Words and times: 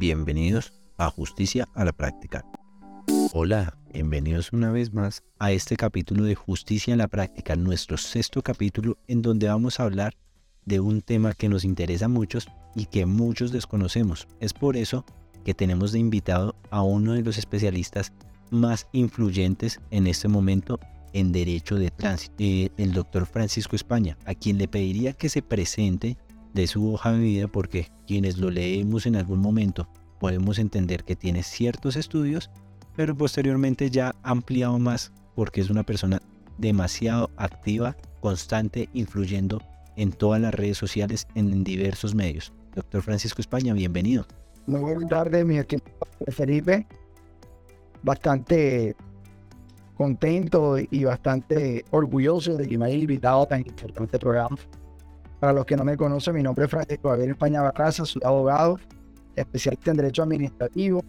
Bienvenidos 0.00 0.72
a 0.96 1.10
Justicia 1.10 1.68
a 1.74 1.84
la 1.84 1.92
Práctica. 1.92 2.42
Hola, 3.34 3.76
bienvenidos 3.92 4.50
una 4.54 4.72
vez 4.72 4.94
más 4.94 5.22
a 5.38 5.52
este 5.52 5.76
capítulo 5.76 6.24
de 6.24 6.34
Justicia 6.34 6.92
en 6.92 6.98
la 6.98 7.08
Práctica, 7.08 7.54
nuestro 7.54 7.98
sexto 7.98 8.40
capítulo 8.40 8.96
en 9.08 9.20
donde 9.20 9.48
vamos 9.48 9.78
a 9.78 9.82
hablar 9.82 10.14
de 10.64 10.80
un 10.80 11.02
tema 11.02 11.34
que 11.34 11.50
nos 11.50 11.66
interesa 11.66 12.06
a 12.06 12.08
muchos 12.08 12.48
y 12.74 12.86
que 12.86 13.04
muchos 13.04 13.52
desconocemos. 13.52 14.26
Es 14.40 14.54
por 14.54 14.78
eso 14.78 15.04
que 15.44 15.52
tenemos 15.52 15.92
de 15.92 15.98
invitado 15.98 16.56
a 16.70 16.80
uno 16.80 17.12
de 17.12 17.20
los 17.20 17.36
especialistas 17.36 18.10
más 18.50 18.86
influyentes 18.92 19.82
en 19.90 20.06
este 20.06 20.28
momento 20.28 20.80
en 21.12 21.30
Derecho 21.30 21.74
de 21.74 21.90
Tránsito, 21.90 22.36
eh, 22.38 22.72
el 22.78 22.94
doctor 22.94 23.26
Francisco 23.26 23.76
España, 23.76 24.16
a 24.24 24.34
quien 24.34 24.56
le 24.56 24.66
pediría 24.66 25.12
que 25.12 25.28
se 25.28 25.42
presente 25.42 26.16
de 26.54 26.66
su 26.66 26.92
hoja 26.92 27.12
de 27.12 27.18
vida 27.20 27.48
porque 27.48 27.88
quienes 28.06 28.38
lo 28.38 28.50
leemos 28.50 29.06
en 29.06 29.16
algún 29.16 29.40
momento 29.40 29.88
podemos 30.18 30.58
entender 30.58 31.04
que 31.04 31.16
tiene 31.16 31.42
ciertos 31.42 31.96
estudios, 31.96 32.50
pero 32.96 33.16
posteriormente 33.16 33.90
ya 33.90 34.14
ampliado 34.22 34.78
más 34.78 35.12
porque 35.34 35.60
es 35.60 35.70
una 35.70 35.82
persona 35.82 36.20
demasiado 36.58 37.30
activa, 37.36 37.96
constante, 38.20 38.88
influyendo 38.92 39.62
en 39.96 40.12
todas 40.12 40.40
las 40.40 40.54
redes 40.54 40.76
sociales, 40.76 41.26
en 41.34 41.64
diversos 41.64 42.14
medios. 42.14 42.52
Doctor 42.74 43.02
Francisco 43.02 43.40
España, 43.40 43.72
bienvenido. 43.72 44.26
Muy 44.66 44.80
buenas 44.80 45.08
tardes, 45.08 45.44
mi 45.44 45.58
equipo 45.58 45.84
Felipe. 46.28 46.86
Bastante 48.02 48.94
contento 49.96 50.76
y 50.78 51.04
bastante 51.04 51.84
orgulloso 51.90 52.56
de 52.56 52.68
que 52.68 52.78
me 52.78 52.86
haya 52.86 52.96
invitado 52.96 53.42
a 53.42 53.48
tan 53.48 53.60
importante 53.60 54.18
programa. 54.18 54.56
Para 55.40 55.54
los 55.54 55.64
que 55.64 55.74
no 55.74 55.84
me 55.84 55.96
conocen, 55.96 56.34
mi 56.34 56.42
nombre 56.42 56.66
es 56.66 56.70
Francisco 56.70 57.08
Javier 57.08 57.30
España 57.30 57.62
Barraza, 57.62 58.04
soy 58.04 58.20
abogado, 58.22 58.78
especialista 59.34 59.90
en 59.90 59.96
Derecho 59.96 60.22
Administrativo. 60.22 61.02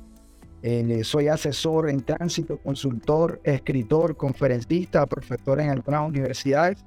Eh, 0.64 1.04
soy 1.04 1.28
asesor 1.28 1.90
en 1.90 2.02
tránsito, 2.02 2.58
consultor, 2.58 3.42
escritor, 3.44 4.16
conferencista, 4.16 5.06
profesor 5.06 5.60
en 5.60 5.72
algunas 5.72 6.08
universidades 6.08 6.86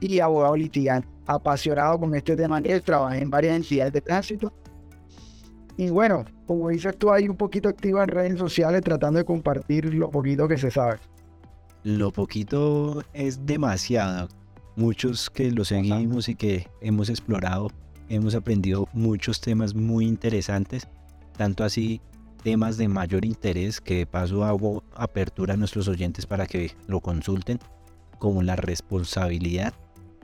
y 0.00 0.20
abogado 0.20 0.54
litigante. 0.54 1.08
Apasionado 1.26 1.98
con 1.98 2.14
este 2.14 2.36
tema, 2.36 2.62
trabajé 2.84 3.22
en 3.22 3.30
varias 3.30 3.56
entidades 3.56 3.92
de 3.94 4.00
tránsito. 4.02 4.52
Y 5.76 5.90
bueno, 5.90 6.24
como 6.46 6.68
dices 6.68 6.96
tú, 6.96 7.10
ahí 7.10 7.28
un 7.28 7.36
poquito 7.36 7.68
activo 7.68 8.00
en 8.00 8.08
redes 8.08 8.38
sociales 8.38 8.82
tratando 8.82 9.18
de 9.18 9.24
compartir 9.24 9.92
lo 9.92 10.08
poquito 10.08 10.46
que 10.46 10.58
se 10.58 10.70
sabe. 10.70 10.98
Lo 11.82 12.12
poquito 12.12 13.02
es 13.12 13.44
demasiado 13.44 14.28
muchos 14.76 15.30
que 15.30 15.50
lo 15.50 15.64
seguimos 15.64 16.28
y 16.28 16.34
que 16.34 16.68
hemos 16.80 17.08
explorado, 17.08 17.70
hemos 18.08 18.34
aprendido 18.34 18.88
muchos 18.92 19.40
temas 19.40 19.74
muy 19.74 20.06
interesantes, 20.06 20.88
tanto 21.36 21.64
así 21.64 22.00
temas 22.42 22.76
de 22.76 22.88
mayor 22.88 23.24
interés 23.24 23.80
que 23.80 23.98
de 23.98 24.06
paso 24.06 24.44
hago 24.44 24.84
apertura 24.94 25.54
a 25.54 25.56
nuestros 25.56 25.88
oyentes 25.88 26.26
para 26.26 26.46
que 26.46 26.72
lo 26.86 27.00
consulten, 27.00 27.58
como 28.18 28.42
la 28.42 28.56
responsabilidad 28.56 29.74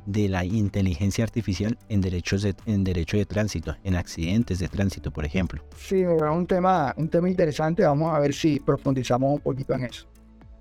de 0.07 0.29
la 0.29 0.45
inteligencia 0.45 1.25
artificial 1.25 1.79
en 1.89 2.01
derechos 2.01 2.43
de, 2.43 2.55
en 2.67 2.85
derecho 2.85 3.17
de 3.17 3.27
tránsito, 3.27 3.77
en 3.85 3.97
accidentes 3.97 4.59
de 4.59 4.69
tránsito, 4.69 5.11
por 5.11 5.25
ejemplo. 5.25 5.63
Sí, 5.77 6.05
un 6.05 6.47
tema, 6.47 6.95
un 6.97 7.09
tema 7.09 7.29
interesante. 7.29 7.85
Vamos 7.85 8.15
a 8.15 8.19
ver 8.19 8.35
si 8.35 8.61
profundizamos 8.61 9.35
un 9.35 9.41
poquito 9.41 9.75
en 9.75 9.85
eso. 9.85 10.07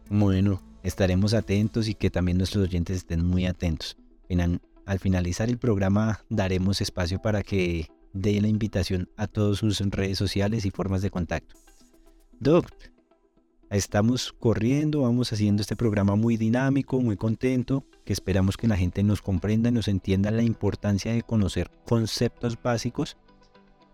Bueno, 0.09 0.61
estaremos 0.83 1.33
atentos 1.33 1.87
y 1.87 1.95
que 1.95 2.09
también 2.09 2.37
nuestros 2.37 2.67
oyentes 2.67 2.97
estén 2.97 3.25
muy 3.25 3.45
atentos. 3.45 3.97
al 4.85 4.99
finalizar 4.99 5.49
el 5.49 5.57
programa 5.59 6.21
daremos 6.29 6.81
espacio 6.81 7.21
para 7.21 7.43
que 7.43 7.87
dé 8.13 8.41
la 8.41 8.47
invitación 8.47 9.09
a 9.17 9.27
todos 9.27 9.59
sus 9.59 9.79
redes 9.79 10.17
sociales 10.17 10.65
y 10.65 10.71
formas 10.71 11.01
de 11.01 11.11
contacto. 11.11 11.55
Doc, 12.39 12.65
estamos 13.69 14.33
corriendo, 14.33 15.01
vamos 15.01 15.31
haciendo 15.31 15.61
este 15.61 15.75
programa 15.75 16.15
muy 16.15 16.37
dinámico, 16.37 16.99
muy 17.01 17.17
contento, 17.17 17.85
que 18.05 18.13
esperamos 18.13 18.57
que 18.57 18.67
la 18.67 18.77
gente 18.77 19.03
nos 19.03 19.21
comprenda 19.21 19.69
y 19.69 19.73
nos 19.73 19.87
entienda 19.87 20.31
la 20.31 20.43
importancia 20.43 21.13
de 21.13 21.21
conocer 21.21 21.69
conceptos 21.85 22.57
básicos 22.61 23.17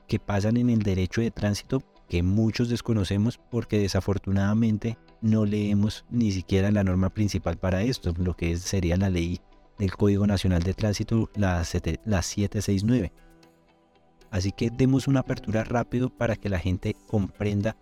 que 0.07 0.19
pasan 0.19 0.57
en 0.57 0.69
el 0.69 0.79
derecho 0.79 1.21
de 1.21 1.31
tránsito 1.31 1.81
que 2.07 2.23
muchos 2.23 2.69
desconocemos 2.69 3.39
porque 3.49 3.79
desafortunadamente 3.79 4.97
no 5.25 5.43
leemos 5.43 6.05
ni 6.11 6.31
siquiera 6.31 6.69
la 6.71 6.83
norma 6.83 7.09
principal 7.09 7.57
para 7.57 7.81
esto, 7.81 8.13
lo 8.17 8.35
que 8.35 8.57
sería 8.57 8.95
la 8.95 9.09
ley 9.09 9.41
del 9.79 9.91
Código 9.91 10.27
Nacional 10.27 10.61
de 10.61 10.75
Tránsito, 10.75 11.31
la, 11.35 11.65
la 12.05 12.21
769. 12.21 13.11
Así 14.29 14.51
que 14.51 14.69
demos 14.69 15.07
una 15.07 15.21
apertura 15.21 15.63
rápido 15.63 16.11
para 16.11 16.35
que 16.35 16.47
la 16.47 16.59
gente 16.59 16.95
comprenda 17.07 17.75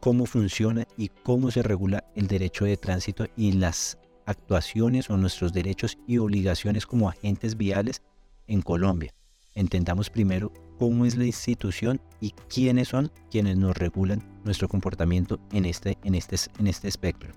cómo 0.00 0.26
funciona 0.26 0.88
y 0.96 1.08
cómo 1.08 1.52
se 1.52 1.62
regula 1.62 2.04
el 2.16 2.26
derecho 2.26 2.64
de 2.64 2.76
tránsito 2.76 3.26
y 3.36 3.52
las 3.52 3.96
actuaciones 4.26 5.08
o 5.08 5.16
nuestros 5.16 5.52
derechos 5.52 5.98
y 6.08 6.18
obligaciones 6.18 6.84
como 6.84 7.08
agentes 7.08 7.56
viales 7.56 8.02
en 8.48 8.60
Colombia. 8.60 9.14
Entendamos 9.54 10.10
primero 10.10 10.52
cómo 10.78 11.04
es 11.04 11.16
la 11.16 11.24
institución 11.24 12.00
y 12.20 12.30
quiénes 12.52 12.88
son 12.88 13.10
quienes 13.30 13.56
nos 13.56 13.76
regulan 13.76 14.22
nuestro 14.44 14.68
comportamiento 14.68 15.38
en 15.52 15.64
este, 15.64 15.98
en 16.04 16.14
este, 16.14 16.36
en 16.58 16.66
este 16.66 16.88
espectro. 16.88 17.32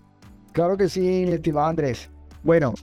Claro 0.54 0.78
que 0.78 0.90
sí, 0.90 1.24
estimado 1.24 1.68
Andrés. 1.68 2.10
Bueno, 2.44 2.74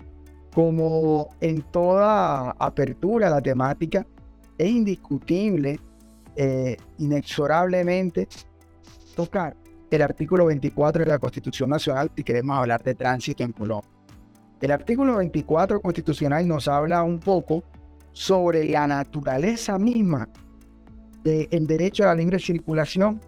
como 0.54 1.28
en 1.40 1.62
toda 1.62 2.50
apertura 2.58 3.28
a 3.28 3.30
la 3.30 3.40
temática, 3.40 4.06
es 4.56 4.70
indiscutible, 4.70 5.78
eh, 6.36 6.76
inexorablemente, 6.98 8.28
tocar 9.14 9.56
el 9.90 10.02
artículo 10.02 10.46
24 10.46 11.04
de 11.04 11.10
la 11.10 11.18
Constitución 11.18 11.70
Nacional 11.70 12.10
si 12.14 12.22
queremos 12.22 12.58
hablar 12.58 12.82
de 12.82 12.94
tránsito 12.94 13.42
en 13.42 13.52
Colombia. 13.52 13.90
El 14.60 14.72
artículo 14.72 15.16
24 15.16 15.80
constitucional 15.80 16.46
nos 16.46 16.66
habla 16.66 17.02
un 17.02 17.20
poco 17.20 17.62
sobre 18.12 18.68
la 18.68 18.86
naturaleza 18.86 19.78
misma 19.78 20.28
del 21.28 21.66
derecho 21.66 22.04
a 22.04 22.06
la 22.08 22.14
libre 22.14 22.38
circulación. 22.38 23.20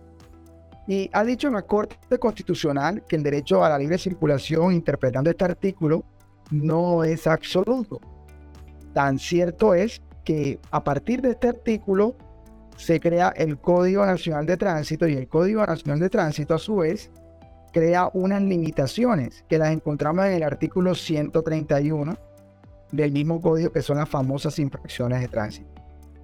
Y 0.86 1.08
ha 1.12 1.24
dicho 1.24 1.50
la 1.50 1.62
Corte 1.62 2.18
Constitucional 2.18 3.04
que 3.06 3.16
el 3.16 3.22
derecho 3.22 3.64
a 3.64 3.68
la 3.68 3.78
libre 3.78 3.98
circulación, 3.98 4.72
interpretando 4.72 5.30
este 5.30 5.44
artículo, 5.44 6.04
no 6.50 7.04
es 7.04 7.26
absoluto. 7.26 8.00
Tan 8.92 9.18
cierto 9.18 9.74
es 9.74 10.02
que 10.24 10.58
a 10.70 10.82
partir 10.82 11.22
de 11.22 11.30
este 11.30 11.48
artículo 11.48 12.16
se 12.76 12.98
crea 12.98 13.28
el 13.36 13.58
Código 13.58 14.04
Nacional 14.04 14.46
de 14.46 14.56
Tránsito 14.56 15.06
y 15.06 15.14
el 15.14 15.28
Código 15.28 15.64
Nacional 15.64 16.00
de 16.00 16.08
Tránsito 16.08 16.54
a 16.54 16.58
su 16.58 16.76
vez 16.76 17.10
crea 17.72 18.10
unas 18.14 18.42
limitaciones 18.42 19.44
que 19.48 19.58
las 19.58 19.70
encontramos 19.70 20.24
en 20.26 20.32
el 20.32 20.42
artículo 20.42 20.94
131 20.94 22.16
del 22.90 23.12
mismo 23.12 23.40
código 23.40 23.70
que 23.70 23.82
son 23.82 23.98
las 23.98 24.08
famosas 24.08 24.58
infracciones 24.58 25.20
de 25.20 25.28
tránsito. 25.28 25.79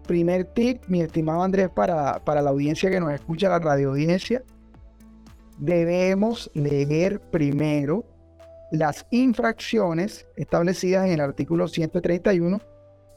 Primer 0.07 0.45
tip, 0.45 0.83
mi 0.87 1.01
estimado 1.01 1.43
Andrés, 1.43 1.69
para, 1.69 2.25
para 2.25 2.41
la 2.41 2.51
audiencia 2.51 2.91
que 2.91 3.01
nos 3.01 3.13
escucha, 3.13 3.49
la 3.49 3.59
radio 3.59 3.91
audiencia, 3.91 4.43
debemos 5.59 6.51
leer 6.55 7.21
primero 7.21 8.05
las 8.71 9.07
infracciones 9.11 10.27
establecidas 10.37 11.07
en 11.07 11.15
el 11.15 11.21
artículo 11.21 11.69
131 11.69 12.61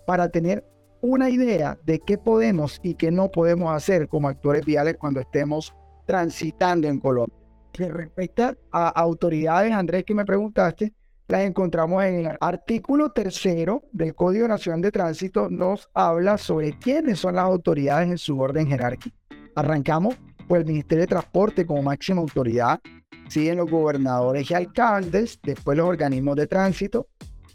para 0.06 0.30
tener 0.30 0.66
una 1.02 1.30
idea 1.30 1.78
de 1.86 2.00
qué 2.00 2.18
podemos 2.18 2.80
y 2.84 2.96
qué 2.96 3.12
no 3.12 3.30
podemos 3.30 3.72
hacer 3.74 4.08
como 4.08 4.28
actores 4.28 4.66
viales 4.66 4.98
cuando 4.98 5.20
estemos 5.20 5.74
transitando 6.06 6.88
en 6.88 7.00
Colombia. 7.00 7.36
Que 7.72 7.88
respecta 7.88 8.56
a 8.72 8.90
autoridades, 8.90 9.72
Andrés, 9.72 10.04
que 10.04 10.16
me 10.16 10.26
preguntaste, 10.26 10.94
las 11.30 11.42
encontramos 11.42 12.04
en 12.04 12.26
el 12.26 12.38
artículo 12.42 13.12
tercero 13.12 13.84
del 13.92 14.16
Código 14.16 14.48
Nacional 14.48 14.82
de 14.82 14.92
Tránsito, 14.92 15.48
nos 15.48 15.88
habla 15.94 16.40
sobre 16.40 16.74
quiénes 16.80 17.20
son 17.20 17.36
las 17.36 17.46
autoridades 17.46 18.10
en 18.10 18.18
su 18.18 18.40
orden 18.40 18.66
jerárquico. 18.66 19.16
Arrancamos 19.56 20.18
por 20.48 20.58
el 20.58 20.66
Ministerio 20.66 21.04
de 21.04 21.08
Transporte 21.08 21.68
como 21.68 21.84
máxima 21.84 22.20
autoridad, 22.22 22.80
siguen 23.28 23.58
los 23.58 23.70
gobernadores 23.70 24.50
y 24.50 24.56
alcaldes, 24.56 25.40
después 25.44 25.78
los 25.78 25.88
organismos 25.88 26.36
de 26.36 26.48
tránsito, 26.48 27.08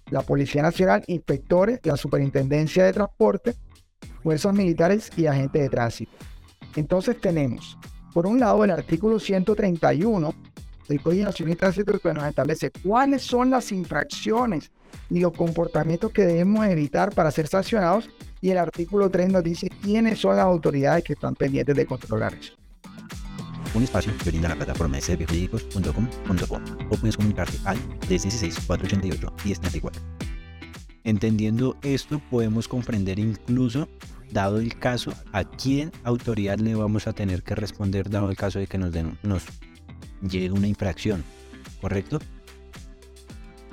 la 0.09 0.23
Policía 0.23 0.63
Nacional, 0.63 1.03
inspectores, 1.09 1.81
la 1.83 1.97
Superintendencia 1.97 2.85
de 2.85 2.93
Transporte, 2.93 3.57
fuerzas 4.23 4.55
militares 4.55 5.11
y 5.17 5.27
agentes 5.27 5.63
de 5.63 5.69
tránsito. 5.69 6.13
Entonces 6.77 7.21
tenemos, 7.21 7.77
por 8.13 8.29
un 8.29 8.39
lado, 8.39 8.63
el 8.63 8.71
artículo 8.71 9.19
131 9.19 10.33
el 10.89 11.01
Código 11.01 11.25
Nacional 11.25 11.55
de 11.55 11.57
Tránsito 11.57 11.99
que 11.99 12.15
nos 12.15 12.25
establece 12.25 12.71
cuáles 12.71 13.23
son 13.23 13.51
las 13.51 13.73
infracciones 13.73 14.71
y 15.11 15.21
los 15.21 15.33
comportamientos 15.33 16.13
que 16.13 16.25
debemos 16.25 16.67
evitar 16.67 17.15
para 17.15 17.31
ser 17.31 17.47
sancionados. 17.49 18.11
Y 18.41 18.51
el 18.51 18.59
artículo 18.59 19.11
3 19.11 19.33
nos 19.33 19.43
dice 19.43 19.71
quiénes 19.83 20.19
son 20.19 20.37
las 20.37 20.45
autoridades 20.45 21.03
que 21.05 21.15
están 21.15 21.35
pendientes 21.35 21.75
de 21.75 21.87
controlar 21.87 22.35
eso. 22.35 22.53
Un 23.75 23.83
espacio 23.83 24.13
que 24.23 24.31
brinda 24.31 24.49
la 24.49 24.57
plataforma 24.57 24.97
de 24.97 25.03
serviosjurídicos.com.co 25.03 26.61
o 26.91 26.97
puedes 26.97 27.17
comunicarte 27.17 27.57
al 27.65 27.77
316 28.01 28.67
488 28.67 29.33
1034. 29.45 30.03
Entendiendo 31.05 31.77
esto, 31.83 32.21
podemos 32.31 32.69
comprender 32.69 33.19
incluso 33.19 33.89
dado 34.31 34.59
el 34.59 34.79
caso, 34.79 35.13
¿a 35.33 35.45
quién 35.45 35.93
autoridad 36.03 36.59
le 36.59 36.75
vamos 36.75 37.07
a 37.07 37.13
tener 37.13 37.43
que 37.43 37.55
responder 37.55 38.11
dado 38.11 38.31
el 38.31 38.37
caso 38.37 38.59
de 38.59 38.67
que 38.67 38.79
nos, 38.79 38.93
den, 38.93 39.19
nos 39.23 39.45
llegue 40.29 40.51
una 40.51 40.67
infracción? 40.67 41.25
¿Correcto? 41.81 42.19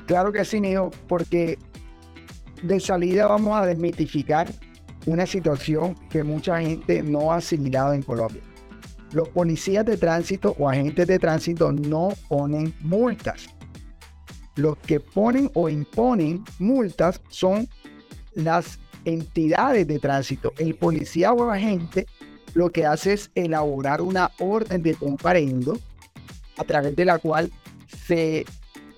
Claro 0.06 0.32
que 0.32 0.44
sí, 0.44 0.60
Neo, 0.60 0.92
porque 1.08 1.58
de 2.64 2.80
salida 2.80 3.28
vamos 3.28 3.60
a 3.60 3.66
desmitificar 3.66 4.52
una 5.06 5.26
situación 5.26 5.96
que 6.10 6.24
mucha 6.24 6.62
gente 6.62 7.02
no 7.02 7.32
ha 7.32 7.38
asimilado 7.38 7.94
en 7.94 8.04
Colombia. 8.04 8.42
Los 9.14 9.30
policías 9.30 9.86
de 9.86 9.98
tránsito 9.98 10.56
o 10.58 10.70
agentes 10.70 11.08
de 11.08 11.20
tránsito 11.20 11.72
no 11.72 12.10
ponen 12.30 12.74
multas. 12.82 13.48
Los 14.56 14.78
que 14.78 15.00
ponen 15.00 15.50
o 15.54 15.70
imponen 15.70 16.44
multas 16.60 17.22
son 17.30 17.68
las 18.34 18.80
entidades 19.06 19.88
de 19.88 20.00
tránsito. 20.00 20.54
El 20.58 20.76
policía 20.76 21.34
o 21.34 21.50
agente 21.50 22.06
lo 22.54 22.70
que 22.70 22.86
hace 22.86 23.14
es 23.14 23.32
elaborar 23.36 24.02
una 24.02 24.32
orden 24.40 24.84
de 24.84 24.94
comparendo 24.96 25.78
a 26.62 26.64
través 26.64 26.96
de 26.96 27.06
la 27.06 27.20
cual 27.20 27.52
se 28.06 28.46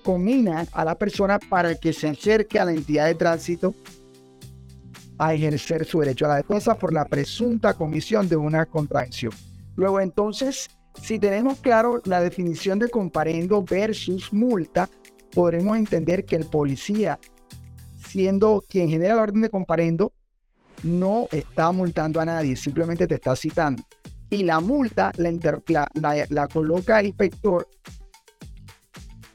comina 0.04 0.66
a 0.72 0.84
la 0.84 0.96
persona 0.96 1.38
para 1.38 1.74
que 1.74 1.92
se 1.92 2.08
acerque 2.08 2.58
a 2.58 2.64
la 2.66 2.72
entidad 2.72 3.06
de 3.06 3.14
tránsito 3.14 3.74
a 5.18 5.32
ejercer 5.34 5.84
su 5.84 6.00
derecho 6.00 6.26
a 6.26 6.28
la 6.28 6.36
defensa 6.36 6.76
por 6.76 6.92
la 6.92 7.06
presunta 7.06 7.74
comisión 7.74 8.28
de 8.28 8.36
una 8.36 8.66
contracción. 8.66 9.32
Luego 9.76 10.00
entonces, 10.00 10.68
si 11.00 11.18
tenemos 11.18 11.58
claro 11.58 12.02
la 12.04 12.20
definición 12.20 12.78
de 12.78 12.90
comparendo 12.90 13.62
versus 13.62 14.32
multa, 14.32 14.88
podremos 15.32 15.76
entender 15.76 16.24
que 16.24 16.36
el 16.36 16.46
policía, 16.46 17.18
siendo 18.06 18.62
quien 18.68 18.88
genera 18.88 19.16
la 19.16 19.22
orden 19.22 19.42
de 19.42 19.50
comparendo, 19.50 20.12
no 20.82 21.28
está 21.32 21.72
multando 21.72 22.20
a 22.20 22.24
nadie, 22.24 22.56
simplemente 22.56 23.06
te 23.06 23.14
está 23.14 23.34
citando. 23.34 23.82
Y 24.34 24.42
la 24.42 24.58
multa 24.58 25.12
la, 25.16 25.88
la, 25.94 26.26
la 26.28 26.48
coloca 26.48 26.98
el 26.98 27.06
inspector 27.06 27.68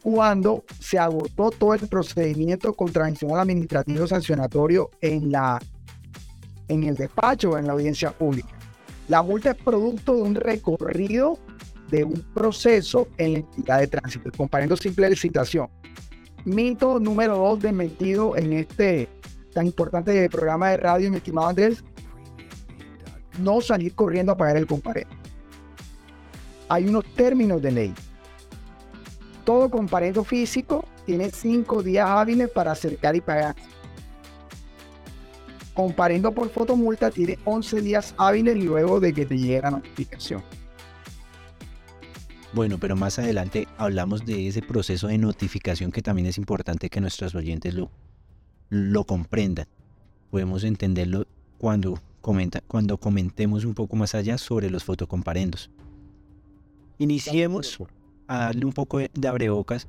cuando 0.04 0.66
se 0.78 1.00
agotó 1.00 1.52
todo 1.52 1.74
el 1.74 1.88
procedimiento 1.88 2.74
contravencional 2.74 3.40
administrativo 3.40 4.08
sancionatorio 4.08 4.90
en, 5.00 5.32
la, 5.32 5.58
en 6.68 6.84
el 6.84 6.96
despacho 6.96 7.58
en 7.58 7.68
la 7.68 7.74
audiencia 7.74 8.12
pública. 8.12 8.50
La 9.08 9.22
multa 9.22 9.52
es 9.52 9.56
producto 9.56 10.16
de 10.16 10.22
un 10.22 10.36
recorrido 10.36 11.40
de 11.90 12.04
un 12.04 12.22
proceso 12.34 13.08
en 13.18 13.34
la 13.34 13.40
entidad 13.40 13.80
de 13.80 13.88
tránsito, 13.88 14.30
comparando 14.36 14.76
simple 14.76 15.10
licitación. 15.10 15.70
Mito 16.44 17.00
número 17.00 17.38
dos 17.38 17.62
desmentido 17.62 18.36
en 18.36 18.52
este 18.52 19.08
tan 19.54 19.66
importante 19.66 20.30
programa 20.30 20.72
de 20.72 20.78
radio, 20.78 21.10
mi 21.10 21.18
estimado 21.18 21.48
Andrés, 21.48 21.84
no 23.40 23.62
salir 23.62 23.96
corriendo 23.96 24.32
a 24.32 24.38
pagar 24.38 24.58
el 24.58 24.68
comparendo. 24.68 25.14
Hay 26.68 26.88
unos 26.88 27.06
términos 27.16 27.62
de 27.62 27.72
ley 27.72 27.94
todo 29.50 29.68
comparendo 29.68 30.24
físico 30.24 30.86
tiene 31.08 31.32
cinco 31.32 31.82
días 31.82 32.08
hábiles 32.08 32.52
para 32.52 32.72
acercar 32.72 33.16
y 33.16 33.22
pagar. 33.22 33.56
Comparendo 35.74 36.32
por 36.32 36.52
fotomulta 36.52 37.10
tiene 37.10 37.40
11 37.46 37.82
días 37.82 38.14
hábiles 38.20 38.64
luego 38.64 39.00
de 39.00 39.12
que 39.12 39.26
te 39.26 39.36
llegue 39.36 39.60
la 39.60 39.72
notificación. 39.72 40.44
Bueno, 42.54 42.78
pero 42.78 42.96
más 42.96 43.18
adelante 43.18 43.68
hablamos 43.80 44.24
de 44.24 44.48
ese 44.48 44.62
proceso 44.62 45.08
de 45.08 45.18
notificación 45.18 45.92
que 45.92 46.04
también 46.04 46.28
es 46.28 46.38
importante 46.38 46.92
que 46.92 47.02
nuestros 47.02 47.34
oyentes 47.34 47.74
lo, 47.74 47.90
lo 48.70 49.04
comprendan. 49.04 49.66
Podemos 50.30 50.64
entenderlo 50.64 51.26
cuando, 51.58 52.00
comenta, 52.30 52.62
cuando 52.62 53.00
comentemos 53.00 53.66
un 53.66 53.74
poco 53.74 53.96
más 53.96 54.14
allá 54.14 54.38
sobre 54.38 54.70
los 54.70 54.84
fotocomparendos. 54.84 55.72
Iniciemos 57.00 57.80
a 58.28 58.38
darle 58.38 58.66
un 58.66 58.72
poco 58.72 59.00
de 59.00 59.28
abrebocas, 59.28 59.88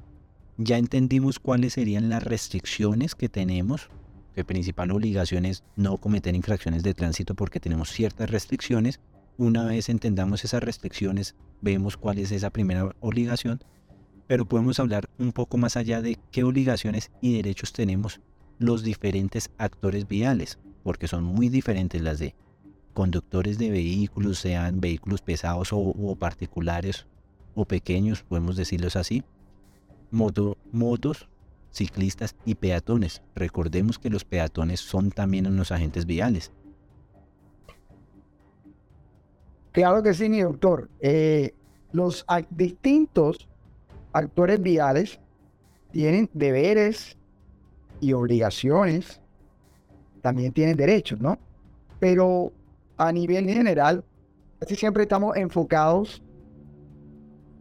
ya 0.56 0.78
entendimos 0.78 1.38
cuáles 1.38 1.74
serían 1.74 2.08
las 2.08 2.24
restricciones 2.24 3.14
que 3.14 3.28
tenemos, 3.28 3.90
que 4.34 4.42
principal 4.42 4.90
obligación 4.90 5.44
es 5.44 5.64
no 5.76 5.98
cometer 5.98 6.34
infracciones 6.34 6.82
de 6.82 6.94
tránsito 6.94 7.34
porque 7.34 7.60
tenemos 7.60 7.90
ciertas 7.90 8.30
restricciones. 8.30 9.00
Una 9.36 9.66
vez 9.66 9.90
entendamos 9.90 10.42
esas 10.42 10.62
restricciones, 10.62 11.34
vemos 11.60 11.98
cuál 11.98 12.18
es 12.18 12.32
esa 12.32 12.48
primera 12.48 12.96
obligación, 13.00 13.62
pero 14.26 14.46
podemos 14.46 14.80
hablar 14.80 15.10
un 15.18 15.32
poco 15.32 15.58
más 15.58 15.76
allá 15.76 16.00
de 16.00 16.18
qué 16.30 16.42
obligaciones 16.42 17.10
y 17.20 17.36
derechos 17.36 17.74
tenemos 17.74 18.22
los 18.58 18.82
diferentes 18.82 19.50
actores 19.58 20.08
viales, 20.08 20.58
porque 20.82 21.08
son 21.08 21.24
muy 21.24 21.48
diferentes 21.48 22.00
las 22.00 22.18
de 22.18 22.34
conductores 22.94 23.58
de 23.58 23.70
vehículos, 23.70 24.38
sean 24.38 24.80
vehículos 24.80 25.22
pesados 25.22 25.70
o, 25.72 26.16
particulares 26.18 27.06
o 27.54 27.64
pequeños, 27.64 28.22
podemos 28.22 28.56
decirlos 28.56 28.96
así, 28.96 29.22
moto, 30.10 30.56
motos, 30.72 31.28
ciclistas 31.70 32.34
y 32.44 32.54
peatones. 32.56 33.22
Recordemos 33.34 33.98
que 33.98 34.10
los 34.10 34.24
peatones 34.24 34.80
son 34.80 35.10
también 35.10 35.46
unos 35.46 35.70
agentes 35.72 36.06
viales. 36.06 36.50
Claro 39.72 40.02
que 40.02 40.14
sí, 40.14 40.28
mi 40.28 40.40
doctor. 40.40 40.90
Eh, 41.00 41.54
los 41.92 42.26
distintos 42.50 43.48
actores 44.12 44.60
viales 44.60 45.20
tienen 45.92 46.28
deberes 46.32 47.16
y 48.00 48.12
obligaciones, 48.12 49.19
también 50.20 50.52
tienen 50.52 50.76
derechos, 50.76 51.20
¿no? 51.20 51.38
Pero 51.98 52.52
a 52.96 53.12
nivel 53.12 53.46
general, 53.46 54.04
casi 54.58 54.76
siempre 54.76 55.02
estamos 55.02 55.36
enfocados 55.36 56.22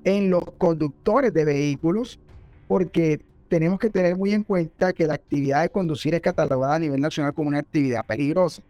en 0.03 0.29
los 0.29 0.44
conductores 0.57 1.33
de 1.33 1.45
vehículos, 1.45 2.19
porque 2.67 3.21
tenemos 3.47 3.79
que 3.79 3.89
tener 3.89 4.15
muy 4.15 4.33
en 4.33 4.44
cuenta 4.44 4.94
que 4.94 5.07
la 5.07 5.15
actividad 5.15 5.63
de 5.63 5.69
conducir 5.69 6.13
es 6.13 6.21
catalogada 6.21 6.75
a 6.75 6.79
nivel 6.79 7.01
nacional 7.01 7.33
como 7.33 7.50
una 7.50 7.59
actividad 7.59 8.06
peligrosa, 8.06 8.61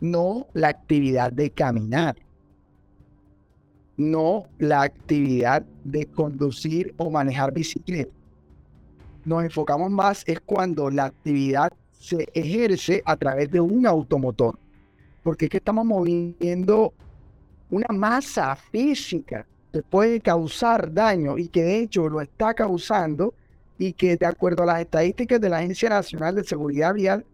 no 0.00 0.46
la 0.52 0.68
actividad 0.68 1.32
de 1.32 1.50
caminar, 1.50 2.16
no 3.96 4.44
la 4.58 4.82
actividad 4.82 5.62
de 5.84 6.06
conducir 6.06 6.94
o 6.98 7.10
manejar 7.10 7.52
bicicleta. 7.52 8.12
Nos 9.24 9.44
enfocamos 9.44 9.90
más 9.90 10.24
es 10.26 10.40
cuando 10.40 10.90
la 10.90 11.06
actividad 11.06 11.72
se 12.00 12.26
ejerce 12.34 13.00
a 13.04 13.14
través 13.14 13.48
de 13.52 13.60
un 13.60 13.86
automotor, 13.86 14.58
porque 15.22 15.44
es 15.44 15.50
que 15.52 15.58
estamos 15.58 15.84
moviendo 15.84 16.92
una 17.70 17.94
masa 17.94 18.56
física 18.56 19.46
te 19.70 19.82
puede 19.82 20.20
causar 20.20 20.92
daño 20.92 21.38
y 21.38 21.48
que 21.48 21.62
de 21.62 21.78
hecho 21.78 22.08
lo 22.08 22.20
está 22.20 22.54
causando 22.54 23.34
y 23.78 23.92
que 23.92 24.16
de 24.16 24.26
acuerdo 24.26 24.64
a 24.64 24.66
las 24.66 24.80
estadísticas 24.80 25.40
de 25.40 25.48
la 25.48 25.58
Agencia 25.58 25.88
Nacional 25.88 26.34
de 26.34 26.44
Seguridad 26.44 26.94
Vial 26.94 27.24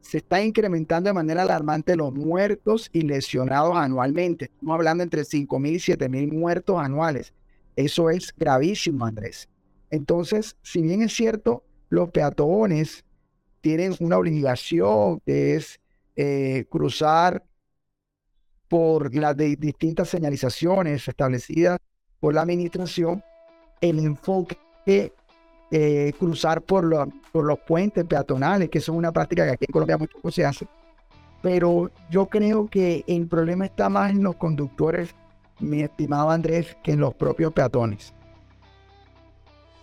se 0.00 0.18
está 0.18 0.42
incrementando 0.42 1.08
de 1.08 1.14
manera 1.14 1.42
alarmante 1.42 1.96
los 1.96 2.12
muertos 2.12 2.90
y 2.92 3.02
lesionados 3.02 3.76
anualmente. 3.76 4.46
Estamos 4.46 4.74
hablando 4.74 5.02
entre 5.02 5.22
5.000 5.22 5.70
y 5.70 5.76
7.000 5.76 6.32
muertos 6.32 6.78
anuales. 6.78 7.32
Eso 7.76 8.10
es 8.10 8.34
gravísimo, 8.36 9.06
Andrés. 9.06 9.48
Entonces, 9.90 10.56
si 10.62 10.82
bien 10.82 11.02
es 11.02 11.14
cierto, 11.14 11.64
los 11.88 12.10
peatones 12.10 13.04
tienen 13.62 13.94
una 14.00 14.18
obligación 14.18 15.20
que 15.20 15.54
es 15.54 15.80
eh, 16.16 16.66
cruzar 16.68 17.42
por 18.68 19.14
las 19.14 19.36
distintas 19.36 20.08
señalizaciones 20.08 21.06
establecidas 21.06 21.78
por 22.20 22.34
la 22.34 22.42
administración, 22.42 23.22
el 23.80 23.98
enfoque 23.98 24.56
de 24.86 25.12
eh, 25.70 26.12
cruzar 26.18 26.62
por, 26.62 27.08
por 27.32 27.44
los 27.44 27.58
puentes 27.60 28.04
peatonales, 28.04 28.68
que 28.68 28.80
son 28.80 28.96
una 28.96 29.12
práctica 29.12 29.44
que 29.44 29.52
aquí 29.52 29.64
en 29.68 29.72
Colombia 29.72 29.98
poco 29.98 30.30
se 30.30 30.44
hace. 30.44 30.66
Pero 31.40 31.90
yo 32.10 32.26
creo 32.26 32.68
que 32.68 33.04
el 33.06 33.26
problema 33.26 33.66
está 33.66 33.88
más 33.88 34.10
en 34.10 34.22
los 34.22 34.36
conductores, 34.36 35.14
mi 35.60 35.82
estimado 35.82 36.30
Andrés, 36.30 36.76
que 36.82 36.92
en 36.92 37.00
los 37.00 37.14
propios 37.14 37.52
peatones. 37.52 38.14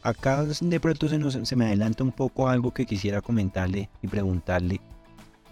Acá 0.10 0.44
de 0.44 0.80
pronto 0.80 1.08
se, 1.08 1.46
se 1.46 1.56
me 1.56 1.66
adelanta 1.66 2.04
un 2.04 2.12
poco 2.12 2.50
algo 2.50 2.74
que 2.74 2.88
quisiera 2.88 3.22
comentarle 3.22 3.92
y 4.02 4.08
preguntarle, 4.08 4.82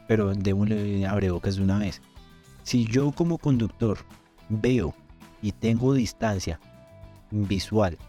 pero 0.07 0.33
démosle 0.33 1.05
abrebocas 1.05 1.57
de 1.57 1.61
una 1.61 1.77
vez. 1.77 2.01
Si 2.63 2.85
yo 2.85 3.11
como 3.11 3.37
conductor 3.37 3.99
veo 4.49 4.95
y 5.43 5.51
tengo 5.51 5.93
distancia 5.93 6.59
visual 7.29 7.99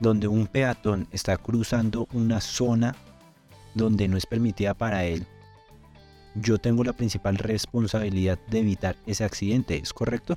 donde 0.00 0.26
un 0.26 0.48
peatón 0.48 1.06
está 1.12 1.36
cruzando 1.36 2.08
una 2.12 2.40
zona 2.40 2.96
donde 3.76 4.08
no 4.08 4.16
es 4.16 4.26
permitida 4.26 4.74
para 4.74 5.04
él, 5.04 5.24
yo 6.34 6.58
tengo 6.58 6.82
la 6.82 6.92
principal 6.92 7.36
responsabilidad 7.36 8.36
de 8.50 8.58
evitar 8.58 8.96
ese 9.06 9.22
accidente, 9.22 9.76
¿es 9.76 9.92
correcto? 9.92 10.36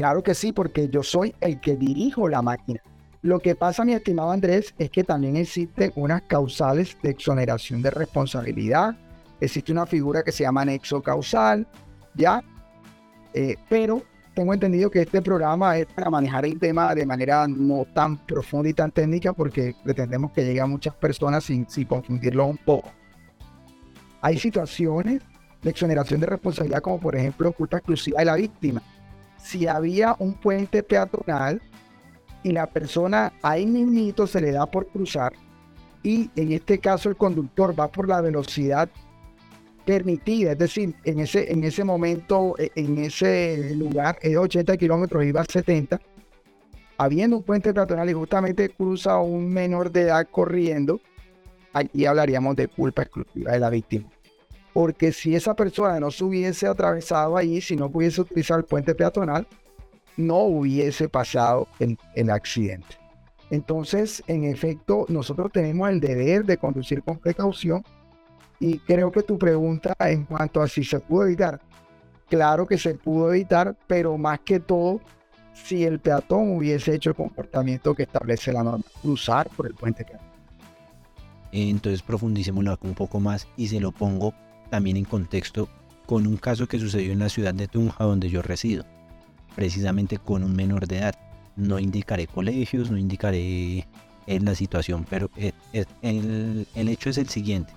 Claro 0.00 0.22
que 0.22 0.34
sí, 0.34 0.50
porque 0.50 0.88
yo 0.88 1.02
soy 1.02 1.34
el 1.42 1.60
que 1.60 1.76
dirijo 1.76 2.26
la 2.26 2.40
máquina. 2.40 2.80
Lo 3.20 3.38
que 3.38 3.54
pasa, 3.54 3.84
mi 3.84 3.92
estimado 3.92 4.30
Andrés, 4.30 4.74
es 4.78 4.88
que 4.88 5.04
también 5.04 5.36
existen 5.36 5.92
unas 5.94 6.22
causales 6.22 6.96
de 7.02 7.10
exoneración 7.10 7.82
de 7.82 7.90
responsabilidad 7.90 8.96
existe 9.42 9.72
una 9.72 9.84
figura 9.84 10.22
que 10.22 10.32
se 10.32 10.44
llama 10.44 10.64
nexo 10.64 11.02
causal, 11.02 11.66
¿ya? 12.14 12.42
Eh, 13.34 13.56
pero 13.68 14.02
tengo 14.32 14.54
entendido 14.54 14.90
que 14.90 15.02
este 15.02 15.20
programa 15.20 15.76
es 15.76 15.84
para 15.84 16.08
manejar 16.08 16.46
el 16.46 16.58
tema 16.58 16.94
de 16.94 17.04
manera 17.04 17.46
no 17.46 17.84
tan 17.92 18.16
profunda 18.24 18.70
y 18.70 18.72
tan 18.72 18.90
técnica 18.90 19.34
porque 19.34 19.74
pretendemos 19.84 20.32
que 20.32 20.46
llegue 20.46 20.62
a 20.62 20.66
muchas 20.66 20.94
personas 20.94 21.44
sin, 21.44 21.68
sin 21.68 21.84
confundirlo 21.84 22.46
un 22.46 22.56
poco. 22.56 22.90
Hay 24.22 24.38
situaciones 24.38 25.20
de 25.60 25.68
exoneración 25.68 26.20
de 26.20 26.26
responsabilidad 26.26 26.80
como 26.80 26.98
por 26.98 27.16
ejemplo 27.16 27.52
culpa 27.52 27.76
exclusiva 27.76 28.20
de 28.20 28.24
la 28.24 28.36
víctima. 28.36 28.82
Si 29.42 29.66
había 29.66 30.16
un 30.18 30.34
puente 30.34 30.82
peatonal 30.82 31.60
y 32.42 32.52
la 32.52 32.66
persona 32.66 33.32
ahí 33.42 33.66
mismito 33.66 34.26
se 34.26 34.40
le 34.40 34.52
da 34.52 34.66
por 34.66 34.86
cruzar 34.88 35.32
y 36.02 36.30
en 36.36 36.52
este 36.52 36.78
caso 36.78 37.08
el 37.08 37.16
conductor 37.16 37.78
va 37.78 37.88
por 37.88 38.08
la 38.08 38.20
velocidad 38.20 38.88
permitida, 39.84 40.52
es 40.52 40.58
decir, 40.58 40.94
en 41.04 41.20
ese, 41.20 41.52
en 41.52 41.64
ese 41.64 41.84
momento, 41.84 42.54
e, 42.58 42.70
en 42.76 42.98
ese 42.98 43.74
lugar 43.74 44.18
es 44.22 44.36
80 44.36 44.76
kilómetros, 44.76 45.24
iba 45.24 45.40
a 45.40 45.44
70, 45.44 46.00
habiendo 46.96 47.38
un 47.38 47.42
puente 47.42 47.74
peatonal 47.74 48.08
y 48.08 48.12
justamente 48.12 48.68
cruza 48.68 49.18
un 49.18 49.52
menor 49.52 49.90
de 49.90 50.02
edad 50.02 50.28
corriendo, 50.30 51.00
aquí 51.72 52.06
hablaríamos 52.06 52.56
de 52.56 52.68
culpa 52.68 53.02
exclusiva 53.02 53.52
de 53.52 53.58
la 53.58 53.70
víctima. 53.70 54.08
Porque 54.72 55.12
si 55.12 55.34
esa 55.34 55.54
persona 55.54 55.98
no 55.98 56.10
se 56.10 56.24
hubiese 56.24 56.66
atravesado 56.66 57.36
ahí, 57.36 57.60
si 57.60 57.76
no 57.76 57.90
pudiese 57.90 58.20
utilizar 58.20 58.58
el 58.58 58.64
puente 58.64 58.94
peatonal, 58.94 59.46
no 60.16 60.38
hubiese 60.38 61.08
pasado 61.08 61.66
el, 61.78 61.98
el 62.14 62.30
accidente. 62.30 63.00
Entonces, 63.50 64.22
en 64.28 64.44
efecto, 64.44 65.06
nosotros 65.08 65.50
tenemos 65.52 65.88
el 65.90 66.00
deber 66.00 66.44
de 66.44 66.56
conducir 66.56 67.02
con 67.02 67.18
precaución 67.18 67.82
y 68.60 68.78
creo 68.78 69.10
que 69.10 69.22
tu 69.22 69.38
pregunta 69.38 69.94
en 69.98 70.24
cuanto 70.24 70.62
a 70.62 70.68
si 70.68 70.84
se 70.84 71.00
pudo 71.00 71.24
evitar, 71.24 71.60
claro 72.28 72.66
que 72.66 72.78
se 72.78 72.94
pudo 72.94 73.32
evitar, 73.32 73.76
pero 73.86 74.16
más 74.18 74.40
que 74.40 74.60
todo, 74.60 75.00
si 75.52 75.84
el 75.84 75.98
peatón 75.98 76.56
hubiese 76.56 76.94
hecho 76.94 77.10
el 77.10 77.16
comportamiento 77.16 77.94
que 77.94 78.04
establece 78.04 78.52
la 78.52 78.62
norma, 78.62 78.84
cruzar 79.02 79.48
por 79.48 79.66
el 79.66 79.74
puente 79.74 80.04
peatón. 80.04 80.28
Entonces 81.52 82.02
profundicémoslo 82.02 82.78
un 82.82 82.94
poco 82.94 83.18
más 83.18 83.48
y 83.56 83.66
se 83.66 83.80
lo 83.80 83.90
pongo 83.90 84.32
también 84.70 84.96
en 84.96 85.04
contexto 85.04 85.68
con 86.06 86.26
un 86.26 86.36
caso 86.36 86.66
que 86.66 86.78
sucedió 86.78 87.12
en 87.12 87.18
la 87.18 87.28
ciudad 87.28 87.54
de 87.54 87.68
Tunja 87.68 88.04
donde 88.04 88.30
yo 88.30 88.42
resido, 88.42 88.84
precisamente 89.54 90.18
con 90.18 90.42
un 90.42 90.54
menor 90.54 90.86
de 90.86 90.98
edad. 90.98 91.14
No 91.56 91.78
indicaré 91.78 92.26
colegios, 92.26 92.90
no 92.90 92.96
indicaré 92.96 93.86
en 94.26 94.44
la 94.44 94.54
situación, 94.54 95.04
pero 95.08 95.30
eh, 95.36 95.52
eh, 95.72 95.84
el, 96.02 96.66
el 96.74 96.88
hecho 96.88 97.10
es 97.10 97.18
el 97.18 97.28
siguiente 97.28 97.72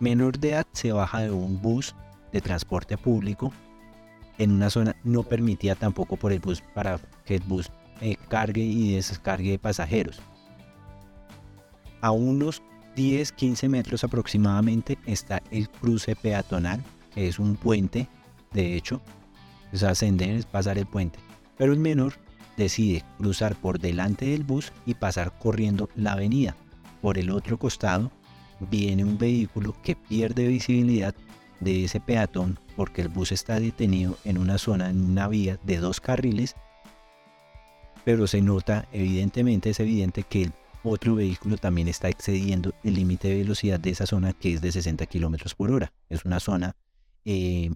menor 0.00 0.38
de 0.38 0.50
edad 0.50 0.66
se 0.72 0.92
baja 0.92 1.20
de 1.20 1.30
un 1.30 1.60
bus 1.60 1.94
de 2.32 2.40
transporte 2.40 2.96
público 2.96 3.52
en 4.38 4.52
una 4.52 4.70
zona 4.70 4.94
no 5.02 5.24
permitida 5.24 5.74
tampoco 5.74 6.16
por 6.16 6.32
el 6.32 6.38
bus 6.38 6.62
para 6.74 7.00
que 7.24 7.36
el 7.36 7.42
bus 7.42 7.70
eh, 8.00 8.16
cargue 8.28 8.62
y 8.62 8.94
descargue 8.94 9.58
pasajeros. 9.58 10.20
A 12.00 12.12
unos 12.12 12.62
10-15 12.98 13.68
metros 13.68 14.02
aproximadamente 14.02 14.98
está 15.06 15.40
el 15.52 15.68
cruce 15.68 16.16
peatonal, 16.16 16.82
que 17.14 17.28
es 17.28 17.38
un 17.38 17.54
puente, 17.54 18.08
de 18.52 18.74
hecho, 18.74 19.00
es 19.72 19.84
ascender, 19.84 20.30
es 20.30 20.46
pasar 20.46 20.78
el 20.78 20.86
puente. 20.86 21.20
Pero 21.56 21.72
el 21.72 21.78
menor 21.78 22.14
decide 22.56 23.04
cruzar 23.16 23.54
por 23.54 23.78
delante 23.78 24.26
del 24.26 24.42
bus 24.42 24.72
y 24.84 24.94
pasar 24.94 25.38
corriendo 25.38 25.88
la 25.94 26.12
avenida. 26.12 26.56
Por 27.00 27.18
el 27.18 27.30
otro 27.30 27.56
costado 27.56 28.10
viene 28.58 29.04
un 29.04 29.16
vehículo 29.16 29.76
que 29.82 29.94
pierde 29.94 30.48
visibilidad 30.48 31.14
de 31.60 31.84
ese 31.84 32.00
peatón 32.00 32.58
porque 32.74 33.02
el 33.02 33.08
bus 33.08 33.30
está 33.30 33.60
detenido 33.60 34.18
en 34.24 34.38
una 34.38 34.58
zona, 34.58 34.90
en 34.90 35.04
una 35.04 35.28
vía 35.28 35.60
de 35.62 35.78
dos 35.78 36.00
carriles, 36.00 36.56
pero 38.04 38.26
se 38.26 38.42
nota, 38.42 38.88
evidentemente 38.92 39.70
es 39.70 39.78
evidente 39.78 40.24
que 40.24 40.42
el 40.44 40.52
otro 40.84 41.14
vehículo 41.14 41.56
también 41.56 41.88
está 41.88 42.08
excediendo 42.08 42.72
el 42.84 42.94
límite 42.94 43.28
de 43.28 43.36
velocidad 43.38 43.80
de 43.80 43.90
esa 43.90 44.06
zona 44.06 44.32
que 44.32 44.54
es 44.54 44.60
de 44.60 44.72
60 44.72 45.06
kilómetros 45.06 45.54
por 45.54 45.70
hora. 45.70 45.92
Es 46.08 46.24
una 46.24 46.40
zona, 46.40 46.76
eh, 47.24 47.70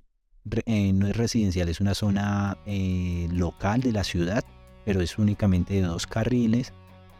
eh, 0.66 0.92
no 0.92 1.06
es 1.06 1.16
residencial, 1.16 1.68
es 1.68 1.80
una 1.80 1.94
zona 1.94 2.58
eh, 2.66 3.28
local 3.30 3.80
de 3.80 3.92
la 3.92 4.04
ciudad, 4.04 4.44
pero 4.84 5.00
es 5.00 5.18
únicamente 5.18 5.74
de 5.74 5.82
dos 5.82 6.06
carriles, 6.06 6.72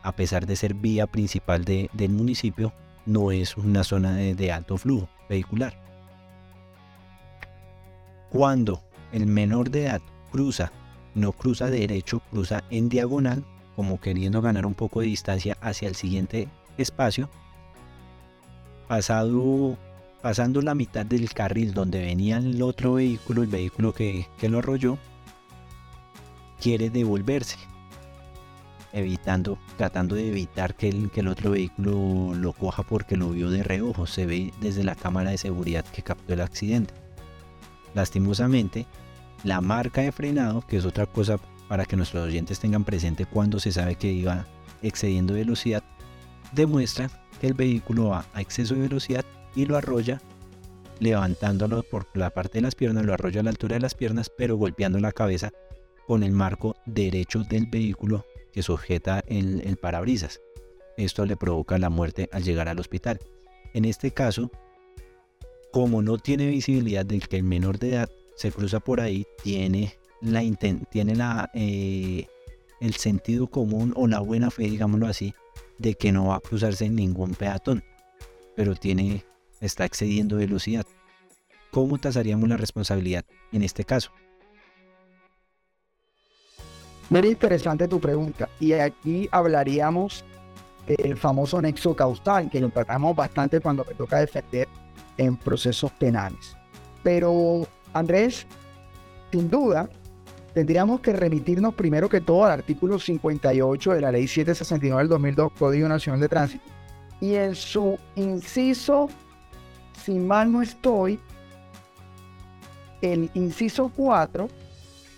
a 0.03 0.17
pesar 0.17 0.47
de 0.47 0.57
ser 0.57 0.75
vía 0.75 1.07
principal 1.07 1.65
del 1.65 2.11
municipio, 2.11 2.73
no 3.07 3.31
es 3.31 3.57
una 3.57 3.85
zona 3.85 4.15
de, 4.15 4.53
alto 4.53 4.77
flujo 4.77 5.09
vehicular. 5.29 5.81
Cuando 8.31 8.83
el 9.13 9.27
menor 9.27 9.71
de 9.71 9.85
edad 9.85 10.03
cruza, 10.31 10.73
no 11.15 11.33
cruza 11.33 11.71
derecho, 11.71 12.21
cruza 12.31 12.65
en 12.71 12.89
diagonal, 12.89 13.45
como 13.77 14.01
queriendo 14.01 14.43
ganar 14.43 14.67
un 14.67 14.75
poco 14.75 15.01
de 15.01 15.07
distancia 15.07 15.57
hacia 15.61 15.89
el 15.89 15.95
siguiente 15.95 16.49
espacio, 16.79 17.29
pasado, 18.89 19.77
pasando 20.21 20.61
la 20.63 20.75
mitad 20.75 21.07
del 21.07 21.33
carril 21.33 21.75
donde 21.75 22.01
venía 22.01 22.39
el 22.39 22.63
otro 22.63 22.95
vehículo, 22.95 23.43
el 23.43 23.49
vehículo 23.49 23.93
que, 23.93 24.27
que 24.39 24.49
lo 24.49 24.59
arrolló, 24.59 24.99
quiere 26.61 26.91
devolverse 26.91 27.57
evitando, 28.93 29.59
tratando 29.77 30.15
de 30.15 30.29
evitar 30.29 30.75
que 30.75 30.89
el, 30.89 31.11
que 31.11 31.21
el 31.21 31.29
otro 31.29 31.53
vehículo 31.53 32.35
lo 32.35 32.53
coja 32.53 32.83
porque 32.83 33.17
lo 33.17 33.31
vio 33.31 33.51
de 33.51 33.63
reojo. 33.63 34.07
Se 34.07 34.27
ve 34.27 34.53
desde 34.61 34.85
la 34.85 34.95
cámara 34.95 35.31
de 35.31 35.39
seguridad 35.39 35.85
que 35.85 36.03
captó 36.03 36.35
el 36.35 36.41
accidente. 36.41 36.95
Lastimosamente, 37.95 38.87
la 39.45 39.61
marca 39.61 40.03
de 40.03 40.13
frenado, 40.13 40.63
que 40.67 40.77
es 40.77 40.85
otra 40.85 41.07
cosa 41.07 41.39
para 41.73 41.87
que 41.87 41.97
nuestros 41.97 42.29
oyentes 42.29 42.61
tengan 42.61 42.85
presente 42.85 43.25
cuando 43.25 43.59
se 43.59 43.73
sabe 43.73 43.95
que 43.95 44.13
iba 44.13 44.47
excediendo 44.83 45.33
velocidad, 45.33 45.83
demuestra 46.53 47.09
que 47.41 47.47
el 47.47 47.55
vehículo 47.55 48.09
va 48.11 48.27
a 48.35 48.43
exceso 48.43 48.75
de 48.75 48.83
velocidad 48.83 49.25
y 49.55 49.65
lo 49.65 49.79
arrolla 49.79 50.21
levantándolo 51.01 51.83
por 51.83 52.07
la 52.13 52.29
parte 52.29 52.59
de 52.59 52.61
las 52.61 52.75
piernas, 52.75 53.07
lo 53.07 53.15
arrolla 53.15 53.41
a 53.41 53.45
la 53.45 53.49
altura 53.49 53.77
de 53.77 53.81
las 53.81 53.95
piernas, 53.95 54.31
pero 54.37 54.59
golpeando 54.59 55.01
la 55.01 55.13
cabeza 55.13 55.51
con 56.07 56.23
el 56.23 56.33
marco 56.33 56.77
derecho 56.85 57.43
del 57.43 57.65
vehículo 57.65 58.27
que 58.53 58.63
sujeta 58.63 59.25
el, 59.27 59.63
el 59.65 59.79
parabrisas. 59.79 60.43
Esto 60.99 61.25
le 61.25 61.39
provoca 61.39 61.79
la 61.79 61.89
muerte 61.89 62.29
al 62.33 62.43
llegar 62.43 62.69
al 62.69 62.81
hospital. 62.81 63.19
En 63.73 63.87
este 63.87 64.11
caso, 64.11 64.51
como 65.73 66.03
no 66.03 66.19
tiene 66.19 66.49
visibilidad 66.49 67.07
del 67.07 67.27
que 67.29 67.39
el 67.39 67.45
menor 67.45 67.79
de 67.79 67.95
edad 67.95 68.11
se 68.37 68.53
cruza 68.53 68.79
por 68.79 69.01
ahí, 69.01 69.27
tiene, 69.43 69.97
tiene 70.91 71.15
eh, 71.55 72.27
el 72.81 72.95
sentido 72.95 73.49
común 73.49 73.93
o 73.97 74.07
la 74.07 74.21
buena 74.21 74.51
fe, 74.51 74.65
digámoslo 74.65 75.07
así, 75.07 75.35
de 75.79 75.95
que 75.95 76.13
no 76.13 76.27
va 76.27 76.37
a 76.37 76.41
cruzarse 76.41 76.89
ningún 76.89 77.35
peatón, 77.35 77.83
pero 78.55 78.75
tiene, 78.75 79.25
está 79.61 79.85
excediendo 79.85 80.37
velocidad. 80.37 80.87
¿Cómo 81.71 81.99
tasaríamos 81.99 82.49
la 82.49 82.57
responsabilidad 82.57 83.25
en 83.51 83.63
este 83.63 83.85
caso? 83.85 84.11
Muy 87.09 87.29
interesante 87.29 87.89
tu 87.89 88.01
pregunta. 88.01 88.49
Y 88.61 88.73
aquí 88.73 89.29
hablaríamos 89.33 90.25
del 90.87 91.17
famoso 91.17 91.61
nexo 91.61 91.95
causal, 91.95 92.51
que 92.51 92.61
lo 92.61 92.71
tratamos 92.71 93.15
bastante 93.17 93.61
cuando 93.61 93.85
me 93.85 93.95
toca 93.95 94.19
defender 94.19 94.69
en 95.17 95.37
procesos 95.37 95.91
penales. 95.93 96.57
Pero, 97.03 97.67
Andrés, 97.93 98.47
sin 99.31 99.51
duda, 99.51 99.89
tendríamos 100.55 101.01
que 101.01 101.13
remitirnos 101.13 101.75
primero 101.75 102.09
que 102.09 102.21
todo 102.21 102.45
al 102.45 102.53
artículo 102.53 102.99
58 102.99 103.93
de 103.93 104.01
la 104.01 104.13
Ley 104.13 104.27
769 104.27 105.03
del 105.03 105.09
2002, 105.09 105.53
Código 105.59 105.89
Nacional 105.89 106.21
de 106.21 106.29
Tránsito. 106.29 106.65
Y 107.21 107.35
en 107.35 107.55
su 107.55 107.99
inciso, 108.17 109.09
si 110.05 110.19
mal 110.19 110.51
no 110.51 110.63
estoy, 110.63 111.19
el 113.01 113.31
inciso 113.35 113.91
4 113.95 114.49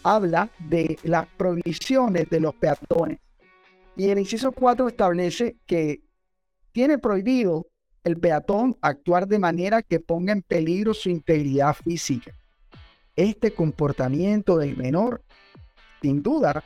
habla 0.03 0.51
de 0.59 0.99
las 1.03 1.27
prohibiciones 1.37 2.29
de 2.29 2.41
los 2.41 2.55
peatones. 2.55 3.19
Y 3.97 4.09
el 4.09 4.19
inciso 4.19 4.53
4 4.53 4.89
establece 4.89 5.57
que 5.67 6.03
tiene 6.73 6.99
prohibido 6.99 7.67
el 8.03 8.19
peatón 8.19 8.77
actuar 8.83 9.27
de 9.27 9.39
manera 9.39 9.83
que 9.83 10.01
ponga 10.01 10.33
en 10.33 10.43
peligro 10.43 10.93
su 10.93 11.09
integridad 11.09 11.75
física. 11.75 12.35
Este 13.17 13.55
comportamiento 13.55 14.59
del 14.59 14.77
menor, 14.77 15.23
sin 16.03 16.23
duda, 16.23 16.65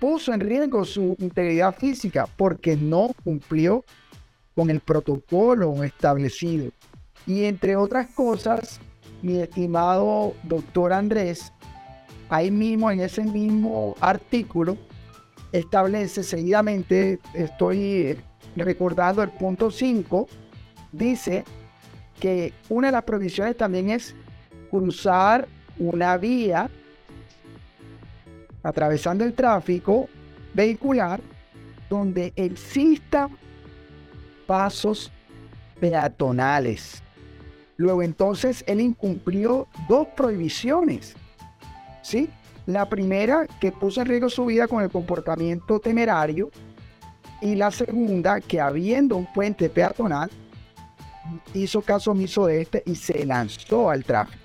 puso 0.00 0.32
en 0.34 0.40
riesgo 0.40 0.84
su 0.84 1.14
integridad 1.20 1.74
física 1.76 2.26
porque 2.36 2.76
no 2.76 3.10
cumplió 3.22 3.84
con 4.56 4.70
el 4.70 4.80
protocolo 4.80 5.84
establecido. 5.84 6.72
Y 7.26 7.44
entre 7.44 7.76
otras 7.76 8.08
cosas, 8.08 8.80
mi 9.22 9.38
estimado 9.38 10.34
doctor 10.42 10.92
Andrés, 10.92 11.52
ahí 12.28 12.50
mismo, 12.50 12.90
en 12.90 13.00
ese 13.00 13.22
mismo 13.22 13.94
artículo, 14.00 14.76
establece 15.52 16.24
seguidamente, 16.24 17.20
estoy 17.34 18.18
recordando 18.56 19.22
el 19.22 19.30
punto 19.30 19.70
5, 19.70 20.26
dice 20.90 21.44
que 22.18 22.52
una 22.68 22.88
de 22.88 22.92
las 22.92 23.04
prohibiciones 23.04 23.56
también 23.56 23.90
es 23.90 24.16
cruzar 24.72 25.46
una 25.78 26.16
vía 26.16 26.70
atravesando 28.62 29.22
el 29.22 29.34
tráfico 29.34 30.08
vehicular 30.54 31.20
donde 31.90 32.32
exista 32.36 33.28
pasos 34.46 35.12
peatonales. 35.78 37.02
Luego 37.76 38.02
entonces 38.02 38.64
él 38.66 38.80
incumplió 38.80 39.68
dos 39.88 40.08
prohibiciones. 40.16 41.16
¿Sí? 42.02 42.30
La 42.64 42.88
primera 42.88 43.46
que 43.60 43.72
puso 43.72 44.00
en 44.00 44.06
riesgo 44.06 44.30
su 44.30 44.46
vida 44.46 44.68
con 44.68 44.82
el 44.82 44.90
comportamiento 44.90 45.80
temerario 45.80 46.50
y 47.42 47.56
la 47.56 47.70
segunda 47.70 48.40
que 48.40 48.60
habiendo 48.60 49.16
un 49.16 49.30
puente 49.32 49.68
peatonal 49.68 50.30
hizo 51.52 51.82
caso 51.82 52.12
omiso 52.12 52.46
de 52.46 52.62
este 52.62 52.82
y 52.86 52.94
se 52.94 53.26
lanzó 53.26 53.90
al 53.90 54.04
tráfico. 54.04 54.41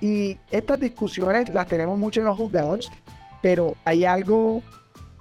Y 0.00 0.38
estas 0.50 0.80
discusiones 0.80 1.52
las 1.52 1.66
tenemos 1.66 1.98
mucho 1.98 2.20
en 2.20 2.26
los 2.26 2.36
juzgados, 2.36 2.90
pero 3.42 3.76
hay 3.84 4.04
algo 4.04 4.62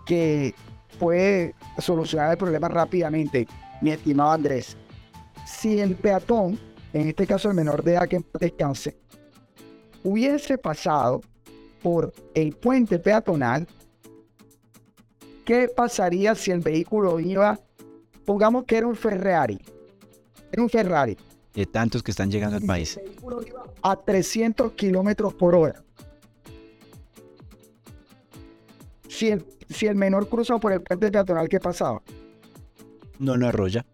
que 0.05 0.53
puede 0.99 1.53
solucionar 1.77 2.31
el 2.31 2.37
problema 2.37 2.67
rápidamente, 2.67 3.47
mi 3.81 3.91
estimado 3.91 4.31
Andrés. 4.31 4.77
Si 5.45 5.79
el 5.79 5.95
peatón, 5.95 6.59
en 6.93 7.07
este 7.09 7.27
caso 7.27 7.49
el 7.49 7.55
menor 7.55 7.83
de 7.83 7.93
edad 7.93 8.07
que 8.07 8.23
descanse, 8.39 8.97
hubiese 10.03 10.57
pasado 10.57 11.21
por 11.81 12.13
el 12.33 12.55
puente 12.55 12.99
peatonal, 12.99 13.67
¿qué 15.45 15.67
pasaría 15.67 16.35
si 16.35 16.51
el 16.51 16.59
vehículo 16.59 17.19
iba, 17.19 17.59
pongamos 18.25 18.65
que 18.65 18.77
era 18.77 18.87
un 18.87 18.95
Ferrari, 18.95 19.59
era 20.51 20.61
un 20.61 20.69
Ferrari. 20.69 21.17
De 21.59 21.65
tantos 21.65 22.01
que 22.01 22.11
están 22.11 22.31
llegando 22.31 22.55
al 22.55 22.63
país. 22.63 22.97
A 23.81 23.97
300 23.97 24.71
kilómetros 24.71 25.33
por 25.33 25.55
hora. 25.55 25.83
Si 29.09 29.27
el, 29.27 29.45
si 29.69 29.85
el 29.87 29.95
menor 29.95 30.29
cruza 30.29 30.57
por 30.57 30.71
el 30.71 30.81
puente 30.81 31.11
peatonal, 31.11 31.49
¿qué 31.49 31.59
pasaba? 31.59 32.01
No 33.17 33.35
lo 33.35 33.49
arrolla. 33.49 33.85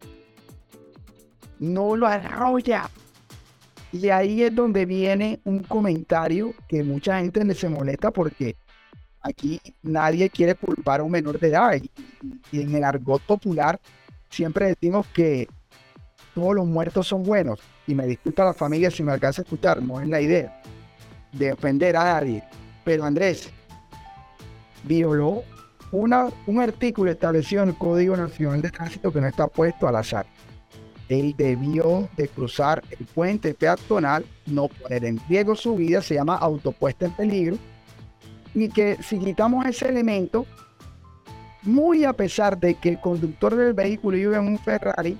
No 1.57 1.95
lo 1.95 2.05
arrolla. 2.05 2.87
Y 3.91 4.09
ahí 4.09 4.43
es 4.43 4.53
donde 4.53 4.85
viene 4.85 5.39
un 5.43 5.63
comentario 5.63 6.53
que 6.67 6.83
mucha 6.83 7.19
gente 7.19 7.51
se 7.55 7.67
molesta 7.67 8.11
porque 8.11 8.57
aquí 9.21 9.59
nadie 9.81 10.29
quiere 10.29 10.53
culpar 10.53 10.99
a 10.99 11.03
un 11.03 11.09
menor 11.09 11.39
de 11.39 11.47
edad. 11.47 11.81
Y, 12.51 12.61
en 12.61 12.75
el 12.75 12.83
argot 12.83 13.23
popular 13.23 13.81
siempre 14.29 14.67
decimos 14.67 15.07
que 15.07 15.47
todos 16.35 16.53
los 16.53 16.67
muertos 16.67 17.07
son 17.07 17.23
buenos. 17.23 17.59
Y 17.87 17.95
me 17.95 18.05
disculpa 18.05 18.45
la 18.45 18.53
familia 18.53 18.91
si 18.91 19.01
me 19.01 19.11
alcanza 19.11 19.41
a 19.41 19.43
escuchar, 19.43 19.81
no 19.81 19.99
es 19.99 20.07
la 20.07 20.21
idea 20.21 20.61
de 21.31 21.53
ofender 21.53 21.97
a 21.97 22.03
nadie. 22.03 22.43
Pero 22.83 23.05
Andrés 23.05 23.49
violó 24.83 25.41
una, 25.91 26.27
un 26.45 26.59
artículo 26.59 27.09
establecido 27.09 27.63
en 27.63 27.69
el 27.69 27.75
Código 27.75 28.15
Nacional 28.15 28.61
de 28.61 28.69
Tránsito 28.69 29.11
que 29.11 29.21
no 29.21 29.27
está 29.27 29.47
puesto 29.47 29.87
al 29.87 29.95
azar 29.95 30.27
él 31.09 31.35
debió 31.37 32.09
de 32.17 32.27
cruzar 32.27 32.83
el 32.89 33.05
puente 33.05 33.53
peatonal, 33.53 34.25
no 34.45 34.67
poner 34.67 35.05
en 35.05 35.19
riesgo 35.29 35.55
su 35.55 35.75
vida, 35.75 36.01
se 36.01 36.15
llama 36.15 36.35
autopuesta 36.35 37.05
en 37.05 37.11
peligro, 37.11 37.57
y 38.53 38.69
que 38.69 38.97
si 39.03 39.19
quitamos 39.19 39.65
ese 39.65 39.89
elemento, 39.89 40.45
muy 41.61 42.05
a 42.05 42.13
pesar 42.13 42.57
de 42.59 42.75
que 42.75 42.89
el 42.89 43.01
conductor 43.01 43.55
del 43.55 43.73
vehículo 43.73 44.17
iba 44.17 44.37
en 44.37 44.47
un 44.47 44.59
Ferrari 44.59 45.17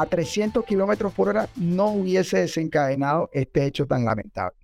a 0.00 0.06
300 0.06 0.64
kilómetros 0.64 1.12
por 1.12 1.28
hora, 1.28 1.48
no 1.56 1.88
hubiese 1.88 2.38
desencadenado 2.38 3.28
este 3.32 3.66
hecho 3.66 3.84
tan 3.84 4.04
lamentable. 4.04 4.56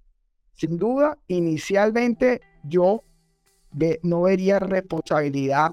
Sin 0.55 0.79
duda, 0.79 1.19
inicialmente 1.27 2.41
yo 2.63 3.03
no 4.05 4.23
vería 4.23 4.61
responsabilidad 4.61 5.73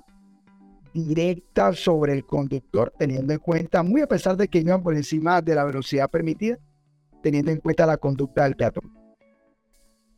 directa 0.95 1.73
sobre 1.73 2.13
el 2.13 2.25
conductor, 2.25 2.91
teniendo 2.97 3.33
en 3.33 3.39
cuenta, 3.39 3.83
muy 3.83 4.01
a 4.01 4.07
pesar 4.07 4.35
de 4.35 4.47
que 4.47 4.59
iban 4.59 4.81
por 4.81 4.95
encima 4.95 5.41
de 5.43 5.53
la 5.53 5.63
velocidad 5.63 6.09
permitida, 6.09 6.57
teniendo 7.21 7.51
en 7.51 7.59
cuenta 7.59 7.85
la 7.85 7.97
conducta 7.97 8.45
del 8.45 8.55
peatón. 8.55 8.91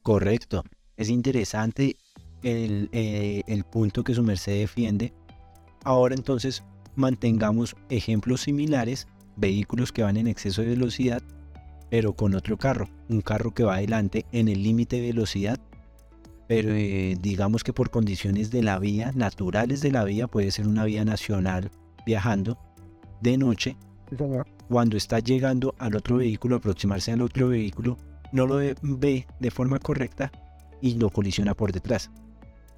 Correcto. 0.01 0.63
Es 0.95 1.09
interesante 1.09 1.97
el, 2.43 2.89
eh, 2.93 3.41
el 3.47 3.65
punto 3.65 4.05
que 4.05 4.13
su 4.13 4.23
merced 4.23 4.57
defiende. 4.59 5.13
Ahora 5.83 6.15
entonces 6.15 6.63
mantengamos 6.95 7.75
ejemplos 7.89 8.41
similares, 8.41 9.07
vehículos 9.35 9.91
que 9.91 10.03
van 10.03 10.17
en 10.17 10.27
exceso 10.27 10.61
de 10.61 10.69
velocidad, 10.69 11.21
pero 11.89 12.13
con 12.13 12.35
otro 12.35 12.57
carro, 12.57 12.89
un 13.09 13.21
carro 13.21 13.53
que 13.53 13.63
va 13.63 13.75
adelante 13.75 14.25
en 14.31 14.47
el 14.47 14.63
límite 14.63 14.97
de 14.97 15.07
velocidad 15.07 15.59
pero 16.47 16.73
eh, 16.73 17.17
digamos 17.19 17.63
que 17.63 17.73
por 17.73 17.89
condiciones 17.89 18.51
de 18.51 18.63
la 18.63 18.79
vía, 18.79 19.11
naturales 19.15 19.81
de 19.81 19.91
la 19.91 20.03
vía, 20.03 20.27
puede 20.27 20.51
ser 20.51 20.67
una 20.67 20.85
vía 20.85 21.05
nacional 21.05 21.71
viajando 22.05 22.59
de 23.21 23.37
noche, 23.37 23.77
cuando 24.67 24.97
está 24.97 25.19
llegando 25.19 25.73
al 25.79 25.95
otro 25.95 26.17
vehículo, 26.17 26.57
aproximarse 26.57 27.11
al 27.11 27.21
otro 27.21 27.47
vehículo, 27.47 27.97
no 28.31 28.45
lo 28.45 28.57
ve 28.57 29.25
de 29.39 29.51
forma 29.51 29.79
correcta 29.79 30.31
y 30.81 30.95
lo 30.95 31.09
colisiona 31.09 31.53
por 31.53 31.71
detrás. 31.71 32.11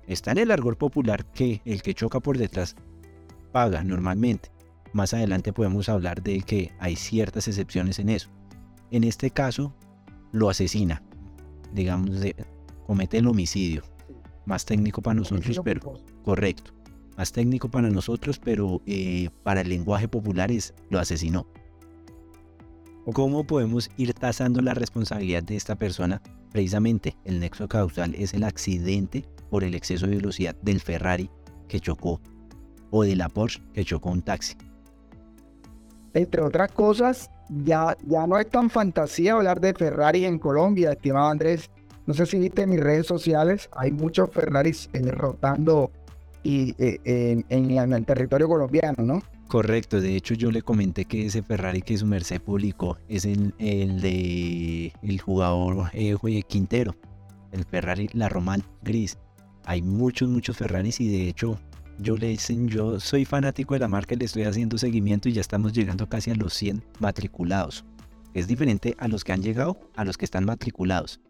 Está 0.08 0.32
en 0.32 0.38
el 0.38 0.52
argor 0.52 0.78
popular 0.78 1.26
que 1.26 1.62
el 1.66 1.82
que 1.82 1.96
choca 1.96 2.20
por 2.20 2.38
detrás 2.38 2.76
paga 3.52 3.84
normalmente. 3.84 4.52
Más 4.96 5.14
adelante 5.14 5.52
podemos 5.52 5.90
hablar 5.90 6.24
de 6.24 6.40
que 6.40 6.72
hay 6.80 6.96
ciertas 6.96 7.50
excepciones 7.50 8.00
en 8.00 8.08
eso. 8.08 8.30
En 8.92 9.04
este 9.04 9.30
caso, 9.30 9.76
lo 10.32 10.50
asesina, 10.50 11.04
digamos, 11.74 12.22
de, 12.22 12.34
comete 12.88 13.18
el 13.18 13.28
homicidio. 13.28 13.84
Más 14.46 14.64
técnico 14.64 15.02
para 15.02 15.16
nosotros, 15.16 15.60
pero 15.66 16.00
correcto. 16.24 16.72
Más 17.18 17.34
técnico 17.34 17.70
para 17.70 17.90
nosotros, 17.90 18.40
pero 18.40 18.82
eh, 18.86 19.28
para 19.44 19.60
el 19.60 19.68
lenguaje 19.68 20.08
popular 20.08 20.50
es 20.50 20.74
lo 20.90 20.98
asesinó. 20.98 21.46
¿Cómo 23.12 23.46
podemos 23.46 23.92
ir 23.98 24.14
tasando 24.14 24.62
la 24.62 24.76
responsabilidad 24.76 25.44
de 25.44 25.58
esta 25.58 25.76
persona? 25.76 26.22
Precisamente 26.54 27.18
el 27.26 27.42
nexo 27.42 27.68
causal 27.68 28.16
es 28.16 28.34
el 28.34 28.46
accidente 28.46 29.26
por 29.50 29.66
el 29.66 29.76
exceso 29.76 30.08
de 30.08 30.16
velocidad 30.16 30.56
del 30.62 30.80
Ferrari 30.80 31.30
que 31.68 31.82
chocó 31.82 32.22
o 32.92 33.04
de 33.04 33.18
la 33.18 33.28
Porsche 33.28 33.62
que 33.74 33.84
chocó 33.84 34.10
un 34.10 34.22
taxi. 34.22 34.56
Entre 36.16 36.42
otras 36.42 36.72
cosas, 36.72 37.30
ya, 37.66 37.96
ya 38.08 38.26
no 38.26 38.40
es 38.40 38.50
tan 38.50 38.70
fantasía 38.70 39.34
hablar 39.34 39.60
de 39.60 39.74
Ferrari 39.74 40.24
en 40.24 40.40
Colombia, 40.40 40.94
estimado 40.94 41.28
Andrés. 41.28 41.70
No 42.06 42.14
sé 42.14 42.26
si 42.26 42.40
viste 42.40 42.62
en 42.62 42.70
mis 42.70 42.80
redes 42.80 43.06
sociales, 43.06 43.70
hay 43.76 43.92
muchos 43.92 44.30
Ferraris 44.32 44.90
eh, 44.94 45.02
rotando 45.12 45.92
y, 46.42 46.74
eh, 46.78 47.44
en, 47.50 47.94
el 47.94 48.06
territorio 48.06 48.48
colombiano, 48.48 49.04
¿no? 49.04 49.22
Correcto, 49.50 50.00
de 50.00 50.16
hecho 50.16 50.36
yo 50.36 50.52
le 50.52 50.62
comenté 50.62 51.04
que 51.04 51.26
ese 51.26 51.44
Ferrari 51.44 51.82
que 51.82 51.98
su 51.98 52.06
merced 52.06 52.42
publicó 52.42 52.98
es 53.10 53.26
el, 53.26 53.54
de 53.58 54.94
el 55.02 55.20
jugador 55.20 55.90
eh, 55.92 56.16
Quintero, 56.48 56.96
el 57.52 57.66
Ferrari 57.66 58.10
La 58.14 58.30
Román 58.30 58.64
Gris. 58.84 59.18
Hay 59.66 59.82
muchos, 59.82 60.30
muchos 60.30 60.56
Ferraris 60.56 61.02
y 61.02 61.10
de 61.10 61.28
hecho 61.28 61.60
yo 62.00 62.18
le 62.18 62.28
dicen, 62.28 62.68
yo 62.68 63.00
soy 63.00 63.26
fanático 63.26 63.74
de 63.74 63.80
la 63.80 63.88
marca 63.88 64.14
y 64.14 64.18
le 64.18 64.26
estoy 64.26 64.44
haciendo 64.44 64.78
seguimiento 64.78 65.30
y 65.30 65.34
ya 65.34 65.42
estamos 65.42 65.74
llegando 65.74 66.08
casi 66.08 66.32
a 66.32 66.36
los 66.36 66.54
100 66.54 66.84
matriculados. 67.00 67.86
Es 68.34 68.48
diferente 68.48 68.96
a 69.00 69.08
los 69.08 69.24
que 69.24 69.32
han 69.32 69.42
llegado 69.42 69.78
a 69.96 70.04
los 70.04 70.18
que 70.18 70.26
están 70.26 70.46
matriculados. 70.46 71.22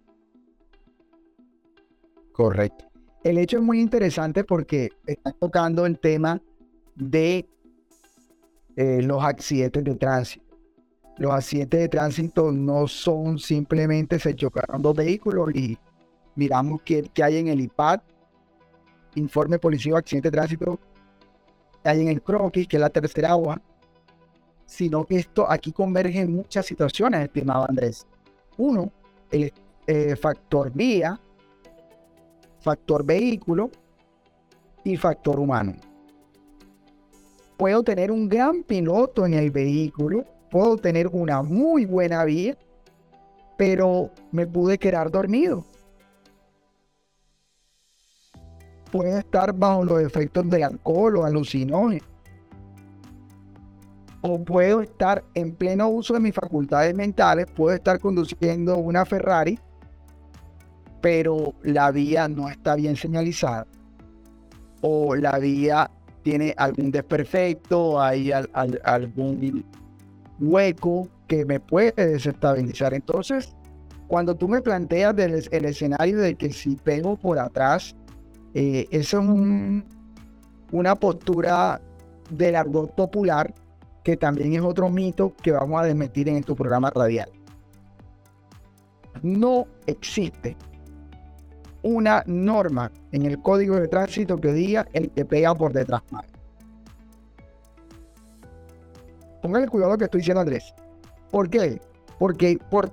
Correcto. 2.32 2.86
El 3.24 3.38
hecho 3.38 3.58
es 3.58 3.64
muy 3.64 3.80
interesante 3.80 4.44
porque 4.44 4.90
está 5.06 5.32
tocando 5.32 5.86
el 5.86 6.00
tema 6.00 6.42
de 6.96 7.48
eh, 8.76 9.02
los 9.02 9.24
accidentes 9.24 9.84
de 9.84 9.96
tránsito. 9.96 10.46
Los 11.18 11.32
accidentes 11.32 11.80
de 11.80 11.90
tránsito 11.90 12.52
no 12.52 12.88
son 12.88 13.40
simplemente 13.40 14.20
se 14.20 14.36
chocaron 14.36 14.82
dos 14.82 14.96
vehículos 14.96 15.56
y 15.56 15.78
miramos 16.36 16.82
qué, 16.84 17.10
hay 17.24 17.38
en 17.38 17.48
el 17.48 17.62
IPAD, 17.62 18.02
informe 19.16 19.60
policía 19.60 19.98
accidente 19.98 20.30
de 20.30 20.38
tránsito, 20.38 20.80
hay 21.84 22.02
en 22.02 22.08
el 22.08 22.22
croquis, 22.22 22.68
que 22.68 22.78
es 22.78 22.82
la 22.82 22.90
tercera 22.90 23.32
agua, 23.32 23.62
sino 24.66 25.06
que 25.06 25.18
esto 25.18 25.50
aquí 25.50 25.72
converge 25.72 26.26
muchas 26.26 26.66
situaciones, 26.66 27.22
estimado 27.22 27.66
Andrés. 27.70 28.06
Uno, 28.58 28.92
el 29.32 29.54
eh, 29.88 30.16
factor 30.16 30.72
vía, 30.74 31.20
factor 32.60 33.06
vehículo 33.06 33.70
y 34.84 34.98
factor 34.98 35.40
humano. 35.40 35.76
Puedo 37.58 37.84
tener 37.84 38.12
un 38.12 38.28
gran 38.28 38.64
piloto 38.64 39.26
en 39.26 39.36
el 39.36 39.52
vehículo, 39.52 40.26
puedo 40.50 40.78
tener 40.78 41.08
una 41.08 41.42
muy 41.42 41.86
buena 41.86 42.26
vía, 42.26 42.58
pero 43.58 44.10
me 44.32 44.46
pude 44.46 44.78
quedar 44.78 45.12
dormido. 45.12 45.64
Puede 48.96 49.20
estar 49.20 49.52
bajo 49.52 49.84
los 49.84 50.02
efectos 50.02 50.50
de 50.50 50.64
alcohol 50.64 51.18
o 51.18 51.26
alucinógenos. 51.26 52.08
o 54.22 54.42
puedo 54.42 54.82
estar 54.82 55.22
en 55.34 55.54
pleno 55.54 55.90
uso 55.90 56.14
de 56.14 56.22
mis 56.22 56.34
facultades 56.34 56.96
mentales, 56.96 57.46
puedo 57.54 57.76
estar 57.76 58.00
conduciendo 58.00 58.78
una 58.78 59.06
Ferrari, 59.06 59.60
pero 61.02 61.54
la 61.62 61.92
vía 61.92 62.30
no 62.30 62.48
está 62.48 62.76
bien 62.76 62.96
señalizada, 62.96 63.68
o 64.80 65.14
la 65.14 65.40
vía 65.40 65.92
tiene 66.24 66.54
algún 66.56 66.90
desperfecto, 66.90 68.02
hay 68.02 68.32
algún 68.32 69.66
hueco 70.40 71.10
que 71.28 71.44
me 71.44 71.60
puede 71.60 71.92
desestabilizar. 71.92 72.94
Entonces, 72.94 73.54
cuando 74.08 74.36
tú 74.36 74.48
me 74.48 74.62
planteas 74.62 75.16
el 75.18 75.66
escenario 75.66 76.18
de 76.18 76.36
que 76.36 76.54
si 76.54 76.78
pego 76.78 77.18
por 77.18 77.40
atrás, 77.40 77.94
eh, 78.58 78.88
eso 78.90 79.20
es 79.20 79.84
una 80.72 80.96
postura 80.96 81.82
del 82.30 82.56
argot 82.56 82.96
popular 82.96 83.54
que 84.02 84.16
también 84.16 84.54
es 84.54 84.62
otro 84.62 84.90
mito 84.90 85.34
que 85.44 85.52
vamos 85.52 85.82
a 85.82 85.84
desmentir 85.84 86.30
en 86.30 86.42
tu 86.42 86.56
programa 86.56 86.90
radial. 86.90 87.30
No 89.22 89.68
existe 89.88 90.56
una 91.84 92.24
norma 92.28 92.92
en 93.12 93.26
el 93.26 93.42
código 93.42 93.76
de 93.76 93.90
tránsito 93.90 94.38
que 94.38 94.54
diga 94.54 94.88
el 94.94 95.12
que 95.12 95.26
pega 95.26 95.54
por 95.54 95.74
detrás 95.74 96.02
mal. 96.12 96.26
Póngale 99.42 99.68
cuidado 99.68 99.92
lo 99.92 99.98
que 99.98 100.06
estoy 100.06 100.22
diciendo 100.22 100.42
Andrés. 100.42 100.74
¿Por 101.30 101.50
qué? 101.50 101.82
Porque 102.20 102.58
por 102.70 102.90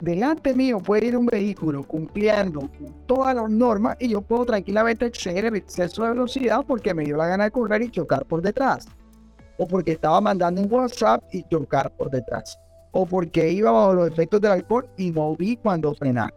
delante 0.00 0.54
mío 0.54 0.78
puede 0.78 1.06
ir 1.06 1.16
un 1.16 1.26
vehículo 1.26 1.82
cumpliendo 1.84 2.68
todas 3.06 3.34
las 3.34 3.50
normas 3.50 3.96
y 3.98 4.08
yo 4.08 4.20
puedo 4.20 4.44
tranquilamente 4.44 5.06
exceder 5.06 5.46
el 5.46 5.56
exceso 5.56 6.02
de 6.02 6.10
velocidad 6.10 6.64
porque 6.66 6.94
me 6.94 7.04
dio 7.04 7.16
la 7.16 7.26
gana 7.26 7.44
de 7.44 7.50
correr 7.50 7.82
y 7.82 7.90
chocar 7.90 8.24
por 8.26 8.42
detrás 8.42 8.86
o 9.58 9.66
porque 9.66 9.92
estaba 9.92 10.20
mandando 10.20 10.60
un 10.60 10.72
WhatsApp 10.72 11.24
y 11.32 11.42
chocar 11.44 11.94
por 11.96 12.10
detrás, 12.10 12.58
o 12.92 13.06
porque 13.06 13.50
iba 13.50 13.70
bajo 13.70 13.94
los 13.94 14.08
efectos 14.08 14.40
del 14.40 14.52
alcohol 14.52 14.88
y 14.96 15.10
no 15.10 15.34
vi 15.34 15.56
cuando 15.56 15.94
frenar. 15.94 16.32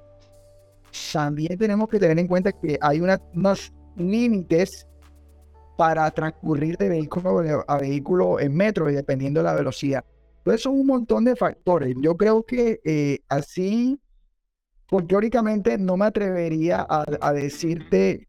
También 1.14 1.58
tenemos 1.58 1.88
que 1.90 2.00
tener 2.00 2.18
en 2.18 2.28
cuenta 2.28 2.52
que 2.52 2.78
hay 2.82 3.02
unos 3.02 3.74
límites 3.96 4.88
para 5.78 6.10
transcurrir 6.12 6.78
de 6.78 6.90
vehículo 6.90 7.64
a 7.68 7.78
vehículo 7.78 8.40
en 8.40 8.56
metro 8.56 8.90
y 8.90 8.96
dependiendo 8.96 9.40
de 9.40 9.46
la 9.46 9.54
velocidad. 9.54 10.04
Entonces 10.40 10.62
son 10.62 10.80
un 10.80 10.88
montón 10.88 11.26
de 11.26 11.36
factores. 11.36 11.96
Yo 12.02 12.16
creo 12.18 12.44
que 12.44 12.80
eh, 12.84 13.20
así, 13.30 14.00
pues 14.88 15.08
teóricamente 15.08 15.78
no 15.78 15.98
me 15.98 16.06
atrevería 16.06 16.86
a, 16.90 17.06
a 17.22 17.34
decirte 17.34 18.28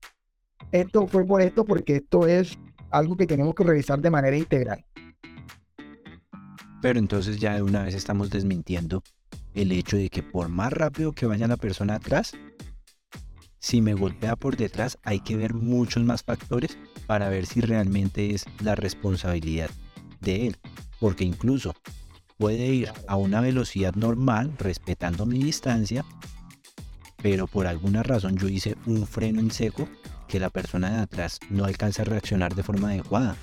esto 0.73 1.07
fue 1.07 1.25
por 1.25 1.41
esto 1.41 1.65
porque 1.65 1.97
esto 1.97 2.27
es 2.27 2.59
algo 2.91 3.17
que 3.17 3.27
tenemos 3.27 3.55
que 3.55 3.65
revisar 3.65 4.01
de 4.01 4.11
manera 4.11 4.37
integral. 4.37 4.85
Pero 6.83 6.99
entonces 6.99 7.39
ya 7.39 7.55
de 7.55 7.63
una 7.63 7.85
vez 7.85 7.95
estamos 7.95 8.31
desmintiendo 8.31 9.03
el 9.55 9.73
hecho 9.73 9.97
de 9.97 10.09
que 10.09 10.23
por 10.23 10.49
más 10.49 10.73
rápido 10.73 11.13
que 11.13 11.27
vaya 11.27 11.47
la 11.47 11.57
persona 11.57 11.97
atrás, 11.97 12.33
si 13.59 13.83
me 13.83 13.95
golpea 13.95 14.37
por 14.37 14.57
detrás 14.57 14.99
hay 15.03 15.21
que 15.21 15.37
ver 15.37 15.55
muchos 15.55 16.03
más 16.05 16.23
factores 16.23 16.79
para 17.07 17.29
ver 17.29 17.47
si 17.47 17.61
realmente 17.61 18.35
es 18.35 18.47
la 18.63 18.75
responsabilidad 18.75 19.71
de 20.21 20.47
él. 20.47 20.57
Porque 20.99 21.25
incluso 21.25 21.75
puede 22.41 22.69
ir 22.69 22.91
a 23.07 23.17
una 23.17 23.43
velocidad 23.43 23.95
normal 23.97 24.55
respetando 24.59 25.27
mi 25.27 25.39
distancia, 25.39 26.07
pero 27.23 27.47
por 27.47 27.67
alguna 27.67 28.03
razón 28.03 28.39
yo 28.39 28.49
hice 28.49 28.77
un 28.87 29.07
freno 29.07 29.41
en 29.41 29.51
seco 29.51 29.87
que 30.27 30.41
la 30.41 30.49
persona 30.49 30.91
de 30.91 30.99
atrás 31.01 31.39
no 31.51 31.67
alcanza 31.67 32.01
a 32.01 32.07
reaccionar 32.07 32.55
de 32.55 32.63
forma 32.63 32.89
adecuada. 32.89 33.37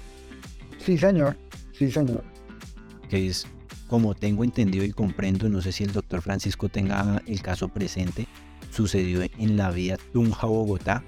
Sí, 0.83 0.97
señor. 0.97 1.37
Sí, 1.73 1.91
señor. 1.91 2.23
Que 3.07 3.27
es 3.27 3.45
como 3.85 4.15
tengo 4.15 4.43
entendido 4.43 4.83
y 4.83 4.91
comprendo, 4.91 5.47
no 5.47 5.61
sé 5.61 5.71
si 5.73 5.83
el 5.83 5.93
doctor 5.93 6.23
Francisco 6.23 6.67
tenga 6.67 7.21
el 7.27 7.43
caso 7.43 7.67
presente, 7.69 8.27
sucedió 8.71 9.21
en 9.21 9.57
la 9.57 9.69
vía 9.69 9.99
Tunja-Bogotá 10.11 11.03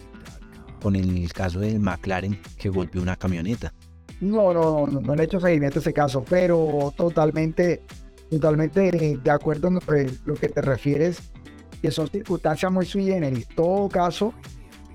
con 0.80 0.96
el 0.96 1.34
caso 1.34 1.60
del 1.60 1.80
McLaren 1.80 2.40
que 2.60 2.70
golpeó 2.70 3.02
una 3.02 3.16
camioneta. 3.16 3.74
No, 4.22 4.54
no, 4.54 4.86
no, 4.88 5.00
no, 5.00 5.16
le 5.16 5.24
he 5.24 5.26
hecho 5.26 5.40
seguimiento 5.40 5.80
a 5.80 5.82
ese 5.82 5.94
caso, 5.94 6.24
pero 6.28 6.94
totalmente, 6.96 7.84
totalmente 8.30 8.92
de 8.92 9.32
acuerdo 9.32 9.70
en 9.70 9.80
lo 10.26 10.36
que 10.36 10.50
te 10.50 10.62
refieres, 10.62 11.32
que 11.82 11.92
son 11.92 12.10
circunstancias 12.10 12.72
muy 12.72 12.86
sui 12.86 13.06
generis. 13.06 13.48
Todo 13.48 13.88
caso 13.88 14.34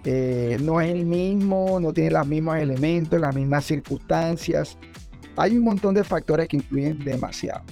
eh, 0.04 0.58
no 0.60 0.80
es 0.80 0.92
el 0.92 1.06
mismo, 1.06 1.80
no 1.80 1.92
tiene 1.92 2.10
los 2.10 2.26
mismos 2.26 2.58
elementos, 2.58 3.18
las 3.18 3.34
mismas 3.34 3.64
circunstancias. 3.64 4.76
Hay 5.36 5.56
un 5.56 5.64
montón 5.64 5.94
de 5.94 6.04
factores 6.04 6.46
que 6.46 6.56
influyen 6.56 6.98
demasiado. 6.98 7.64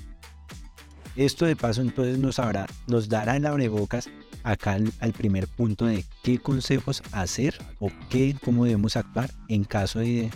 Esto 1.15 1.45
de 1.45 1.55
paso 1.57 1.83
entonces 1.83 2.19
nos, 2.19 3.09
dará 3.09 3.37
en 3.37 3.45
abrebocas 3.45 4.09
acá 4.43 4.79
al, 5.01 5.13
primer 5.13 5.47
punto 5.47 5.85
de 5.85 6.05
qué 6.23 6.39
consejos 6.39 7.03
hacer 7.13 7.55
o 7.81 7.91
qué, 8.09 8.35
cómo 8.43 8.65
debemos 8.65 8.97
actuar 8.97 9.31
en 9.49 9.65
caso 9.65 9.99
de 9.99 10.31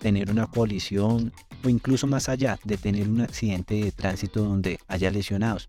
tener 0.00 0.30
una 0.30 0.46
colisión 0.46 1.32
o 1.64 1.68
incluso 1.68 2.06
más 2.06 2.28
allá 2.28 2.58
de 2.64 2.76
tener 2.76 3.08
un 3.08 3.20
accidente 3.20 3.74
de 3.74 3.92
tránsito 3.92 4.42
donde 4.42 4.78
haya 4.88 5.10
lesionados. 5.10 5.68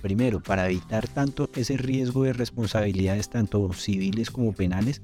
Primero, 0.00 0.42
para 0.42 0.66
evitar 0.66 1.06
tanto 1.08 1.48
ese 1.54 1.76
riesgo 1.76 2.24
de 2.24 2.32
responsabilidades 2.32 3.30
tanto 3.30 3.72
civiles 3.72 4.30
como 4.30 4.52
penales, 4.52 5.00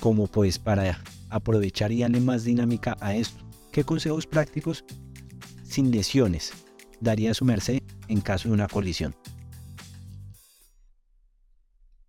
como 0.00 0.26
pues 0.26 0.58
para 0.58 1.02
aprovechar 1.30 1.92
y 1.92 2.00
darle 2.00 2.20
más 2.20 2.44
dinámica 2.44 2.96
a 3.00 3.14
esto. 3.14 3.44
¿Qué 3.70 3.84
consejos 3.84 4.26
prácticos 4.26 4.84
sin 5.62 5.90
lesiones 5.90 6.52
daría 7.00 7.34
su 7.34 7.44
merced 7.44 7.82
en 8.08 8.20
caso 8.20 8.48
de 8.48 8.54
una 8.54 8.66
colisión? 8.66 9.14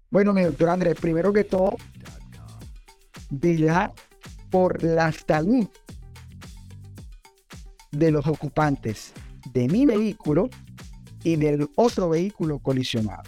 Bueno, 0.09 0.33
mi 0.33 0.41
doctor 0.43 0.69
Andrés, 0.69 0.95
primero 0.99 1.31
que 1.31 1.43
todo, 1.43 1.75
velar 3.29 3.93
por 4.49 4.83
la 4.83 5.11
salud 5.11 5.67
de 7.91 8.11
los 8.11 8.25
ocupantes 8.27 9.13
de 9.53 9.67
mi 9.67 9.85
vehículo 9.85 10.49
y 11.23 11.35
del 11.35 11.69
otro 11.75 12.09
vehículo 12.09 12.59
colisionado. 12.59 13.23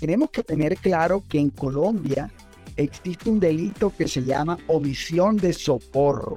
Tenemos 0.00 0.30
que 0.30 0.42
tener 0.42 0.76
claro 0.76 1.22
que 1.28 1.38
en 1.38 1.50
Colombia 1.50 2.30
existe 2.76 3.30
un 3.30 3.40
delito 3.40 3.92
que 3.96 4.08
se 4.08 4.22
llama 4.22 4.58
omisión 4.66 5.36
de 5.36 5.52
socorro 5.52 6.36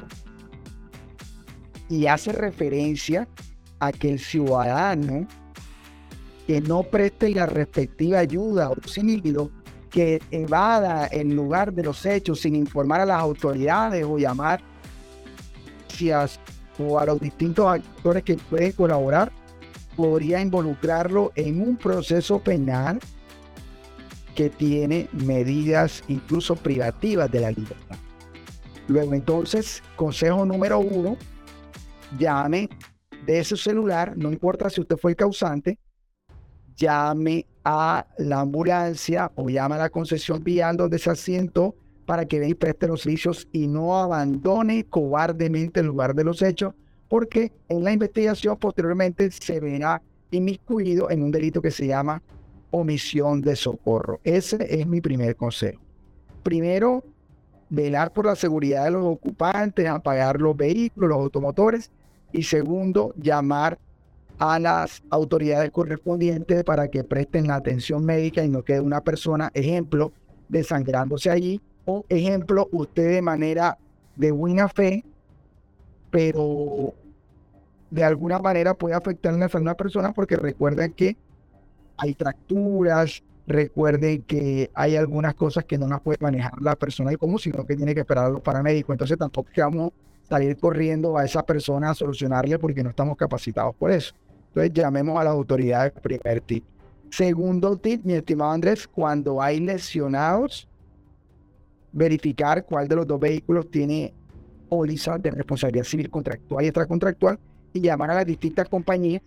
y 1.90 2.06
hace 2.06 2.32
referencia 2.32 3.28
a 3.80 3.92
que 3.92 4.12
el 4.12 4.20
ciudadano 4.20 5.28
que 6.48 6.62
no 6.62 6.84
preste 6.84 7.30
la 7.30 7.46
respectiva 7.46 8.20
ayuda 8.20 8.70
o 8.70 8.74
auxilio, 8.74 9.52
que 9.90 10.22
evada 10.32 11.08
el 11.08 11.36
lugar 11.36 11.74
de 11.74 11.84
los 11.84 12.06
hechos 12.06 12.42
sin 12.42 12.56
informar 12.56 13.02
a 13.02 13.06
las 13.06 13.20
autoridades 13.20 14.06
o 14.06 14.18
llamar 14.18 14.62
o 16.78 17.00
a 17.00 17.06
los 17.06 17.20
distintos 17.20 17.68
actores 17.68 18.24
que 18.24 18.36
pueden 18.36 18.72
colaborar, 18.72 19.32
podría 19.96 20.40
involucrarlo 20.40 21.32
en 21.36 21.62
un 21.62 21.76
proceso 21.76 22.40
penal 22.40 23.00
que 24.34 24.50
tiene 24.50 25.10
medidas 25.12 26.04
incluso 26.08 26.56
privativas 26.56 27.30
de 27.30 27.40
la 27.42 27.52
libertad. 27.52 27.98
Luego 28.88 29.14
entonces, 29.14 29.84
consejo 29.98 30.46
número 30.46 30.80
uno, 30.80 31.18
llame 32.18 32.70
de 33.26 33.44
su 33.44 33.58
celular, 33.58 34.14
no 34.16 34.32
importa 34.32 34.70
si 34.70 34.80
usted 34.80 34.96
fue 34.96 35.12
el 35.12 35.18
causante, 35.18 35.78
llame 36.76 37.46
a 37.72 38.08
la 38.18 38.40
ambulancia 38.40 39.32
o 39.36 39.48
llame 39.48 39.76
a 39.76 39.78
la 39.78 39.90
concesión 39.90 40.44
vial 40.44 40.76
donde 40.76 40.98
se 40.98 41.12
asiento 41.12 41.76
para 42.08 42.26
que 42.26 42.40
venga 42.40 42.52
y 42.52 42.56
preste 42.56 42.88
los 42.88 43.02
servicios 43.02 43.48
y 43.52 43.68
no 43.68 43.96
abandone 43.96 44.86
cobardemente 44.86 45.82
el 45.82 45.86
lugar 45.86 46.16
de 46.16 46.24
los 46.24 46.42
hechos 46.42 46.74
porque 47.08 47.52
en 47.68 47.84
la 47.84 47.92
investigación 47.92 48.58
posteriormente 48.58 49.30
se 49.30 49.60
verá 49.60 50.02
inmiscuido 50.32 51.12
en 51.12 51.22
un 51.22 51.30
delito 51.30 51.62
que 51.62 51.70
se 51.70 51.86
llama 51.86 52.24
omisión 52.72 53.42
de 53.42 53.56
socorro. 53.56 54.20
Ese 54.24 54.58
es 54.68 54.88
mi 54.88 55.00
primer 55.00 55.36
consejo. 55.36 55.80
Primero, 56.42 57.04
velar 57.70 58.12
por 58.12 58.26
la 58.26 58.36
seguridad 58.36 58.86
de 58.86 58.92
los 58.92 59.06
ocupantes, 59.06 59.88
apagar 59.88 60.42
los 60.42 60.58
vehículos, 60.58 61.10
los 61.10 61.20
automotores. 61.20 61.92
Y 62.32 62.44
segundo, 62.44 63.14
llamar 63.16 63.78
a 64.40 64.60
las 64.60 65.04
autoridades 65.10 65.70
correspondientes 65.72 66.64
para 66.64 66.88
que 66.88 67.04
presten 67.04 67.48
la 67.48 67.56
atención 67.56 68.04
médica 68.06 68.44
y 68.44 68.50
no 68.50 68.64
quede 68.64 68.80
una 68.80 69.02
persona, 69.02 69.52
ejemplo, 69.54 70.12
desangrándose 70.48 71.30
allí, 71.30 71.62
o 71.86 72.06
ejemplo, 72.10 72.68
usted 72.72 73.10
de 73.10 73.22
manera 73.22 73.78
de 74.16 74.32
buena 74.32 74.68
fe 74.68 75.04
pero 76.10 76.94
de 77.90 78.04
alguna 78.04 78.40
manera 78.40 78.74
puede 78.74 78.96
afectar 78.96 79.34
a 79.34 79.58
una 79.58 79.76
persona 79.76 80.14
porque 80.14 80.36
recuerden 80.36 80.94
que 80.94 81.18
hay 81.98 82.14
fracturas, 82.14 83.24
recuerden 83.48 84.22
que 84.24 84.70
hay 84.74 84.96
algunas 84.96 85.34
cosas 85.36 85.66
que 85.66 85.78
no 85.78 85.88
las 85.88 86.02
puede 86.02 86.18
manejar 86.22 86.54
la 86.62 86.76
persona 86.76 87.12
y 87.12 87.18
cómo, 87.18 87.40
sino 87.40 87.66
que 87.66 87.76
tiene 87.76 87.94
que 87.94 88.02
esperar 88.02 88.26
a 88.26 88.30
los 88.30 88.42
paramédicos. 88.42 88.94
Entonces 88.94 89.18
tampoco 89.18 89.50
vamos 89.58 89.92
salir 90.30 90.56
corriendo 90.58 91.18
a 91.18 91.26
esa 91.26 91.44
persona 91.44 91.90
a 91.90 91.96
solucionarle 91.96 92.60
porque 92.60 92.84
no 92.84 92.92
estamos 92.92 93.18
capacitados 93.18 93.76
por 93.76 93.92
eso. 93.92 94.14
Entonces 94.60 94.84
llamemos 94.84 95.20
a 95.20 95.24
las 95.24 95.34
autoridades, 95.34 95.94
primer 96.02 96.42
tip. 96.42 96.66
Segundo 97.10 97.78
tip, 97.78 98.04
mi 98.04 98.14
estimado 98.14 98.52
Andrés, 98.52 98.88
cuando 98.88 99.42
hay 99.42 99.62
lesionados, 99.62 100.68
verificar 101.94 102.66
cuál 102.66 102.88
de 102.88 102.98
los 102.98 103.08
dos 103.08 103.20
vehículos 103.20 103.72
tiene 103.72 104.14
póliza 104.68 105.18
de 105.18 105.32
responsabilidad 105.32 105.86
civil 105.86 106.10
contractual 106.10 106.66
y 106.66 106.68
extracontractual 106.68 107.40
y 107.74 107.80
llamar 107.80 108.12
a 108.12 108.16
las 108.16 108.26
distintas 108.26 108.68
compañías 108.68 109.22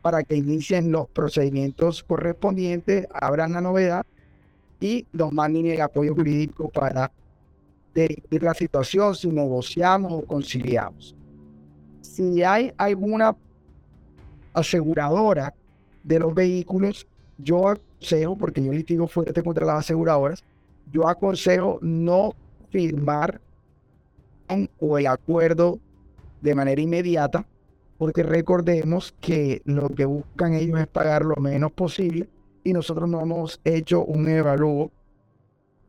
para 0.00 0.22
que 0.22 0.36
inicien 0.36 0.90
los 0.90 1.08
procedimientos 1.08 2.02
correspondientes, 2.02 3.06
abran 3.12 3.52
la 3.52 3.60
novedad 3.60 4.06
y 4.80 5.06
nos 5.12 5.30
manden 5.30 5.66
el 5.66 5.80
apoyo 5.82 6.14
jurídico 6.14 6.70
para 6.70 7.12
dirigir 7.94 8.42
la 8.42 8.54
situación 8.54 9.14
si 9.14 9.28
negociamos 9.28 10.10
o 10.12 10.22
conciliamos. 10.22 11.14
Si 12.00 12.42
hay 12.42 12.72
alguna 12.78 13.36
aseguradora 14.58 15.54
de 16.02 16.18
los 16.18 16.34
vehículos, 16.34 17.06
yo 17.38 17.68
aconsejo, 17.68 18.36
porque 18.36 18.62
yo 18.62 18.72
litigo 18.72 19.06
fuerte 19.06 19.42
contra 19.42 19.66
las 19.66 19.80
aseguradoras, 19.80 20.44
yo 20.92 21.08
aconsejo 21.08 21.78
no 21.82 22.34
firmar 22.70 23.40
o 24.80 24.98
el 24.98 25.06
acuerdo 25.06 25.78
de 26.40 26.54
manera 26.54 26.80
inmediata, 26.80 27.46
porque 27.98 28.22
recordemos 28.22 29.14
que 29.20 29.60
lo 29.64 29.88
que 29.88 30.04
buscan 30.04 30.54
ellos 30.54 30.80
es 30.80 30.86
pagar 30.86 31.24
lo 31.24 31.36
menos 31.36 31.72
posible 31.72 32.28
y 32.64 32.72
nosotros 32.72 33.08
no 33.08 33.20
hemos 33.20 33.60
hecho 33.64 34.04
un 34.04 34.28
evalúo, 34.28 34.90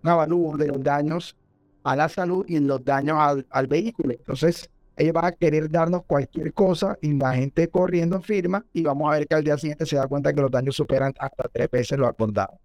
un 0.04 0.10
evalúo 0.10 0.58
de 0.58 0.68
los 0.68 0.84
daños 0.84 1.36
a 1.84 1.96
la 1.96 2.10
salud 2.10 2.46
y 2.48 2.60
los 2.60 2.84
daños 2.84 3.18
al, 3.20 3.46
al 3.50 3.68
vehículo. 3.68 4.14
Entonces, 4.14 4.70
ellos 5.00 5.14
van 5.14 5.26
a 5.26 5.32
querer 5.32 5.70
darnos 5.72 6.04
cualquier 6.06 6.54
cosa 6.54 6.98
y 7.02 7.14
la 7.14 7.34
gente 7.34 7.70
corriendo 7.70 8.22
firma 8.22 8.66
y 8.74 8.84
vamos 8.84 9.10
a 9.10 9.18
ver 9.18 9.28
que 9.28 9.36
al 9.36 9.44
día 9.44 9.58
siguiente 9.58 9.86
se 9.86 9.96
da 9.96 10.08
cuenta 10.08 10.34
que 10.34 10.42
los 10.42 10.52
daños 10.52 10.76
superan 10.76 11.14
hasta 11.18 11.48
tres 11.48 11.72
veces 11.72 11.98
lo 11.98 12.06
acordado. 12.06 12.60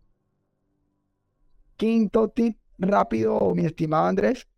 Quinto 1.77 2.29
tip 2.29 2.59
rápido, 2.79 3.55
mi 3.55 3.65
estimado 3.65 4.07
Andrés, 4.07 4.49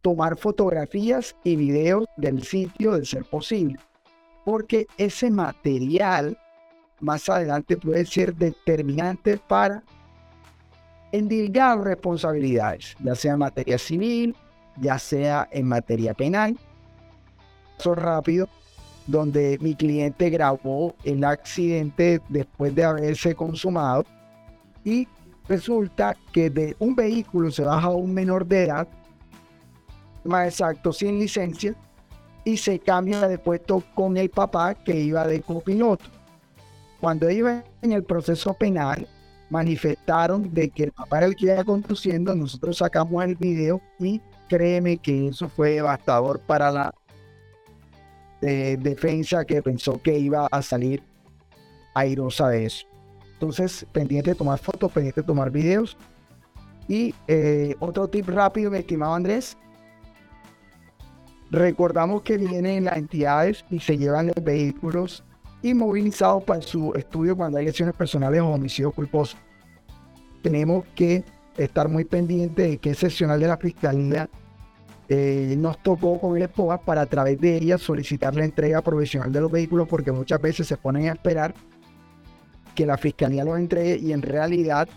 tomar 0.00 0.38
fotografías 0.38 1.36
y 1.44 1.56
videos 1.56 2.06
del 2.16 2.42
sitio 2.42 2.92
de 2.92 3.04
ser 3.04 3.24
posible, 3.24 3.78
porque 4.46 4.86
ese 4.96 5.30
material 5.30 6.38
más 7.00 7.28
adelante 7.28 7.76
puede 7.76 8.06
ser 8.06 8.34
determinante 8.34 9.36
para 9.36 9.84
endilgar 11.12 11.80
responsabilidades, 11.80 12.96
ya 13.00 13.14
sea 13.14 13.34
en 13.34 13.38
materia 13.40 13.76
civil, 13.76 14.34
ya 14.80 14.98
sea 14.98 15.48
en 15.50 15.66
materia 15.66 16.14
penal. 16.14 16.58
Eso 17.78 17.94
rápido, 17.94 18.48
donde 19.06 19.58
mi 19.60 19.74
cliente 19.74 20.30
grabó 20.30 20.94
el 21.04 21.24
accidente 21.24 22.20
después 22.28 22.74
de 22.74 22.84
haberse 22.84 23.34
consumado 23.34 24.04
y 24.84 25.08
resulta 25.48 26.16
que 26.32 26.50
de 26.50 26.76
un 26.78 26.94
vehículo 26.94 27.50
se 27.50 27.62
baja 27.62 27.88
un 27.88 28.12
menor 28.12 28.46
de 28.46 28.64
edad, 28.64 28.88
más 30.24 30.48
exacto, 30.48 30.92
sin 30.92 31.18
licencia, 31.18 31.74
y 32.44 32.56
se 32.56 32.78
cambia 32.78 33.26
de 33.28 33.38
puesto 33.38 33.82
con 33.94 34.16
el 34.16 34.30
papá 34.30 34.74
que 34.74 34.98
iba 34.98 35.26
de 35.26 35.40
copiloto. 35.40 36.04
Cuando 37.00 37.30
iba 37.30 37.62
en 37.82 37.92
el 37.92 38.04
proceso 38.04 38.54
penal, 38.54 39.06
manifestaron 39.50 40.52
de 40.52 40.68
que 40.70 40.84
el 40.84 40.92
papá 40.92 41.18
era 41.18 41.26
el 41.26 41.36
que 41.36 41.46
iba 41.46 41.64
conduciendo, 41.64 42.34
nosotros 42.34 42.78
sacamos 42.78 43.24
el 43.24 43.36
video 43.36 43.80
y 43.98 44.20
créeme 44.48 44.98
que 44.98 45.28
eso 45.28 45.48
fue 45.48 45.72
devastador 45.72 46.40
para 46.40 46.70
la 46.70 46.94
eh, 48.40 48.76
defensa 48.80 49.44
que 49.44 49.62
pensó 49.62 50.00
que 50.00 50.18
iba 50.18 50.46
a 50.50 50.62
salir 50.62 51.02
airosa 51.94 52.48
de 52.48 52.66
eso. 52.66 52.86
Entonces, 53.34 53.86
pendiente 53.92 54.30
de 54.30 54.36
tomar 54.36 54.58
fotos, 54.58 54.90
pendiente 54.92 55.20
de 55.20 55.26
tomar 55.26 55.50
videos. 55.50 55.96
Y 56.88 57.14
eh, 57.26 57.74
otro 57.80 58.08
tip 58.08 58.28
rápido, 58.28 58.70
mi 58.70 58.78
estimado 58.78 59.14
Andrés. 59.14 59.56
Recordamos 61.50 62.22
que 62.22 62.36
vienen 62.36 62.84
las 62.84 62.96
entidades 62.96 63.64
y 63.70 63.80
se 63.80 63.96
llevan 63.96 64.28
los 64.28 64.44
vehículos 64.44 65.24
inmovilizados 65.62 66.44
para 66.44 66.62
su 66.62 66.92
estudio 66.94 67.36
cuando 67.36 67.58
hay 67.58 67.64
lesiones 67.64 67.94
personales 67.94 68.40
o 68.40 68.48
homicidio 68.48 68.92
culposo. 68.92 69.36
Tenemos 70.42 70.84
que 70.94 71.24
estar 71.58 71.88
muy 71.88 72.04
pendiente 72.04 72.62
de 72.62 72.78
qué 72.78 72.94
seccional 72.94 73.40
de 73.40 73.48
la 73.48 73.56
fiscalía 73.56 74.28
eh, 75.08 75.54
nos 75.58 75.82
tocó 75.82 76.20
con 76.20 76.36
el 76.36 76.42
ESPOA 76.42 76.82
para 76.82 77.02
a 77.02 77.06
través 77.06 77.40
de 77.40 77.56
ella 77.56 77.78
solicitar 77.78 78.34
la 78.34 78.44
entrega 78.44 78.82
provisional 78.82 79.32
de 79.32 79.40
los 79.40 79.50
vehículos 79.50 79.88
porque 79.88 80.12
muchas 80.12 80.40
veces 80.40 80.66
se 80.66 80.76
ponen 80.76 81.08
a 81.08 81.12
esperar 81.12 81.54
que 82.74 82.86
la 82.86 82.96
fiscalía 82.96 83.44
los 83.44 83.58
entregue 83.58 83.96
y 83.96 84.12
en 84.12 84.22
realidad 84.22 84.88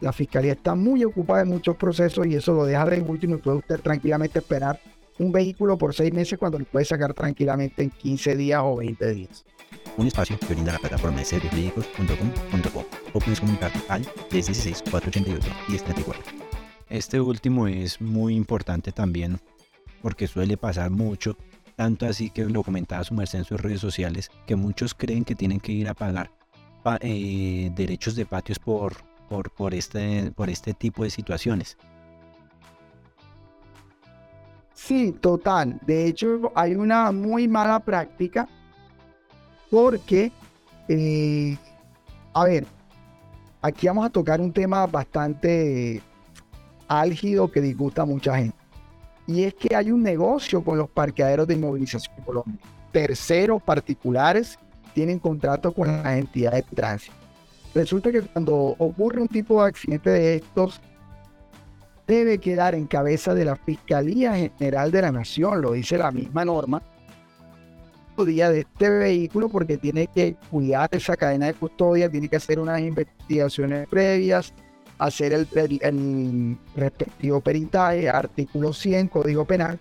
la 0.00 0.12
fiscalía 0.12 0.52
está 0.52 0.74
muy 0.74 1.04
ocupada 1.04 1.42
en 1.42 1.48
muchos 1.48 1.76
procesos 1.76 2.26
y 2.26 2.34
eso 2.34 2.54
lo 2.54 2.64
deja 2.64 2.86
de 2.86 3.02
último 3.02 3.34
y 3.34 3.38
puede 3.38 3.58
usted 3.58 3.80
tranquilamente 3.80 4.38
esperar 4.38 4.80
un 5.18 5.32
vehículo 5.32 5.76
por 5.76 5.94
seis 5.94 6.14
meses 6.14 6.38
cuando 6.38 6.58
lo 6.58 6.64
puede 6.64 6.86
sacar 6.86 7.12
tranquilamente 7.12 7.82
en 7.82 7.90
15 7.90 8.36
días 8.36 8.62
o 8.64 8.76
20 8.76 9.14
días 9.14 9.44
un 9.96 10.06
espacio 10.06 10.38
que 10.38 10.54
brinda 10.54 10.72
la 10.72 10.78
plataforma 10.78 11.18
de 11.18 11.24
servicios.com.co 11.24 12.86
o 13.12 13.18
puedes 13.18 13.40
comunicarte 13.40 13.80
al 13.88 14.02
316 14.02 14.82
488 14.90 15.50
1034. 15.68 16.22
Este 16.88 17.20
último 17.20 17.66
es 17.66 18.00
muy 18.00 18.34
importante 18.34 18.92
también 18.92 19.38
porque 20.02 20.26
suele 20.26 20.56
pasar 20.56 20.90
mucho, 20.90 21.36
tanto 21.76 22.06
así 22.06 22.30
que 22.30 22.44
lo 22.44 22.62
comentaba 22.62 23.04
su 23.04 23.14
merced 23.14 23.40
en 23.40 23.44
sus 23.44 23.60
redes 23.60 23.80
sociales, 23.80 24.30
que 24.46 24.56
muchos 24.56 24.94
creen 24.94 25.24
que 25.24 25.34
tienen 25.34 25.60
que 25.60 25.72
ir 25.72 25.88
a 25.88 25.94
pagar 25.94 26.30
eh, 27.00 27.70
derechos 27.74 28.16
de 28.16 28.26
patios 28.26 28.58
por, 28.58 28.96
por, 29.28 29.50
por, 29.50 29.74
este, 29.74 30.32
por 30.32 30.48
este 30.48 30.74
tipo 30.74 31.04
de 31.04 31.10
situaciones. 31.10 31.76
Sí, 34.74 35.12
total. 35.20 35.78
De 35.86 36.06
hecho, 36.06 36.52
hay 36.54 36.74
una 36.74 37.12
muy 37.12 37.46
mala 37.46 37.80
práctica 37.80 38.48
porque, 39.70 40.32
eh, 40.88 41.56
a 42.34 42.44
ver, 42.44 42.66
aquí 43.62 43.86
vamos 43.86 44.06
a 44.06 44.10
tocar 44.10 44.40
un 44.40 44.52
tema 44.52 44.86
bastante 44.86 46.02
álgido 46.88 47.50
que 47.50 47.60
disgusta 47.60 48.02
a 48.02 48.06
mucha 48.06 48.36
gente. 48.36 48.56
Y 49.26 49.44
es 49.44 49.54
que 49.54 49.76
hay 49.76 49.92
un 49.92 50.02
negocio 50.02 50.62
con 50.64 50.76
los 50.76 50.90
parqueaderos 50.90 51.46
de 51.46 51.54
inmovilización 51.54 52.14
en 52.18 52.24
Colombia. 52.24 52.58
Terceros 52.90 53.62
particulares 53.62 54.58
tienen 54.92 55.20
contrato 55.20 55.72
con 55.72 55.86
las 55.86 56.18
entidades 56.18 56.68
de 56.68 56.76
tránsito. 56.76 57.14
Resulta 57.72 58.10
que 58.10 58.22
cuando 58.22 58.74
ocurre 58.78 59.20
un 59.22 59.28
tipo 59.28 59.62
de 59.62 59.68
accidente 59.68 60.10
de 60.10 60.36
estos, 60.36 60.80
debe 62.08 62.38
quedar 62.38 62.74
en 62.74 62.88
cabeza 62.88 63.34
de 63.34 63.44
la 63.44 63.54
Fiscalía 63.54 64.34
General 64.34 64.90
de 64.90 65.02
la 65.02 65.12
Nación, 65.12 65.60
lo 65.60 65.72
dice 65.72 65.96
la 65.96 66.10
misma 66.10 66.44
norma, 66.44 66.82
día 68.24 68.50
de 68.50 68.60
este 68.60 68.88
vehículo 68.88 69.48
porque 69.48 69.76
tiene 69.76 70.06
que 70.06 70.36
cuidar 70.50 70.88
esa 70.92 71.16
cadena 71.16 71.46
de 71.46 71.54
custodia, 71.54 72.10
tiene 72.10 72.28
que 72.28 72.36
hacer 72.36 72.58
unas 72.58 72.80
investigaciones 72.80 73.88
previas, 73.88 74.52
hacer 74.98 75.32
el, 75.32 76.58
respectivo 76.76 77.40
peritaje, 77.40 78.08
artículo 78.08 78.72
100, 78.72 79.08
Código 79.08 79.44
Penal, 79.44 79.78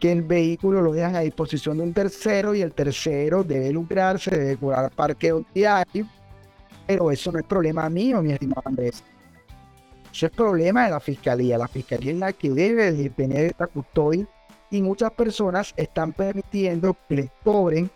que 0.00 0.10
el 0.10 0.22
vehículo 0.22 0.82
lo 0.82 0.92
dejan 0.92 1.16
a 1.16 1.20
disposición 1.20 1.78
de 1.78 1.84
un 1.84 1.92
tercero 1.92 2.54
y 2.54 2.62
el 2.62 2.72
tercero 2.72 3.44
debe 3.44 3.70
lucrarse, 3.70 4.30
debe 4.30 4.56
cobrar 4.56 4.90
parqueo 4.90 5.44
diario, 5.54 6.06
pero 6.86 7.10
eso 7.10 7.30
no 7.30 7.38
es 7.38 7.44
problema 7.44 7.88
mío, 7.88 8.22
mi 8.22 8.32
estimado 8.32 8.62
Andrés. 8.64 9.04
Eso 10.12 10.26
es 10.26 10.32
problema 10.32 10.84
de 10.84 10.90
la 10.90 11.00
fiscalía. 11.00 11.56
La 11.56 11.68
fiscalía 11.68 12.12
es 12.12 12.18
la 12.18 12.32
que 12.32 12.50
debe 12.50 12.92
de 12.92 13.08
tener 13.10 13.46
esta 13.46 13.66
custodia 13.66 14.26
y 14.72 14.80
muchas 14.80 15.12
personas 15.12 15.74
están 15.76 16.14
permitiendo 16.14 16.96
que 17.06 17.14
les 17.14 17.30
cobren 17.44 17.90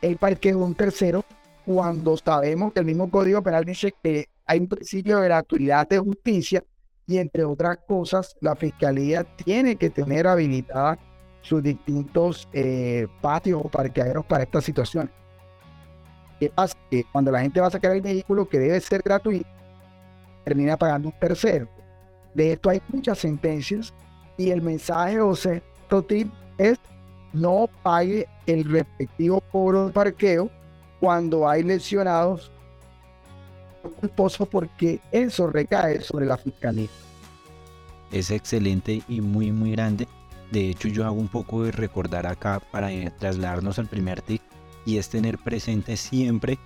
el 0.00 0.16
parqueo 0.16 0.58
de 0.58 0.64
un 0.64 0.74
tercero 0.74 1.24
cuando 1.66 2.16
sabemos 2.16 2.72
que 2.72 2.80
el 2.80 2.86
mismo 2.86 3.10
Código 3.10 3.42
Penal 3.42 3.66
dice 3.66 3.94
que 4.02 4.26
hay 4.46 4.60
un 4.60 4.66
principio 4.66 5.18
de 5.18 5.26
gratuidad 5.26 5.86
de 5.86 5.98
justicia 5.98 6.64
y 7.06 7.18
entre 7.18 7.44
otras 7.44 7.78
cosas 7.86 8.34
la 8.40 8.56
Fiscalía 8.56 9.24
tiene 9.24 9.76
que 9.76 9.90
tener 9.90 10.26
habilitadas 10.26 10.98
sus 11.42 11.62
distintos 11.62 12.48
eh, 12.54 13.06
patios 13.20 13.60
o 13.62 13.68
parqueaderos 13.68 14.24
para 14.24 14.44
esta 14.44 14.62
situación. 14.62 15.10
¿Qué 16.40 16.48
pasa? 16.48 16.74
Que 16.90 17.04
cuando 17.12 17.30
la 17.30 17.42
gente 17.42 17.60
va 17.60 17.66
a 17.66 17.70
sacar 17.70 17.92
el 17.92 18.00
vehículo 18.00 18.48
que 18.48 18.58
debe 18.58 18.80
ser 18.80 19.02
gratuito, 19.02 19.48
termina 20.44 20.78
pagando 20.78 21.08
un 21.08 21.18
tercero. 21.18 21.68
De 22.32 22.52
esto 22.52 22.70
hay 22.70 22.80
muchas 22.88 23.18
sentencias 23.18 23.92
y 24.38 24.50
el 24.50 24.62
mensaje, 24.62 25.20
o 25.20 25.36
sea, 25.36 25.62
tip 26.06 26.32
es 26.58 26.78
no 27.32 27.68
pague 27.82 28.28
el 28.46 28.64
respectivo 28.64 29.40
cobro 29.52 29.86
de 29.86 29.92
parqueo 29.92 30.50
cuando 31.00 31.48
hay 31.48 31.62
lesionados 31.62 32.50
culposos 34.00 34.48
porque 34.48 35.00
eso 35.12 35.46
recae 35.48 36.00
sobre 36.00 36.26
la 36.26 36.38
fiscalía. 36.38 36.88
es 38.12 38.30
excelente 38.30 39.02
y 39.08 39.20
muy 39.20 39.52
muy 39.52 39.72
grande. 39.72 40.08
De 40.52 40.70
hecho 40.70 40.88
yo 40.88 41.04
hago 41.04 41.16
un 41.16 41.28
poco 41.28 41.64
de 41.64 41.72
recordar 41.72 42.26
acá 42.26 42.60
para 42.70 42.92
eh, 42.92 43.12
trasladarnos 43.18 43.78
al 43.78 43.88
primer 43.88 44.22
TIC 44.22 44.40
y 44.86 44.98
es 44.98 45.08
tener 45.08 45.38
presente 45.38 45.96
siempre 45.96 46.58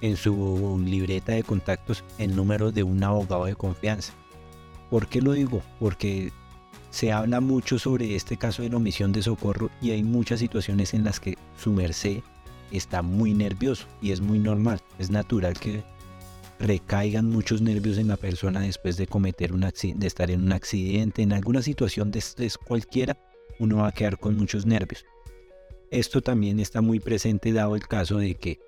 en 0.00 0.16
su 0.16 0.80
libreta 0.82 1.32
de 1.32 1.42
contactos 1.42 2.04
el 2.18 2.34
número 2.34 2.72
de 2.72 2.82
un 2.82 3.02
abogado 3.02 3.44
de 3.44 3.56
confianza. 3.56 4.12
¿Por 4.90 5.06
qué 5.08 5.20
lo 5.20 5.32
digo? 5.32 5.60
Porque 5.78 6.32
se 6.90 7.12
habla 7.12 7.40
mucho 7.40 7.78
sobre 7.78 8.14
este 8.14 8.36
caso 8.36 8.62
de 8.62 8.70
la 8.70 8.76
omisión 8.76 9.12
de 9.12 9.22
socorro 9.22 9.70
y 9.80 9.90
hay 9.90 10.02
muchas 10.02 10.40
situaciones 10.40 10.94
en 10.94 11.04
las 11.04 11.20
que 11.20 11.36
su 11.58 11.72
merced 11.72 12.20
está 12.70 13.02
muy 13.02 13.34
nervioso 13.34 13.86
y 14.00 14.12
es 14.12 14.20
muy 14.20 14.38
normal, 14.38 14.80
es 14.98 15.10
natural 15.10 15.58
que 15.58 15.82
recaigan 16.58 17.30
muchos 17.30 17.62
nervios 17.62 17.98
en 17.98 18.08
la 18.08 18.16
persona 18.16 18.60
después 18.60 18.96
de 18.96 19.06
cometer 19.06 19.52
un 19.52 19.60
de 19.60 20.06
estar 20.06 20.30
en 20.30 20.42
un 20.42 20.52
accidente, 20.52 21.22
en 21.22 21.32
alguna 21.32 21.62
situación 21.62 22.10
de 22.10 22.18
estrés 22.18 22.58
cualquiera, 22.58 23.16
uno 23.58 23.78
va 23.78 23.88
a 23.88 23.92
quedar 23.92 24.18
con 24.18 24.36
muchos 24.36 24.66
nervios. 24.66 25.04
Esto 25.90 26.20
también 26.20 26.60
está 26.60 26.80
muy 26.80 27.00
presente 27.00 27.52
dado 27.52 27.74
el 27.74 27.86
caso 27.86 28.18
de 28.18 28.34
que 28.34 28.60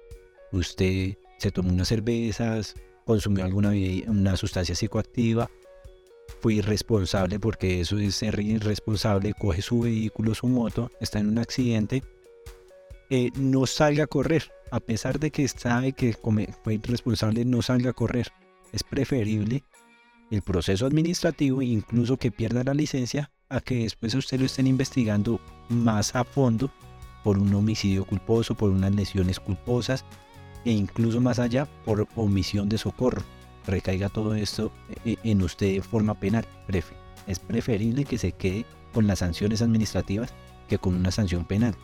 usted 0.52 1.18
se 1.38 1.50
tomó 1.50 1.72
unas 1.72 1.88
cervezas, 1.88 2.74
consumió 3.04 3.44
alguna 3.44 3.72
una 4.06 4.36
sustancia 4.36 4.74
psicoactiva, 4.74 5.50
fue 6.40 6.54
irresponsable 6.54 7.38
porque 7.38 7.80
eso 7.80 7.98
es 7.98 8.14
ser 8.14 8.40
irresponsable, 8.40 9.34
coge 9.34 9.62
su 9.62 9.80
vehículo, 9.80 10.34
su 10.34 10.46
moto, 10.46 10.90
está 11.00 11.18
en 11.18 11.28
un 11.28 11.38
accidente, 11.38 12.02
eh, 13.10 13.30
no 13.36 13.66
salga 13.66 14.04
a 14.04 14.06
correr, 14.06 14.50
a 14.70 14.80
pesar 14.80 15.18
de 15.18 15.30
que 15.30 15.46
sabe 15.48 15.92
que 15.92 16.16
fue 16.62 16.74
irresponsable, 16.74 17.44
no 17.44 17.60
salga 17.60 17.90
a 17.90 17.94
correr. 17.94 18.28
Es 18.72 18.84
preferible 18.84 19.64
el 20.30 20.42
proceso 20.42 20.86
administrativo, 20.86 21.60
incluso 21.60 22.16
que 22.16 22.30
pierda 22.30 22.62
la 22.62 22.74
licencia, 22.74 23.32
a 23.48 23.60
que 23.60 23.82
después 23.82 24.14
usted 24.14 24.38
lo 24.38 24.46
estén 24.46 24.68
investigando 24.68 25.40
más 25.68 26.14
a 26.14 26.24
fondo 26.24 26.70
por 27.24 27.36
un 27.36 27.52
homicidio 27.52 28.04
culposo, 28.04 28.54
por 28.54 28.70
unas 28.70 28.94
lesiones 28.94 29.40
culposas 29.40 30.04
e 30.64 30.70
incluso 30.70 31.20
más 31.20 31.38
allá 31.38 31.66
por 31.84 32.06
omisión 32.14 32.68
de 32.68 32.78
socorro. 32.78 33.22
Recaiga 33.70 34.08
todo 34.08 34.34
esto 34.34 34.72
eh, 35.04 35.16
en 35.22 35.42
usted 35.42 35.74
de 35.74 35.80
forma 35.80 36.14
penal. 36.14 36.44
Es 37.26 37.38
preferible 37.38 38.04
que 38.04 38.18
se 38.18 38.32
quede 38.32 38.64
con 38.92 39.06
las 39.06 39.20
sanciones 39.20 39.62
administrativas 39.62 40.34
que 40.68 40.78
con 40.78 40.96
una 40.96 41.12
sanción 41.12 41.44
penal. 41.44 41.74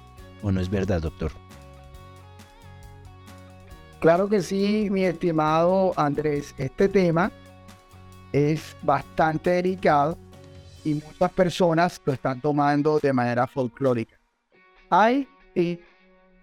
¿O 0.43 0.51
no 0.51 0.61
es 0.61 0.69
verdad, 0.69 1.01
doctor? 1.01 1.31
Claro 4.01 4.29
que 4.29 4.43
sí, 4.43 4.89
mi 4.91 5.05
estimado 5.05 5.93
Andrés. 5.97 6.55
Este 6.59 6.89
tema 6.89 7.31
es 8.33 8.77
bastante 8.83 9.51
delicado 9.51 10.19
y 10.85 10.95
muchas 10.95 11.33
personas 11.33 12.01
lo 12.05 12.13
están 12.13 12.41
tomando 12.41 12.99
de 12.99 13.13
manera 13.13 13.47
folclórica. 13.47 14.19
Hay, 14.91 15.29
y 15.55 15.79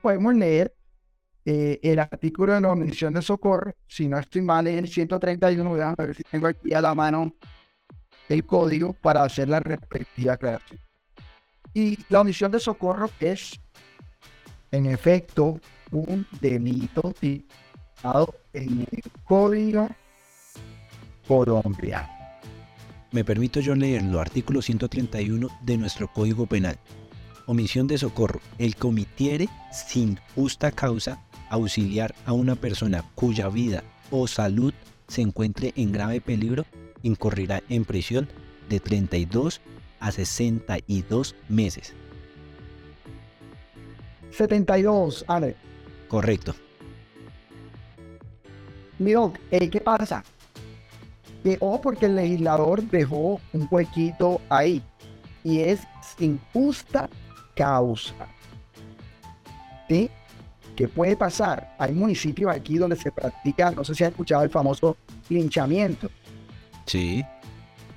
podemos 0.01 0.33
leer 0.35 0.73
eh, 1.45 1.79
el 1.83 1.99
artículo 1.99 2.53
de 2.53 2.61
la 2.61 2.71
omisión 2.71 3.13
de 3.13 3.21
socorro, 3.21 3.73
si 3.87 4.07
no 4.07 4.17
estoy 4.17 4.41
mal, 4.41 4.65
es 4.67 4.77
el 4.77 4.87
131, 4.87 5.81
a 5.81 5.95
ver 5.95 6.15
si 6.15 6.23
tengo 6.23 6.47
aquí 6.47 6.73
a 6.73 6.81
la 6.81 6.95
mano 6.95 7.33
el 8.29 8.45
código 8.45 8.93
para 8.93 9.23
hacer 9.23 9.49
la 9.49 9.59
respectiva 9.59 10.33
aclaración. 10.33 10.79
Y 11.73 11.97
la 12.09 12.21
omisión 12.21 12.51
de 12.51 12.59
socorro 12.59 13.09
es, 13.19 13.59
en 14.71 14.85
efecto, 14.85 15.59
un 15.91 16.25
delito 16.39 17.13
citado 17.19 18.35
en 18.53 18.87
el 18.91 19.03
código 19.25 19.89
colombiano. 21.27 22.09
Me 23.11 23.23
permito 23.23 23.59
yo 23.59 23.75
leerlo, 23.75 24.19
artículo 24.19 24.61
131 24.61 25.47
de 25.61 25.77
nuestro 25.77 26.07
Código 26.11 26.47
Penal. 26.47 26.79
Omisión 27.45 27.85
de 27.87 27.97
socorro. 27.97 28.39
El 28.57 28.75
comitiere 28.75 29.49
sin 29.71 30.17
justa 30.33 30.71
causa 30.71 31.23
auxiliar 31.49 32.13
a 32.25 32.33
una 32.33 32.55
persona 32.55 33.03
cuya 33.15 33.49
vida 33.49 33.83
o 34.11 34.27
salud 34.27 34.73
se 35.07 35.21
encuentre 35.21 35.73
en 35.75 35.91
grave 35.91 36.21
peligro 36.21 36.65
incorrerá 37.03 37.61
en 37.69 37.85
prisión 37.85 38.27
de 38.69 38.79
32 38.79 39.61
a 39.99 40.11
62 40.11 41.35
meses. 41.49 41.93
72, 44.31 45.25
Ale. 45.27 45.55
Correcto. 46.07 46.55
Miro, 48.99 49.33
¿qué 49.49 49.81
pasa? 49.83 50.23
Que, 51.43 51.57
o 51.59 51.79
porque 51.81 52.07
el 52.07 52.15
legislador 52.15 52.81
dejó 52.83 53.39
un 53.51 53.67
huequito 53.69 54.41
ahí 54.49 54.81
y 55.43 55.59
es 55.59 55.81
sin 56.17 56.39
justa 56.53 57.09
causa. 57.55 58.27
¿Sí? 59.89 60.09
¿Qué 60.75 60.87
puede 60.87 61.15
pasar? 61.15 61.75
Hay 61.77 61.93
municipios 61.93 62.51
aquí 62.51 62.77
donde 62.77 62.95
se 62.95 63.11
practica, 63.11 63.71
no 63.71 63.83
sé 63.83 63.93
si 63.93 64.03
has 64.03 64.11
escuchado 64.11 64.43
el 64.43 64.49
famoso 64.49 64.97
linchamiento. 65.29 66.09
Sí. 66.85 67.23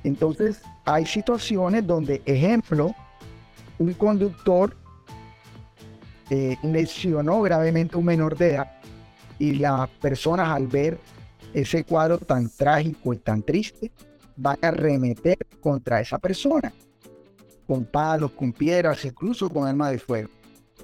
Entonces, 0.04 0.60
hay 0.84 1.06
situaciones 1.06 1.86
donde, 1.86 2.22
ejemplo, 2.26 2.94
un 3.78 3.92
conductor 3.94 4.76
eh, 6.30 6.56
lesionó 6.62 7.40
gravemente 7.42 7.94
a 7.94 7.98
un 7.98 8.04
menor 8.04 8.36
de 8.36 8.54
edad 8.54 8.72
y 9.38 9.54
las 9.54 9.88
personas 9.88 10.48
al 10.48 10.66
ver 10.66 10.98
ese 11.54 11.84
cuadro 11.84 12.18
tan 12.18 12.50
trágico 12.50 13.14
y 13.14 13.16
tan 13.18 13.42
triste 13.42 13.90
van 14.36 14.58
a 14.60 14.70
remeter 14.70 15.38
contra 15.60 16.00
esa 16.00 16.18
persona 16.18 16.72
con 17.66 17.84
palos, 17.84 18.30
con 18.32 18.52
piedras, 18.52 19.04
incluso 19.04 19.50
con 19.50 19.66
arma 19.66 19.90
de 19.90 19.98
fuego. 19.98 20.30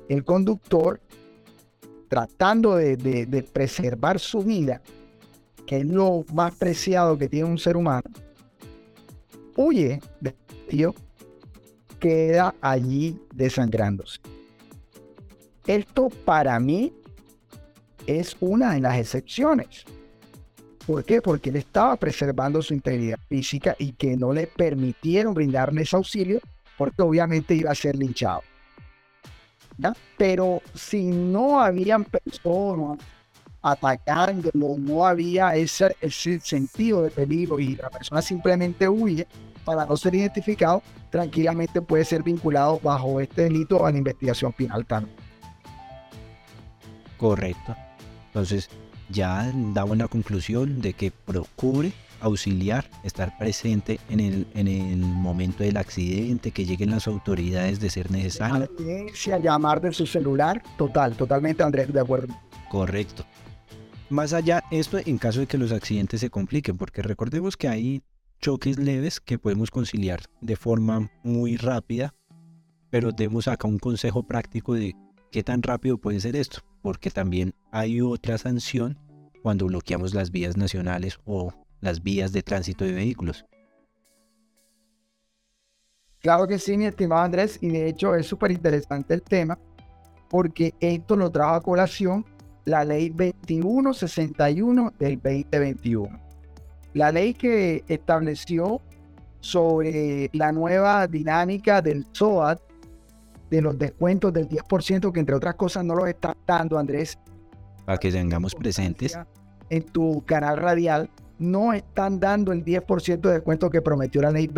El 0.08 0.24
conductor 0.24 1.00
tratando 2.12 2.76
de, 2.76 3.48
preservar 3.54 4.20
su 4.20 4.42
vida, 4.42 4.82
que 5.66 5.78
es 5.78 5.86
lo 5.86 6.26
más 6.34 6.54
preciado 6.54 7.16
que 7.16 7.26
tiene 7.26 7.48
un 7.48 7.56
ser 7.56 7.74
humano, 7.74 8.02
huye 9.56 9.98
de 10.20 10.34
tío, 10.68 10.94
queda 11.98 12.54
allí 12.60 13.18
desangrándose. 13.34 14.20
Esto 15.66 16.10
para 16.26 16.60
mí 16.60 16.92
es 18.06 18.36
una 18.40 18.74
de 18.74 18.80
las 18.80 18.98
excepciones. 18.98 19.86
¿Por 20.86 21.04
qué? 21.04 21.22
Porque 21.22 21.48
él 21.48 21.56
estaba 21.56 21.96
preservando 21.96 22.60
su 22.60 22.74
integridad 22.74 23.20
física 23.26 23.74
y 23.78 23.92
que 23.92 24.18
no 24.18 24.34
le 24.34 24.48
permitieron 24.48 25.32
brindarle 25.32 25.80
ese 25.80 25.96
auxilio 25.96 26.40
porque 26.76 27.00
obviamente 27.00 27.54
iba 27.54 27.70
a 27.70 27.74
ser 27.74 27.96
linchado. 27.96 28.42
Pero 30.16 30.60
si 30.74 31.04
no 31.04 31.60
habían 31.60 32.04
personas 32.04 32.98
atacándolo, 33.62 34.76
no 34.78 35.06
había 35.06 35.54
ese, 35.54 35.94
sentido 36.40 37.02
de 37.02 37.10
peligro 37.10 37.58
y 37.60 37.76
la 37.76 37.90
persona 37.90 38.20
simplemente 38.20 38.88
huye 38.88 39.26
para 39.64 39.86
no 39.86 39.96
ser 39.96 40.14
identificado, 40.14 40.82
tranquilamente 41.10 41.80
puede 41.80 42.04
ser 42.04 42.22
vinculado 42.22 42.80
bajo 42.82 43.20
este 43.20 43.42
delito 43.42 43.86
a 43.86 43.92
la 43.92 43.98
investigación 43.98 44.52
penal 44.52 44.84
también. 44.84 45.16
Correcto. 47.16 47.76
Entonces, 48.26 48.68
ya 49.08 49.52
damos 49.54 49.96
la 49.96 50.08
conclusión 50.08 50.80
de 50.80 50.94
que 50.94 51.12
procure 51.12 51.92
auxiliar, 52.22 52.88
estar 53.04 53.36
presente 53.36 54.00
en 54.08 54.20
el, 54.20 54.46
en 54.54 54.68
el 54.68 54.98
momento 54.98 55.64
del 55.64 55.76
accidente, 55.76 56.52
que 56.52 56.64
lleguen 56.64 56.90
las 56.90 57.06
autoridades 57.06 57.80
de 57.80 57.90
ser 57.90 58.10
necesario. 58.10 58.70
llamar 59.38 59.80
de 59.80 59.92
su 59.92 60.06
celular, 60.06 60.62
total, 60.78 61.14
totalmente 61.14 61.62
Andrés, 61.62 61.92
de 61.92 62.00
acuerdo. 62.00 62.34
Correcto. 62.70 63.24
Más 64.08 64.32
allá, 64.32 64.62
esto 64.70 64.98
en 64.98 65.18
caso 65.18 65.40
de 65.40 65.46
que 65.46 65.58
los 65.58 65.72
accidentes 65.72 66.20
se 66.20 66.30
compliquen, 66.30 66.76
porque 66.76 67.02
recordemos 67.02 67.56
que 67.56 67.68
hay 67.68 68.02
choques 68.40 68.78
leves 68.78 69.20
que 69.20 69.38
podemos 69.38 69.70
conciliar 69.70 70.20
de 70.40 70.56
forma 70.56 71.10
muy 71.22 71.56
rápida, 71.56 72.14
pero 72.90 73.12
demos 73.12 73.48
acá 73.48 73.68
un 73.68 73.78
consejo 73.78 74.24
práctico 74.26 74.74
de 74.74 74.94
qué 75.30 75.42
tan 75.42 75.62
rápido 75.62 75.96
puede 75.96 76.20
ser 76.20 76.36
esto, 76.36 76.60
porque 76.82 77.10
también 77.10 77.54
hay 77.70 78.00
otra 78.00 78.36
sanción 78.36 78.98
cuando 79.42 79.66
bloqueamos 79.66 80.12
las 80.12 80.30
vías 80.30 80.56
nacionales 80.56 81.18
o 81.24 81.52
las 81.82 82.02
vías 82.02 82.32
de 82.32 82.42
tránsito 82.42 82.86
de 82.86 82.92
vehículos. 82.92 83.44
Claro 86.20 86.46
que 86.46 86.58
sí, 86.58 86.78
mi 86.78 86.86
estimado 86.86 87.22
Andrés, 87.22 87.58
y 87.60 87.68
de 87.68 87.88
hecho 87.88 88.14
es 88.14 88.26
súper 88.26 88.52
interesante 88.52 89.12
el 89.12 89.22
tema, 89.22 89.58
porque 90.30 90.72
esto 90.80 91.16
lo 91.16 91.30
trajo 91.30 91.54
a 91.54 91.60
colación 91.60 92.24
la 92.64 92.84
ley 92.84 93.10
2161 93.10 94.92
del 94.98 95.20
2021. 95.20 96.20
La 96.94 97.10
ley 97.10 97.34
que 97.34 97.84
estableció 97.88 98.80
sobre 99.40 100.30
la 100.32 100.52
nueva 100.52 101.08
dinámica 101.08 101.82
del 101.82 102.06
SOAT, 102.12 102.60
de 103.50 103.60
los 103.60 103.76
descuentos 103.76 104.32
del 104.32 104.48
10%, 104.48 105.10
que 105.12 105.20
entre 105.20 105.34
otras 105.34 105.56
cosas 105.56 105.84
no 105.84 105.96
los 105.96 106.08
está 106.08 106.36
dando, 106.46 106.78
Andrés. 106.78 107.18
Para 107.84 107.98
que 107.98 108.12
tengamos 108.12 108.54
presentes. 108.54 109.18
En 109.70 109.82
tu 109.82 110.22
canal 110.24 110.58
radial, 110.58 111.10
no 111.42 111.72
están 111.72 112.20
dando 112.20 112.52
el 112.52 112.64
10% 112.64 113.20
de 113.20 113.32
descuento 113.32 113.68
que 113.68 113.82
prometió 113.82 114.22
la 114.22 114.30
ley 114.30 114.48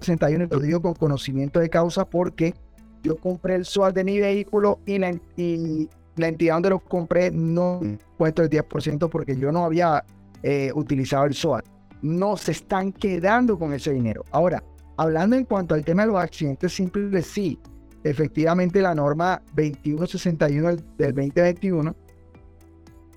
61 0.00 0.44
y 0.44 0.46
lo 0.48 0.60
digo 0.60 0.80
con 0.80 0.94
conocimiento 0.94 1.60
de 1.60 1.68
causa 1.68 2.04
porque 2.04 2.54
yo 3.02 3.16
compré 3.16 3.56
el 3.56 3.64
SOAT 3.64 3.94
de 3.94 4.04
mi 4.04 4.20
vehículo 4.20 4.78
y 4.86 4.98
la, 4.98 5.08
entidad 5.08 6.54
donde 6.54 6.70
lo 6.70 6.78
compré 6.78 7.30
no 7.30 7.80
cuento 8.16 8.42
el 8.42 8.50
10% 8.50 9.08
porque 9.08 9.36
yo 9.36 9.52
no 9.52 9.64
había 9.64 10.04
eh, 10.42 10.70
utilizado 10.74 11.26
el 11.26 11.34
SOAT. 11.34 11.64
No 12.02 12.36
se 12.36 12.52
están 12.52 12.92
quedando 12.92 13.58
con 13.58 13.72
ese 13.72 13.92
dinero. 13.92 14.24
Ahora, 14.30 14.62
hablando 14.96 15.36
en 15.36 15.44
cuanto 15.44 15.74
al 15.74 15.84
tema 15.84 16.02
de 16.02 16.12
los 16.12 16.20
accidentes 16.20 16.72
simples, 16.72 17.26
sí, 17.26 17.58
efectivamente 18.04 18.80
la 18.80 18.94
norma 18.94 19.42
2161 19.56 20.68
del, 20.68 20.84
del 20.96 21.14
2021, 21.14 21.96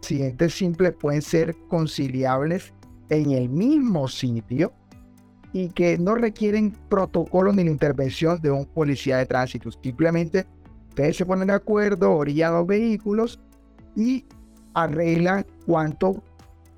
accidentes 0.02 0.56
simples 0.56 0.94
pueden 0.94 1.22
ser 1.22 1.56
conciliables 1.68 2.74
en 3.10 3.32
el 3.32 3.50
mismo 3.50 4.08
sitio 4.08 4.74
y 5.54 5.70
que 5.70 5.98
no 5.98 6.16
requieren 6.16 6.72
protocolo 6.90 7.54
ni 7.54 7.64
la 7.64 7.72
intervención 7.72 8.42
de 8.42 8.50
un 8.50 8.66
policía 8.66 9.18
de 9.18 9.28
tránsito. 9.28 9.70
Simplemente 9.72 10.48
ustedes 10.90 11.18
se 11.18 11.26
ponen 11.26 11.48
de 11.48 11.54
acuerdo, 11.54 12.14
orillan 12.14 12.54
los 12.54 12.66
vehículos 12.66 13.40
y 13.96 14.26
arreglan 14.74 15.46
cuánto 15.68 16.24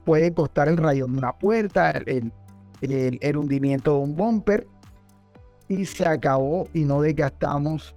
puede 0.04 0.34
costar 0.34 0.68
el 0.68 0.78
rayón 0.78 1.14
de 1.14 1.18
una 1.20 1.32
puerta, 1.34 1.92
el, 1.92 2.34
el, 2.82 3.38
hundimiento 3.38 3.94
de 3.94 4.00
un 4.00 4.16
bumper 4.16 4.68
y 5.70 5.86
se 5.86 6.06
acabó 6.06 6.68
y 6.74 6.84
no 6.84 7.02
desgastamos 7.02 7.94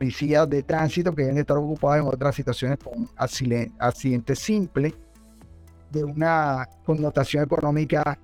policías 0.00 0.48
de 0.48 0.62
tránsito 0.62 1.14
que 1.14 1.22
deben 1.22 1.36
estar 1.36 1.58
ocupados 1.58 1.98
en 1.98 2.06
otras 2.06 2.34
situaciones 2.34 2.78
con 2.78 3.06
accidentes 3.18 4.38
simples 4.38 4.94
de 5.90 6.02
una 6.04 6.66
connotación 6.86 7.44
económica 7.44 8.18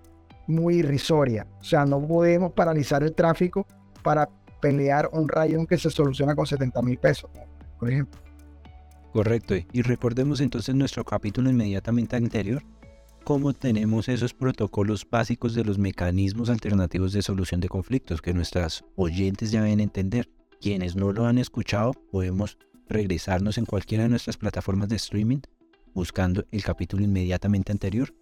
muy 0.47 0.77
irrisoria. 0.77 1.47
O 1.61 1.65
sea, 1.65 1.85
no 1.85 2.01
podemos 2.01 2.53
paralizar 2.53 3.03
el 3.03 3.15
tráfico 3.15 3.67
para 4.03 4.27
pelear 4.63 5.11
un 5.13 5.29
rayón 5.29 5.67
que 5.67 5.77
se 5.77 5.91
soluciona 5.91 6.35
con 6.35 6.47
70 6.47 6.81
mil 6.81 6.97
pesos, 6.97 7.31
por 7.79 7.91
ejemplo. 7.91 8.23
Correcto. 9.13 9.55
Y 9.71 9.83
recordemos 9.83 10.41
entonces 10.41 10.75
nuestro 10.75 11.05
capítulo 11.05 11.51
inmediatamente 11.51 12.17
anterior, 12.17 12.63
cómo 13.23 13.53
tenemos 13.53 14.09
esos 14.09 14.33
protocolos 14.33 15.07
básicos 15.11 15.55
de 15.55 15.65
los 15.65 15.77
mecanismos 15.79 16.49
alternativos 16.49 17.13
de 17.13 17.21
solución 17.21 17.61
de 17.61 17.69
conflictos 17.69 18.23
que 18.23 18.33
nuestras 18.33 18.83
oyentes 18.95 19.51
ya 19.51 19.63
deben 19.63 19.81
entender. 19.81 20.36
Quienes 20.61 20.97
no 20.97 21.13
lo 21.13 21.27
han 21.27 21.39
escuchado, 21.39 21.93
podemos 22.11 22.59
regresarnos 22.89 23.59
en 23.59 23.67
cualquiera 23.67 24.05
de 24.05 24.11
nuestras 24.11 24.37
plataformas 24.37 24.89
de 24.89 24.97
streaming 24.97 25.41
buscando 25.95 26.45
el 26.51 26.63
capítulo 26.63 27.05
inmediatamente 27.05 27.73
anterior 27.73 28.15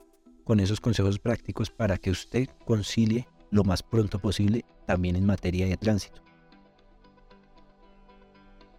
con 0.45 0.61
esos 0.61 0.81
consejos 0.81 1.19
prácticos 1.19 1.71
para 1.71 1.97
que 1.97 2.11
usted 2.11 2.49
concilie 2.65 3.27
lo 3.51 3.65
más 3.65 3.83
pronto 3.83 4.19
posible 4.19 4.65
también 4.87 5.17
en 5.17 5.27
materia 5.27 5.67
de 5.67 5.77
tránsito. 5.77 6.23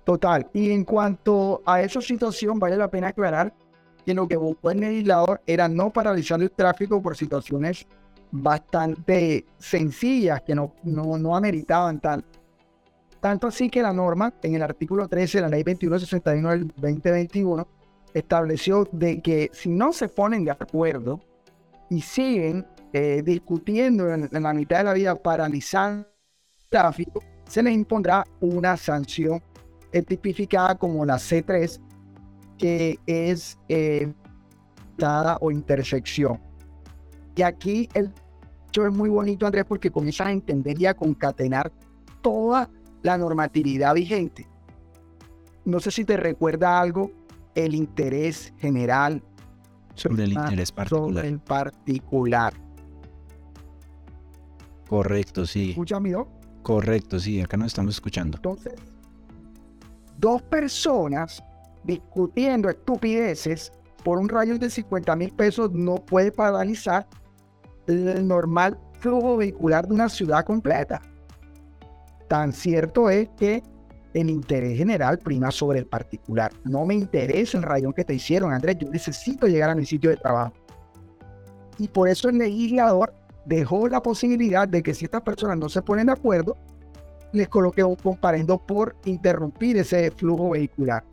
Total. 0.03 0.47
Y 0.53 0.69
en 0.69 0.83
cuanto 0.83 1.63
a 1.65 1.81
esa 1.81 1.99
situación, 1.99 2.59
vale 2.59 2.77
la 2.77 2.89
pena 2.89 3.07
aclarar 3.07 3.53
que 4.05 4.13
lo 4.13 4.27
que 4.27 4.37
buscó 4.37 4.69
el 4.69 4.79
legislador 4.81 5.41
era 5.47 5.67
no 5.67 5.91
paralizar 5.91 6.41
el 6.41 6.51
tráfico 6.51 7.01
por 7.01 7.17
situaciones 7.17 7.87
bastante 8.31 9.45
sencillas 9.57 10.41
que 10.41 10.53
no, 10.53 10.75
no, 10.83 11.17
no 11.17 11.35
ameritaban 11.35 11.99
tal. 11.99 12.23
Tanto 13.25 13.47
así 13.47 13.71
que 13.71 13.81
la 13.81 13.91
norma, 13.91 14.35
en 14.43 14.53
el 14.53 14.61
artículo 14.61 15.07
13 15.07 15.39
de 15.39 15.41
la 15.41 15.49
ley 15.49 15.63
2161 15.63 16.47
del 16.51 16.67
2021, 16.67 17.67
estableció 18.13 18.87
de 18.91 19.19
que 19.19 19.49
si 19.51 19.69
no 19.69 19.93
se 19.93 20.09
ponen 20.09 20.45
de 20.45 20.51
acuerdo 20.51 21.19
y 21.89 22.01
siguen 22.01 22.67
eh, 22.93 23.23
discutiendo 23.25 24.13
en, 24.13 24.29
la 24.31 24.53
mitad 24.53 24.77
de 24.77 24.83
la 24.83 24.93
vida 24.93 25.15
paralizando 25.15 26.07
el 26.07 26.69
tráfico, 26.69 27.23
se 27.49 27.63
les 27.63 27.73
impondrá 27.73 28.23
una 28.41 28.77
sanción 28.77 29.41
tipificada 30.07 30.75
como 30.75 31.03
la 31.03 31.15
C3, 31.15 31.81
que 32.59 32.99
es 33.07 33.57
eh, 33.69 34.13
o 35.41 35.49
intersección. 35.49 36.39
Y 37.35 37.41
aquí 37.41 37.89
el 37.95 38.13
hecho 38.67 38.85
es 38.85 38.93
muy 38.93 39.09
bonito, 39.09 39.47
Andrés, 39.47 39.65
porque 39.67 39.89
comienzas 39.89 40.27
a 40.27 40.31
entender 40.31 40.79
y 40.79 40.85
a 40.85 40.93
concatenar 40.93 41.71
toda 42.21 42.69
la 43.05 43.19
normatividad 43.19 43.93
vigente. 43.93 44.47
No 45.63 45.79
sé 45.79 45.91
si 45.91 46.05
te 46.05 46.17
recuerda 46.17 46.79
algo 46.79 47.11
el 47.53 47.75
interés 47.75 48.51
general 48.57 49.23
sobre 49.93 50.23
el 50.23 50.33
interés 50.33 50.71
particular. 50.71 51.25
el 51.25 51.39
particular. 51.39 52.53
Correcto, 54.89 55.45
sí. 55.45 55.69
¿Escucha, 55.69 55.97
amigo? 55.97 56.27
Correcto, 56.63 57.19
sí, 57.19 57.39
acá 57.41 57.57
nos 57.57 57.67
estamos 57.67 57.93
escuchando. 57.93 58.37
Entonces, 58.37 58.73
dos 60.17 60.41
personas 60.41 61.43
discutiendo 61.83 62.69
estupideces 62.69 63.71
por 64.03 64.17
un 64.17 64.27
rayo 64.29 64.57
de 64.57 64.69
50 64.69 65.15
mil 65.15 65.31
pesos 65.31 65.71
no 65.71 65.95
puede 65.95 66.31
paralizar 66.31 67.07
el 67.85 68.27
normal 68.27 68.79
flujo 68.99 69.37
vehicular 69.37 69.87
de 69.87 69.93
una 69.93 70.09
ciudad 70.09 70.43
completa. 70.43 71.01
Tan 72.27 72.51
cierto 72.53 73.09
es 73.09 73.29
que 73.37 73.61
el 74.13 74.29
interés 74.29 74.77
general 74.77 75.19
prima 75.19 75.51
sobre 75.51 75.79
el 75.79 75.87
particular. 75.87 76.51
No 76.63 76.85
me 76.85 76.95
interesa 76.95 77.57
el 77.57 77.63
rayón 77.63 77.93
que 77.93 78.05
te 78.05 78.13
hicieron, 78.13 78.53
Andrés. 78.53 78.77
Yo 78.79 78.89
necesito 78.89 79.47
llegar 79.47 79.69
a 79.69 79.75
mi 79.75 79.85
sitio 79.85 80.09
de 80.09 80.17
trabajo. 80.17 80.53
Y 81.77 81.87
por 81.89 82.07
eso 82.07 82.29
el 82.29 82.37
legislador 82.37 83.13
dejó 83.45 83.87
la 83.87 84.01
posibilidad 84.01 84.67
de 84.67 84.81
que 84.81 84.93
si 84.93 85.05
estas 85.05 85.21
personas 85.21 85.57
no 85.57 85.69
se 85.69 85.81
ponen 85.81 86.07
de 86.07 86.13
acuerdo, 86.13 86.57
les 87.33 87.49
coloque 87.49 87.83
un 87.83 87.95
comparendo 87.95 88.57
por 88.57 88.95
interrumpir 89.03 89.77
ese 89.77 90.09
flujo 90.11 90.51
vehicular. 90.51 91.03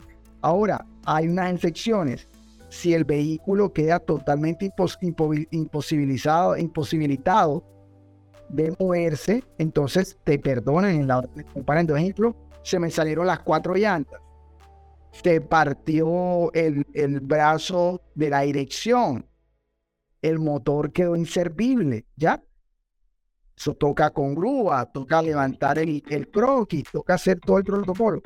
Ahora, 0.40 0.86
hay 1.04 1.26
unas 1.26 1.52
excepciones. 1.54 2.28
Si 2.68 2.94
el 2.94 3.04
vehículo 3.04 3.72
queda 3.72 3.98
totalmente 3.98 4.72
imposibilizado, 5.50 6.56
imposibilitado 6.56 7.64
de 8.52 8.74
moverse, 8.78 9.42
entonces 9.58 10.18
te 10.22 10.38
perdonan 10.38 10.92
en 10.92 11.06
la 11.08 11.28
comparendo. 11.52 11.96
Ejemplo, 11.96 12.36
se 12.62 12.78
me 12.78 12.90
salieron 12.90 13.26
las 13.26 13.40
cuatro 13.40 13.74
llantas. 13.74 14.20
Se 15.10 15.40
partió 15.40 16.52
el, 16.52 16.86
el 16.94 17.20
brazo 17.20 18.00
de 18.14 18.30
la 18.30 18.42
dirección. 18.42 19.26
El 20.20 20.38
motor 20.38 20.92
quedó 20.92 21.16
inservible, 21.16 22.06
¿ya? 22.16 22.42
Eso 23.56 23.74
toca 23.74 24.10
con 24.10 24.34
grúa, 24.34 24.86
toca 24.86 25.20
levantar 25.20 25.78
el, 25.78 26.02
el 26.08 26.30
croquis, 26.30 26.84
toca 26.90 27.14
hacer 27.14 27.40
todo 27.40 27.58
el 27.58 27.64
protocolo. 27.64 28.22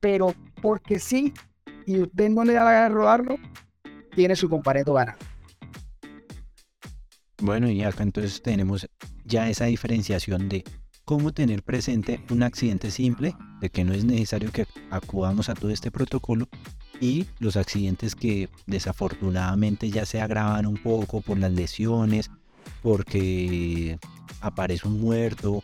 Pero 0.00 0.34
porque 0.60 0.98
sí, 0.98 1.32
y 1.86 2.00
usted 2.00 2.28
no 2.28 2.44
le 2.44 2.54
da 2.54 2.64
la 2.64 2.72
gana 2.72 2.88
de 2.88 2.94
rodarlo, 2.94 3.36
tiene 4.14 4.36
su 4.36 4.48
compareto 4.48 4.92
ganado. 4.92 5.18
Bueno, 7.40 7.68
y 7.70 7.82
acá 7.82 8.02
entonces 8.02 8.42
tenemos 8.42 8.86
ya 9.26 9.50
esa 9.50 9.66
diferenciación 9.66 10.48
de 10.48 10.64
cómo 11.04 11.32
tener 11.32 11.62
presente 11.62 12.20
un 12.30 12.42
accidente 12.42 12.90
simple, 12.90 13.34
de 13.60 13.70
que 13.70 13.84
no 13.84 13.92
es 13.92 14.04
necesario 14.04 14.50
que 14.50 14.66
acudamos 14.90 15.48
a 15.48 15.54
todo 15.54 15.70
este 15.70 15.90
protocolo, 15.90 16.48
y 17.00 17.26
los 17.38 17.56
accidentes 17.56 18.14
que 18.14 18.48
desafortunadamente 18.66 19.90
ya 19.90 20.06
se 20.06 20.20
agravan 20.20 20.66
un 20.66 20.76
poco 20.76 21.20
por 21.20 21.38
las 21.38 21.52
lesiones, 21.52 22.30
porque 22.82 23.98
aparece 24.40 24.88
un 24.88 25.00
muerto, 25.00 25.62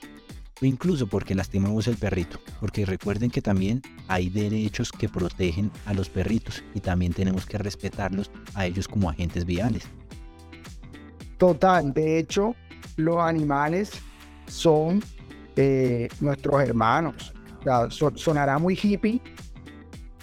o 0.61 0.65
incluso 0.65 1.09
porque 1.09 1.35
lastimamos 1.35 1.89
el 1.89 1.97
perrito, 1.97 2.39
porque 2.61 2.87
recuerden 2.87 3.31
que 3.31 3.43
también 3.43 3.83
hay 4.07 4.29
derechos 4.29 4.93
que 4.93 5.09
protegen 5.09 5.73
a 5.87 5.95
los 5.95 6.09
perritos 6.09 6.63
y 6.75 6.81
también 6.81 7.13
tenemos 7.13 7.47
que 7.47 7.59
respetarlos 7.59 8.31
a 8.55 8.67
ellos 8.67 8.87
como 8.87 9.11
agentes 9.11 9.45
viales. 9.45 9.85
Total, 11.37 11.93
de 11.93 12.21
hecho, 12.21 12.55
los 12.97 13.19
animales 13.19 13.93
son 14.47 15.03
eh, 15.57 16.09
nuestros 16.21 16.63
hermanos. 16.63 17.33
sonará 18.17 18.59
muy 18.59 18.79
hippie 18.81 19.21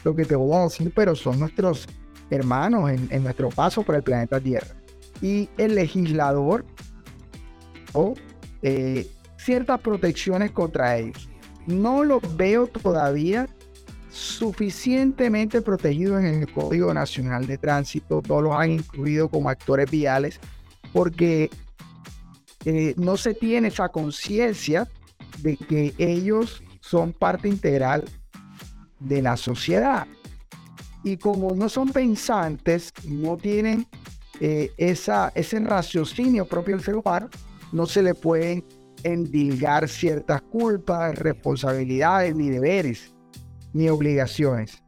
lo 0.04 0.16
que 0.16 0.26
te 0.26 0.36
voy 0.36 0.56
a 0.56 0.64
decir, 0.64 0.92
pero 0.96 1.16
son 1.16 1.40
nuestros 1.40 1.88
hermanos 2.30 2.90
en, 2.92 3.24
nuestro 3.24 3.50
paso 3.50 3.84
por 3.84 3.96
el 3.96 4.04
planeta 4.04 4.40
Tierra. 4.40 4.76
Y 5.22 5.50
el 5.58 5.76
legislador 5.76 6.66
o 7.94 8.14
eh, 8.62 9.08
ciertas 9.38 9.80
protecciones 9.82 10.52
contra 10.52 10.98
ellos. 10.98 11.30
No 11.66 12.04
los 12.04 12.22
veo 12.38 12.68
todavía 12.68 13.48
suficientemente 14.10 15.62
protegidos 15.62 16.20
en 16.22 16.42
el 16.42 16.52
Código 16.52 16.94
Nacional 16.94 17.46
de 17.46 17.58
Tránsito. 17.58 18.22
Todos 18.22 18.44
los 18.44 18.56
han 18.56 18.72
incluido 18.72 19.30
como 19.30 19.50
actores 19.50 19.90
viales 19.90 20.40
porque 20.94 21.50
eh, 22.66 22.94
no 22.98 23.18
se 23.18 23.34
tiene 23.34 23.70
esa 23.70 23.90
conciencia 23.90 24.88
de 25.40 25.58
que 25.58 25.94
ellos 25.98 26.62
son 26.82 27.14
parte 27.14 27.48
integral 27.48 28.06
de 29.00 29.22
la 29.22 29.38
sociedad. 29.38 30.08
Y 31.04 31.18
como 31.18 31.56
no 31.56 31.70
son 31.70 31.90
pensantes, 31.90 32.92
no 33.06 33.38
tienen 33.38 33.88
eh, 34.42 34.72
esa, 34.78 35.32
ese 35.36 35.60
raciocinio 35.60 36.46
propio 36.46 36.76
del 36.76 36.84
ser 36.84 36.96
humano, 36.96 37.30
no 37.72 37.86
se 37.86 38.02
le 38.02 38.14
pueden 38.14 38.66
endilgar 39.04 39.88
ciertas 39.88 40.42
culpas, 40.42 41.18
responsabilidades, 41.18 42.36
ni 42.36 42.50
deberes, 42.50 43.14
ni 43.74 43.88
obligaciones. 43.88 44.84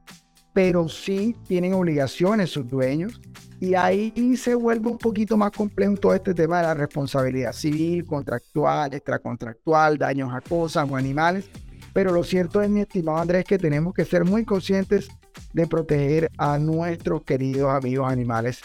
Pero 0.54 0.90
sí 0.90 1.36
tienen 1.48 1.74
obligaciones 1.74 2.50
sus 2.50 2.68
dueños 2.68 3.22
y 3.62 3.76
ahí 3.76 4.36
se 4.38 4.56
vuelve 4.56 4.90
un 4.90 4.98
poquito 4.98 5.38
más 5.38 5.52
complejo 5.52 5.96
todo 5.96 6.16
este 6.16 6.34
tema 6.34 6.58
de 6.58 6.64
la 6.64 6.74
responsabilidad 6.74 7.54
civil, 7.54 8.04
contractual, 8.08 8.92
extracontractual, 8.92 10.00
daños 10.00 10.34
a 10.34 10.42
cosas 10.42 10.90
o 10.90 10.96
animales. 10.96 11.48
Pero 11.94 12.12
lo 12.12 12.24
cierto 12.24 12.60
es, 12.64 12.72
mi 12.72 12.82
estimado 12.82 13.20
Andrés, 13.20 13.46
que 13.46 13.60
tenemos 13.60 13.94
que 13.94 14.04
ser 14.04 14.26
muy 14.26 14.46
conscientes 14.46 15.10
de 15.54 15.68
proteger 15.68 16.32
a 16.40 16.58
nuestros 16.58 17.22
queridos 17.22 17.72
amigos 17.72 18.12
animales 18.12 18.62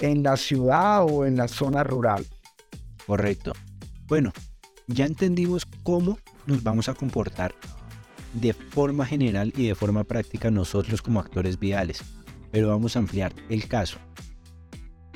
en 0.00 0.22
la 0.22 0.36
ciudad 0.36 1.06
o 1.08 1.24
en 1.24 1.36
la 1.36 1.48
zona 1.48 1.82
rural. 1.82 2.26
Correcto. 3.06 3.54
Bueno, 4.06 4.34
ya 4.86 5.06
entendimos 5.06 5.64
cómo 5.82 6.18
nos 6.44 6.62
vamos 6.62 6.90
a 6.90 6.94
comportar 6.94 7.54
de 8.34 8.52
forma 8.52 9.06
general 9.06 9.50
y 9.56 9.68
de 9.68 9.74
forma 9.74 10.04
práctica 10.04 10.50
nosotros 10.50 11.00
como 11.00 11.20
actores 11.20 11.58
viales. 11.58 12.02
Pero 12.50 12.68
vamos 12.68 12.96
a 12.96 13.00
ampliar 13.00 13.32
el 13.48 13.68
caso. 13.68 13.98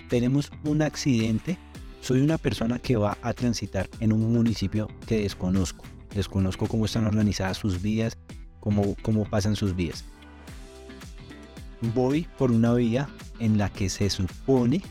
Tenemos 0.09 0.51
un 0.65 0.83
accidente. 0.83 1.59
Soy 2.01 2.21
una 2.21 2.37
persona 2.37 2.79
que 2.79 2.97
va 2.97 3.17
a 3.23 3.33
transitar 3.33 3.89
en 4.01 4.13
un 4.13 4.33
municipio 4.33 4.89
que 5.07 5.23
desconozco. 5.23 5.85
Desconozco 6.15 6.67
cómo 6.67 6.85
están 6.85 7.07
organizadas 7.07 7.57
sus 7.57 7.81
vías, 7.81 8.19
cómo, 8.61 8.97
cómo 9.03 9.25
pasan 9.25 9.57
sus 9.57 9.75
vías. 9.75 10.05
Voy 11.95 12.27
por 12.39 12.53
una 12.53 12.75
vía 12.75 13.09
en 13.39 13.59
la 13.59 13.69
que 13.71 13.89
se 13.89 14.11
supone, 14.11 14.83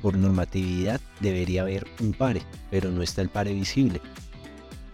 por 0.00 0.16
normatividad, 0.16 1.00
debería 1.20 1.62
haber 1.62 1.86
un 2.00 2.12
pare, 2.12 2.42
pero 2.70 2.90
no 2.90 3.02
está 3.02 3.20
el 3.22 3.28
pare 3.28 3.52
visible. 3.52 4.00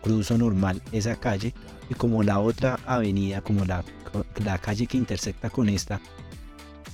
Cruzo 0.02 0.38
normal 0.38 0.82
esa 0.92 1.16
calle 1.16 1.52
y 1.88 1.94
como 1.94 2.22
la 2.22 2.40
otra 2.40 2.78
avenida, 2.86 3.42
como 3.42 3.64
la, 3.64 3.84
la 4.44 4.58
calle 4.58 4.86
que 4.86 4.96
intersecta 4.96 5.50
con 5.50 5.68
esta, 5.68 6.00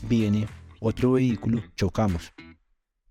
viene 0.03 0.47
otro 0.81 1.13
vehículo, 1.13 1.63
chocamos. 1.75 2.33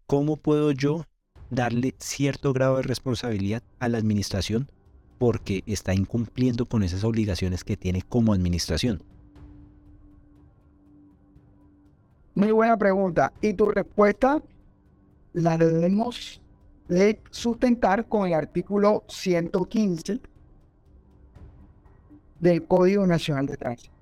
¿Cómo 0.07 0.37
puedo 0.37 0.71
yo 0.71 1.05
darle 1.49 1.95
cierto 1.97 2.53
grado 2.53 2.77
de 2.77 2.83
responsabilidad 2.83 3.63
a 3.79 3.89
la 3.89 3.97
administración 3.97 4.69
porque 5.17 5.63
está 5.65 5.93
incumpliendo 5.93 6.65
con 6.65 6.83
esas 6.83 7.03
obligaciones 7.03 7.63
que 7.63 7.77
tiene 7.77 8.01
como 8.01 8.33
administración? 8.33 9.01
Muy 12.35 12.51
buena 12.51 12.77
pregunta. 12.77 13.31
Y 13.41 13.53
tu 13.53 13.65
respuesta 13.65 14.41
la 15.33 15.57
debemos 15.57 16.41
de 16.87 17.19
sustentar 17.31 18.07
con 18.07 18.27
el 18.27 18.33
artículo 18.33 19.03
115 19.07 20.19
del 22.39 22.67
Código 22.67 23.07
Nacional 23.07 23.47
de 23.47 23.57
Tránsito. 23.57 23.94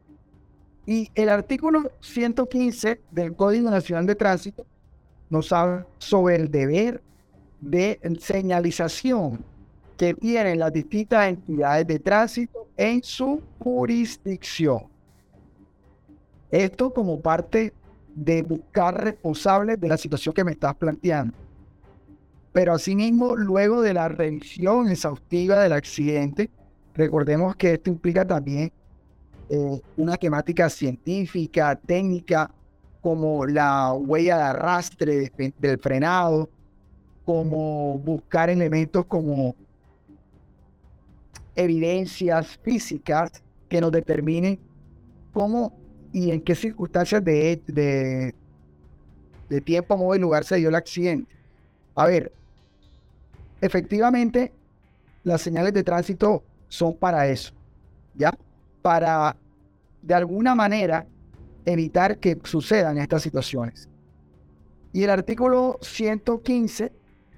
Y 0.86 1.10
el 1.16 1.30
artículo 1.30 1.92
115 2.02 3.00
del 3.12 3.36
Código 3.36 3.70
Nacional 3.70 4.06
de 4.06 4.16
Tránsito 4.16 4.66
nos 5.30 5.52
habla 5.52 5.88
sobre 5.98 6.36
el 6.36 6.52
deber 6.52 7.02
de 7.62 8.00
señalización 8.20 9.44
que 9.98 10.14
tienen 10.14 10.60
las 10.60 10.74
distintas 10.74 11.30
entidades 11.30 11.88
de 11.88 12.00
tránsito 12.00 12.68
en 12.76 13.02
su 13.02 13.42
jurisdicción. 13.60 14.84
Esto 16.52 16.94
como 16.94 17.22
parte 17.22 17.74
de 18.14 18.44
buscar 18.44 19.02
responsables 19.02 19.80
de 19.80 19.88
la 19.88 19.98
situación 19.98 20.34
que 20.34 20.44
me 20.44 20.52
estás 20.52 20.76
planteando. 20.76 21.34
Pero 22.52 22.74
asimismo, 22.74 23.36
luego 23.36 23.82
de 23.82 23.94
la 23.94 24.10
revisión 24.10 24.90
exhaustiva 24.90 25.60
del 25.64 25.74
accidente, 25.74 26.52
recordemos 26.94 27.56
que 27.56 27.74
esto 27.74 27.90
implica 27.90 28.28
también 28.28 28.72
eh, 29.50 29.82
una 29.98 30.18
temática 30.18 30.70
científica, 30.70 31.76
técnica, 31.76 32.52
como 33.02 33.46
la 33.46 33.94
huella 33.94 34.38
de 34.38 34.44
arrastre 34.44 35.32
del 35.60 35.78
frenado, 35.80 36.50
como 37.26 38.00
buscar 38.00 38.50
elementos 38.50 39.06
como 39.06 39.56
evidencias 41.56 42.58
físicas 42.64 43.44
que 43.70 43.82
nos 43.82 43.92
determinen 43.92 44.60
cómo 45.34 45.74
y 46.12 46.32
en 46.32 46.42
qué 46.42 46.56
circunstancias 46.56 47.24
de, 47.24 47.62
de, 47.68 48.36
de 49.50 49.62
tiempo, 49.62 49.98
modo 49.98 50.16
y 50.16 50.20
lugar 50.20 50.44
se 50.44 50.58
dio 50.58 50.70
el 50.70 50.76
accidente. 50.76 51.36
A 51.96 52.06
ver, 52.06 52.32
efectivamente, 53.62 54.52
las 55.24 55.42
señales 55.42 55.74
de 55.74 55.84
tránsito 55.84 56.44
son 56.68 56.96
para 56.96 57.28
eso, 57.28 57.54
¿ya? 58.16 58.32
Para, 58.84 59.36
de 60.04 60.14
alguna 60.14 60.54
manera, 60.54 61.08
evitar 61.66 62.20
que 62.20 62.38
sucedan 62.44 63.00
estas 63.00 63.24
situaciones. 63.24 63.90
Y 64.92 65.04
el 65.04 65.10
artículo 65.10 65.80
115 65.82 66.92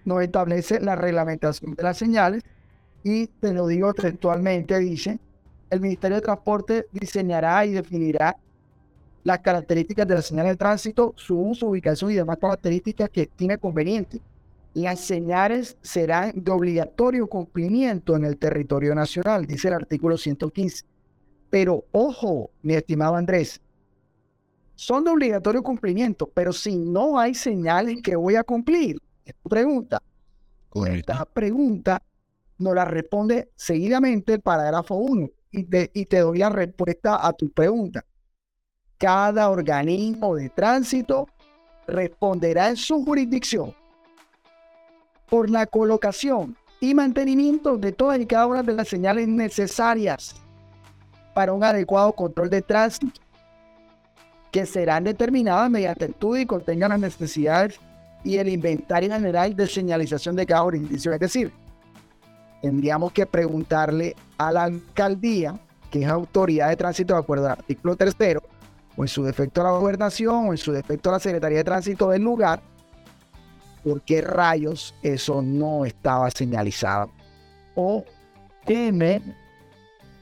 nos 0.04 0.22
establece 0.22 0.82
la 0.82 0.98
reglamentación 0.98 1.74
de 1.74 1.84
las 1.84 1.98
señales 1.98 2.44
y 3.04 3.28
te 3.28 3.54
lo 3.54 3.68
digo 3.68 3.94
textualmente, 3.94 4.78
dice, 4.80 5.20
el 5.70 5.80
Ministerio 5.80 6.16
de 6.16 6.22
Transporte 6.22 6.88
diseñará 6.92 7.66
y 7.66 7.72
definirá 7.72 8.36
las 9.24 9.40
características 9.40 10.08
de 10.08 10.16
la 10.16 10.22
señal 10.22 10.48
de 10.48 10.56
tránsito, 10.56 11.14
su 11.16 11.40
uso, 11.40 11.68
ubicación 11.68 12.12
y 12.12 12.16
demás 12.16 12.38
características 12.40 13.10
que 13.10 13.28
tiene 13.28 13.58
conveniente. 13.58 14.20
Las 14.74 15.00
señales 15.00 15.78
serán 15.82 16.34
de 16.36 16.52
obligatorio 16.52 17.28
cumplimiento 17.28 18.16
en 18.16 18.26
el 18.26 18.38
territorio 18.38 18.94
nacional, 18.94 19.46
dice 19.46 19.70
el 19.70 19.76
artículo 19.76 20.18
115. 20.18 20.86
Pero 21.50 21.86
ojo, 21.92 22.52
mi 22.62 22.74
estimado 22.74 23.16
Andrés, 23.16 23.62
son 24.76 25.04
de 25.06 25.12
obligatorio 25.12 25.64
cumplimiento, 25.64 26.28
pero 26.28 26.52
si 26.52 26.76
no 26.76 27.18
hay 27.18 27.34
señales 27.34 28.02
que 28.02 28.16
voy 28.16 28.36
a 28.36 28.44
cumplir, 28.44 28.98
es 29.24 29.34
tu 29.36 29.50
pregunta. 29.50 30.02
Esta 30.88 31.26
pregunta 31.26 32.04
nos 32.58 32.76
la 32.76 32.84
responde 32.84 33.52
seguidamente 33.56 34.34
el 34.34 34.42
parágrafo 34.42 34.96
1 34.96 35.30
y 35.52 35.66
y 35.94 36.06
te 36.06 36.20
doy 36.20 36.40
la 36.40 36.50
respuesta 36.50 37.26
a 37.26 37.32
tu 37.32 37.50
pregunta 37.50 38.04
cada 38.98 39.50
organismo 39.50 40.36
de 40.36 40.50
tránsito 40.50 41.28
responderá 41.88 42.70
en 42.70 42.78
su 42.78 43.04
jurisdicción 43.04 43.74
por 45.30 45.50
la 45.50 45.66
colocación 45.66 46.56
y 46.80 46.94
mantenimiento 46.94 47.78
de 47.78 47.92
todas 47.92 48.20
y 48.20 48.26
cada 48.26 48.48
una 48.48 48.64
de 48.64 48.74
las 48.74 48.88
señales 48.88 49.28
necesarias 49.28 50.36
para 51.36 51.52
un 51.52 51.64
adecuado 51.66 52.14
control 52.14 52.50
de 52.50 52.62
tránsito, 52.62 53.22
que 54.52 54.66
serán 54.66 55.04
determinadas 55.04 55.70
mediante 55.70 56.06
estudio 56.06 56.44
y 56.44 56.46
contengan 56.46 56.92
las 56.92 57.00
necesidades 57.02 57.78
y 58.24 58.38
el 58.38 58.48
inventario 58.48 59.12
general 59.12 59.54
de 59.54 59.68
señalización 59.68 60.38
de 60.38 60.46
cada 60.46 60.62
jurisdicción. 60.62 61.14
Es 61.14 61.20
decir, 61.20 61.52
tendríamos 62.62 63.12
que 63.12 63.26
preguntarle 63.26 64.16
a 64.38 64.54
la 64.54 64.64
alcaldía, 64.64 65.60
que 65.92 66.04
es 66.04 66.08
autoridad 66.08 66.70
de 66.70 66.78
tránsito 66.78 67.14
de 67.14 67.20
acuerdo 67.20 67.48
al 67.48 67.52
artículo 67.52 67.98
tercero, 67.98 68.42
o 68.96 69.04
en 69.04 69.10
su 69.10 69.22
defecto 69.26 69.60
a 69.60 69.66
la 69.66 69.72
gobernación, 69.72 70.48
o 70.48 70.52
en 70.54 70.58
su 70.58 70.72
defecto 70.72 71.10
a 71.10 71.14
la 71.14 71.20
Secretaría 71.20 71.58
de 71.58 71.64
Tránsito 71.66 72.10
del 72.10 72.22
lugar, 72.22 72.62
por 73.84 74.02
qué 74.04 74.22
rayos 74.22 74.96
eso 75.04 75.42
no 75.42 75.84
estaba 75.84 76.32
señalizado. 76.32 77.12
O 77.76 78.06
qué 78.66 78.94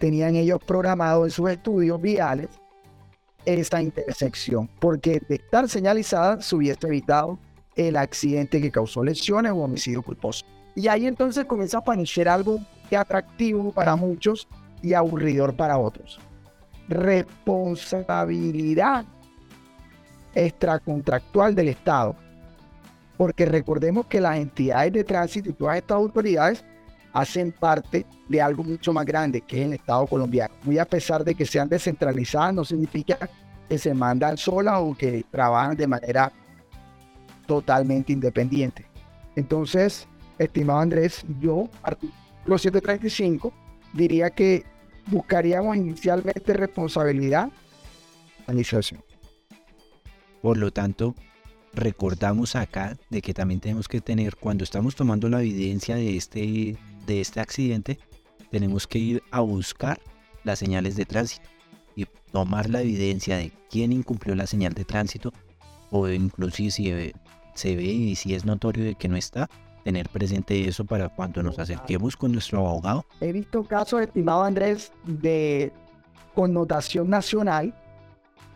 tenían 0.03 0.35
ellos 0.35 0.61
programado 0.61 1.23
en 1.23 1.31
sus 1.31 1.49
estudios 1.49 2.01
viales 2.01 2.49
esta 3.45 3.81
intersección, 3.81 4.69
porque 4.81 5.21
de 5.29 5.35
estar 5.35 5.69
señalizada 5.69 6.41
se 6.41 6.57
hubiese 6.57 6.87
evitado 6.87 7.39
el 7.77 7.95
accidente 7.95 8.59
que 8.59 8.69
causó 8.69 9.01
lesiones 9.01 9.53
o 9.53 9.59
homicidio 9.59 10.01
culposo. 10.01 10.45
Y 10.75 10.89
ahí 10.89 11.07
entonces 11.07 11.45
comienza 11.45 11.77
a 11.77 11.79
aparecer 11.79 12.27
algo 12.27 12.59
que 12.89 12.97
atractivo 12.97 13.71
para 13.71 13.95
muchos 13.95 14.45
y 14.81 14.93
aburridor 14.93 15.55
para 15.55 15.77
otros 15.77 16.19
responsabilidad 16.89 19.05
extracontractual 20.35 21.55
del 21.55 21.69
Estado. 21.69 22.17
Porque 23.15 23.45
recordemos 23.45 24.07
que 24.07 24.19
las 24.19 24.37
entidades 24.37 24.91
de 24.91 25.05
tránsito 25.05 25.49
y 25.49 25.53
todas 25.53 25.77
estas 25.77 25.95
autoridades 25.95 26.65
hacen 27.13 27.51
parte 27.51 28.05
de 28.27 28.41
algo 28.41 28.63
mucho 28.63 28.91
más 28.91 29.05
grande, 29.05 29.41
que 29.41 29.61
es 29.61 29.67
el 29.67 29.73
Estado 29.73 30.05
colombiano. 30.07 30.53
Muy 30.63 30.79
a 30.79 30.85
pesar 30.85 31.23
de 31.23 31.35
que 31.35 31.45
sean 31.45 31.69
descentralizadas, 31.69 32.53
no 32.53 32.65
significa 32.65 33.29
que 33.69 33.77
se 33.77 33.93
mandan 33.93 34.37
solas 34.37 34.79
o 34.79 34.95
que 34.95 35.23
trabajan 35.31 35.77
de 35.77 35.87
manera 35.87 36.31
totalmente 37.45 38.11
independiente. 38.11 38.85
Entonces, 39.35 40.07
estimado 40.37 40.79
Andrés, 40.79 41.23
yo, 41.39 41.69
artículo 41.83 42.57
735, 42.57 43.53
diría 43.93 44.29
que 44.31 44.65
buscaríamos 45.07 45.75
inicialmente 45.77 46.53
responsabilidad, 46.53 47.49
administración. 48.47 49.01
Por 50.41 50.57
lo 50.57 50.71
tanto, 50.71 51.15
recordamos 51.73 52.55
acá 52.55 52.97
de 53.09 53.21
que 53.21 53.33
también 53.33 53.59
tenemos 53.59 53.87
que 53.87 54.01
tener, 54.01 54.35
cuando 54.35 54.63
estamos 54.63 54.95
tomando 54.95 55.29
la 55.29 55.41
evidencia 55.41 55.95
de 55.95 56.17
este 56.17 56.75
de 57.05 57.21
este 57.21 57.39
accidente, 57.39 57.99
tenemos 58.51 58.87
que 58.87 58.99
ir 58.99 59.23
a 59.31 59.41
buscar 59.41 59.99
las 60.43 60.59
señales 60.59 60.95
de 60.95 61.05
tránsito 61.05 61.47
y 61.95 62.05
tomar 62.31 62.69
la 62.69 62.81
evidencia 62.81 63.37
de 63.37 63.51
quién 63.69 63.91
incumplió 63.91 64.35
la 64.35 64.47
señal 64.47 64.73
de 64.73 64.85
tránsito 64.85 65.31
o 65.91 66.07
inclusive 66.09 66.71
si 66.71 67.13
se 67.55 67.75
ve 67.75 67.83
y 67.83 68.15
si 68.15 68.33
es 68.33 68.45
notorio 68.45 68.83
de 68.83 68.95
que 68.95 69.07
no 69.07 69.15
está, 69.15 69.49
tener 69.83 70.09
presente 70.09 70.67
eso 70.67 70.85
para 70.85 71.09
cuando 71.09 71.43
nos 71.43 71.59
acerquemos 71.59 72.15
con 72.15 72.31
nuestro 72.31 72.59
abogado. 72.59 73.05
He 73.21 73.31
visto 73.31 73.63
casos, 73.63 74.01
estimado 74.01 74.43
Andrés, 74.43 74.91
de 75.05 75.71
connotación 76.33 77.09
nacional, 77.09 77.73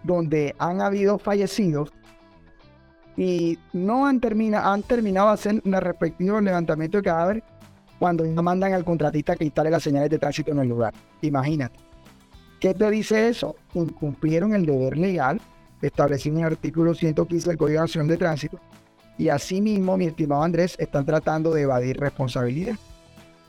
donde 0.04 0.56
han 0.58 0.82
habido 0.82 1.20
fallecidos 1.20 1.92
y 3.18 3.58
no 3.74 4.06
han, 4.06 4.20
termina, 4.20 4.72
han 4.72 4.84
terminado 4.84 5.30
hacer 5.30 5.62
un 5.66 5.74
respectivo 5.74 6.40
levantamiento 6.40 6.98
de 6.98 7.04
cadáver 7.04 7.44
cuando 8.00 8.26
ya 8.26 8.42
mandan 8.42 8.74
al 8.74 8.86
contratista 8.86 9.36
que 9.36 9.46
instale 9.46 9.70
las 9.70 9.84
señales 9.84 10.10
de 10.10 10.20
tránsito 10.20 10.52
en 10.52 10.60
el 10.60 10.68
lugar. 10.68 10.94
Imagínate. 11.22 11.80
¿Qué 12.60 12.74
te 12.74 12.90
dice 12.90 13.30
eso? 13.30 13.56
Incumplieron 13.74 14.54
el 14.54 14.66
deber 14.66 14.98
legal 14.98 15.40
establecido 15.82 16.38
en 16.38 16.46
el 16.46 16.54
artículo 16.54 16.96
115 16.96 17.50
del 17.50 17.58
Código 17.58 17.82
Nacional 17.82 18.08
de 18.08 18.18
Tránsito 18.18 18.60
y 19.18 19.30
asimismo, 19.30 19.98
mi 19.98 20.06
estimado 20.06 20.44
Andrés, 20.44 20.76
están 20.80 21.06
tratando 21.06 21.52
de 21.52 21.64
evadir 21.64 22.00
responsabilidad. 22.00 22.76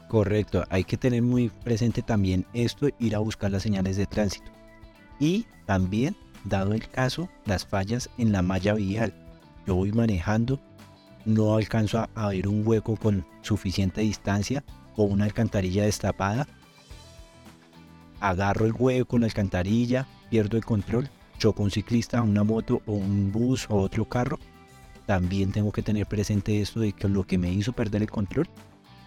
Correcto, 0.09 0.65
hay 0.71 0.85
que 0.85 0.97
tener 0.97 1.23
muy 1.23 1.51
presente 1.51 2.01
también 2.01 2.47
esto, 2.55 2.89
ir 2.99 3.15
a 3.15 3.19
buscar 3.19 3.51
las 3.51 3.63
señales 3.63 3.97
de 3.99 4.07
tránsito. 4.07 4.51
Y 5.21 5.47
también, 5.67 6.17
dado 6.45 6.73
el 6.73 6.89
caso, 6.89 7.29
las 7.45 7.67
fallas 7.67 8.09
en 8.17 8.33
la 8.33 8.41
malla 8.41 8.75
vial. 8.75 9.13
Yo 9.67 9.75
voy 9.75 9.93
manejando, 9.93 10.59
no 11.29 11.57
alcanzo 11.57 12.09
a, 12.15 12.29
ver 12.29 12.49
un 12.49 12.67
hueco 12.67 12.97
con 12.97 13.25
suficiente 13.43 14.01
distancia 14.01 14.65
o 14.97 15.05
una 15.05 15.25
alcantarilla 15.25 15.85
destapada. 15.85 16.49
Agarro 18.21 18.67
el 18.67 18.73
hueco 18.73 19.19
la 19.19 19.27
alcantarilla, 19.27 20.07
pierdo 20.31 20.57
el 20.57 20.65
control, 20.65 21.09
choco 21.39 21.63
un 21.63 21.71
ciclista, 21.71 22.23
una 22.23 22.43
moto 22.43 22.83
o 22.87 22.93
un 22.93 23.31
bus 23.31 23.67
o 23.71 23.77
otro 23.77 24.05
carro 24.05 24.39
también 25.09 25.53
tengo 25.53 25.73
que 25.73 25.81
tener 25.81 26.05
presente 26.05 26.61
esto 26.61 26.81
de 26.81 26.93
que 26.93 27.09
lo 27.09 27.27
que 27.27 27.39
me 27.39 27.51
hizo 27.51 27.73
perder 27.73 28.03
el 28.03 28.11
control 28.11 28.47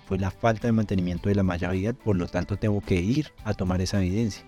fue 0.08 0.18
la 0.18 0.32
falta 0.32 0.68
de 0.68 0.72
mantenimiento 0.72 1.30
de 1.30 1.36
la 1.36 1.44
malla 1.44 1.70
vial, 1.70 1.94
por 1.94 2.16
lo 2.16 2.26
tanto 2.26 2.58
tengo 2.58 2.82
que 2.82 2.96
ir 2.96 3.32
a 3.44 3.54
tomar 3.54 3.82
esa 3.82 4.00
evidencia. 4.00 4.44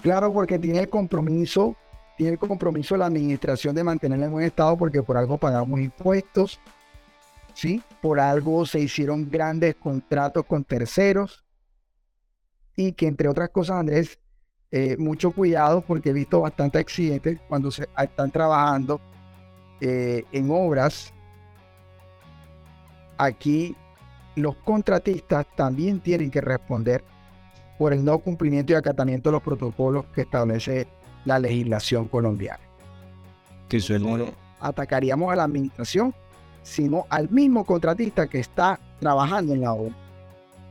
Claro, 0.00 0.32
porque 0.32 0.58
tiene 0.58 0.78
el 0.78 0.88
compromiso, 0.88 1.76
tiene 2.16 2.32
el 2.32 2.38
compromiso 2.38 2.96
la 2.96 3.06
administración 3.06 3.74
de 3.74 3.84
mantenerla 3.84 4.26
en 4.26 4.32
buen 4.32 4.46
estado 4.46 4.76
porque 4.76 5.02
por 5.02 5.16
algo 5.16 5.38
pagamos 5.38 5.80
impuestos, 5.80 6.60
¿sí? 7.54 7.82
Por 8.00 8.20
algo 8.20 8.64
se 8.66 8.80
hicieron 8.80 9.28
grandes 9.30 9.74
contratos 9.76 10.44
con 10.46 10.64
terceros 10.64 11.44
y 12.76 12.92
que 12.92 13.06
entre 13.06 13.28
otras 13.28 13.50
cosas, 13.50 13.76
Andrés, 13.76 14.18
eh, 14.70 14.96
mucho 14.98 15.30
cuidado 15.30 15.80
porque 15.80 16.10
he 16.10 16.12
visto 16.12 16.40
bastantes 16.40 16.80
accidentes 16.80 17.40
cuando 17.48 17.70
se 17.70 17.88
están 17.96 18.30
trabajando 18.30 19.00
eh, 19.80 20.24
en 20.32 20.50
obras, 20.50 21.12
aquí 23.18 23.76
los 24.36 24.56
contratistas 24.56 25.46
también 25.54 26.00
tienen 26.00 26.30
que 26.30 26.40
responder 26.40 27.04
por 27.78 27.92
el 27.92 28.04
no 28.04 28.18
cumplimiento 28.18 28.72
y 28.72 28.76
acatamiento 28.76 29.28
de 29.28 29.34
los 29.34 29.42
protocolos 29.42 30.06
que 30.06 30.22
establece 30.22 30.88
la 31.24 31.38
legislación 31.38 32.08
colombiana. 32.08 32.60
Que 33.68 33.80
suele... 33.80 34.32
atacaríamos 34.60 35.32
a 35.32 35.36
la 35.36 35.44
administración, 35.44 36.14
sino 36.62 37.06
al 37.08 37.30
mismo 37.30 37.64
contratista 37.64 38.26
que 38.26 38.40
está 38.40 38.78
trabajando 39.00 39.54
en 39.54 39.62
la 39.62 39.72
obra. 39.72 39.94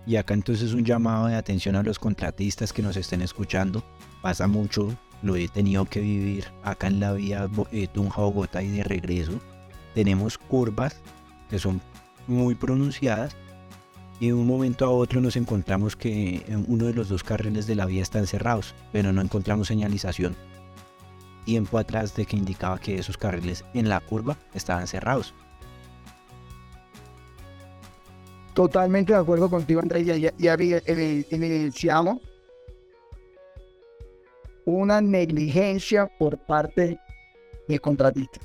Y 0.06 0.18
acá 0.18 0.34
entonces 0.34 0.74
un 0.74 0.84
llamado 0.84 1.28
de 1.28 1.36
atención 1.36 1.76
a 1.76 1.84
los 1.84 1.98
contratistas 1.98 2.74
que 2.74 2.82
nos 2.82 2.98
estén 2.98 3.22
escuchando. 3.22 3.84
Pasa 4.22 4.48
mucho 4.48 4.96
lo 5.24 5.38
he 5.38 5.48
tenido 5.48 5.86
que 5.86 6.02
vivir 6.02 6.46
acá 6.64 6.88
en 6.88 7.00
la 7.00 7.14
vía 7.14 7.50
eh, 7.72 7.88
Tunja-Bogotá 7.88 8.62
y 8.62 8.70
de 8.70 8.84
regreso. 8.84 9.40
Tenemos 9.96 10.38
curvas 10.38 11.02
que 11.50 11.58
son 11.60 11.82
muy 12.28 12.56
pronunciadas 12.56 13.36
y 14.20 14.28
de 14.28 14.34
un 14.34 14.48
momento 14.48 14.86
a 14.86 14.90
otro 14.90 15.22
nos 15.22 15.36
encontramos 15.36 15.96
que 15.96 16.44
uno 16.68 16.86
de 16.86 16.94
los 16.94 17.10
dos 17.10 17.24
carriles 17.24 17.68
de 17.68 17.76
la 17.76 17.86
vía 17.86 18.02
están 18.02 18.28
cerrados, 18.28 18.74
pero 18.92 19.12
no 19.12 19.22
encontramos 19.22 19.68
señalización 19.68 20.36
tiempo 21.44 21.78
atrás 21.78 22.16
de 22.16 22.26
que 22.26 22.38
indicaba 22.38 22.80
que 22.80 22.96
esos 22.96 23.18
carriles 23.18 23.64
en 23.74 23.90
la 23.90 24.00
curva 24.00 24.38
estaban 24.54 24.88
cerrados. 24.88 25.34
Totalmente 28.54 29.14
de 29.14 29.20
acuerdo 29.20 29.50
contigo, 29.50 29.82
Andrés. 29.82 30.06
Ya, 30.06 30.16
ya, 30.16 30.32
ya 30.38 30.54
evidenciamos 30.54 32.20
una 34.66 35.02
negligencia 35.02 36.08
por 36.20 36.38
parte 36.38 37.00
del 37.68 37.82
contratista. 37.82 38.40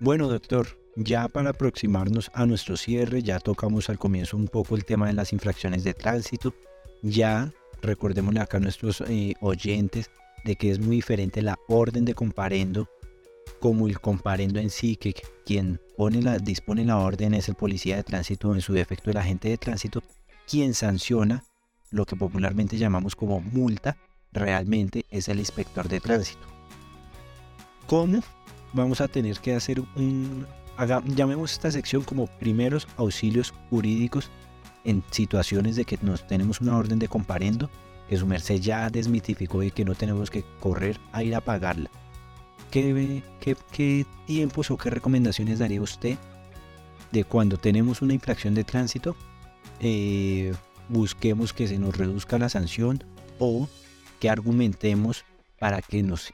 Bueno, 0.00 0.28
doctor, 0.28 0.66
ya 0.96 1.28
para 1.28 1.50
aproximarnos 1.50 2.30
a 2.34 2.46
nuestro 2.46 2.76
cierre, 2.76 3.22
ya 3.22 3.38
tocamos 3.38 3.88
al 3.90 3.98
comienzo 3.98 4.36
un 4.36 4.48
poco 4.48 4.76
el 4.76 4.84
tema 4.84 5.06
de 5.06 5.12
las 5.12 5.32
infracciones 5.32 5.84
de 5.84 5.94
tránsito. 5.94 6.54
Ya 7.02 7.52
recordémosle 7.82 8.40
acá 8.40 8.58
a 8.58 8.60
nuestros 8.60 9.00
eh, 9.02 9.34
oyentes 9.40 10.10
de 10.44 10.56
que 10.56 10.70
es 10.70 10.78
muy 10.78 10.96
diferente 10.96 11.42
la 11.42 11.58
orden 11.68 12.04
de 12.04 12.14
comparendo 12.14 12.88
como 13.60 13.88
el 13.88 14.00
comparendo 14.00 14.58
en 14.58 14.70
sí, 14.70 14.96
que 14.96 15.14
quien 15.44 15.80
pone 15.96 16.22
la, 16.22 16.38
dispone 16.38 16.84
la 16.84 16.98
orden 16.98 17.34
es 17.34 17.48
el 17.48 17.54
policía 17.54 17.96
de 17.96 18.04
tránsito, 18.04 18.54
en 18.54 18.60
su 18.60 18.72
defecto 18.72 19.10
el 19.10 19.16
agente 19.16 19.48
de 19.48 19.58
tránsito, 19.58 20.02
quien 20.48 20.74
sanciona 20.74 21.44
lo 21.90 22.06
que 22.06 22.16
popularmente 22.16 22.78
llamamos 22.78 23.16
como 23.16 23.40
multa, 23.40 23.98
realmente 24.32 25.04
es 25.10 25.28
el 25.28 25.40
inspector 25.40 25.88
de 25.88 26.00
tránsito. 26.00 26.46
¿Cómo? 27.86 28.20
Vamos 28.72 29.00
a 29.00 29.08
tener 29.08 29.38
que 29.40 29.54
hacer 29.54 29.80
un... 29.80 30.46
llamemos 30.86 31.52
esta 31.52 31.70
sección 31.70 32.02
como 32.02 32.26
primeros 32.26 32.86
auxilios 32.96 33.52
jurídicos 33.70 34.30
en 34.84 35.02
situaciones 35.10 35.76
de 35.76 35.84
que 35.84 35.98
nos 36.02 36.26
tenemos 36.26 36.60
una 36.60 36.76
orden 36.76 36.98
de 36.98 37.08
comparendo, 37.08 37.70
que 38.08 38.16
su 38.16 38.26
merced 38.26 38.60
ya 38.60 38.88
desmitificó 38.90 39.62
y 39.62 39.70
que 39.70 39.84
no 39.84 39.94
tenemos 39.94 40.30
que 40.30 40.44
correr 40.58 40.98
a 41.12 41.22
ir 41.22 41.34
a 41.34 41.40
pagarla. 41.40 41.90
¿Qué, 42.70 43.22
qué, 43.40 43.56
qué 43.72 44.06
tiempos 44.26 44.70
o 44.70 44.76
qué 44.76 44.90
recomendaciones 44.90 45.58
daría 45.58 45.82
usted 45.82 46.16
de 47.10 47.24
cuando 47.24 47.56
tenemos 47.56 48.00
una 48.02 48.14
infracción 48.14 48.54
de 48.54 48.64
tránsito? 48.64 49.16
Eh, 49.80 50.54
busquemos 50.88 51.52
que 51.52 51.68
se 51.68 51.78
nos 51.78 51.96
reduzca 51.96 52.38
la 52.38 52.48
sanción 52.48 53.04
o 53.38 53.68
que 54.18 54.30
argumentemos 54.30 55.24
para 55.58 55.82
que 55.82 56.02
nos 56.02 56.32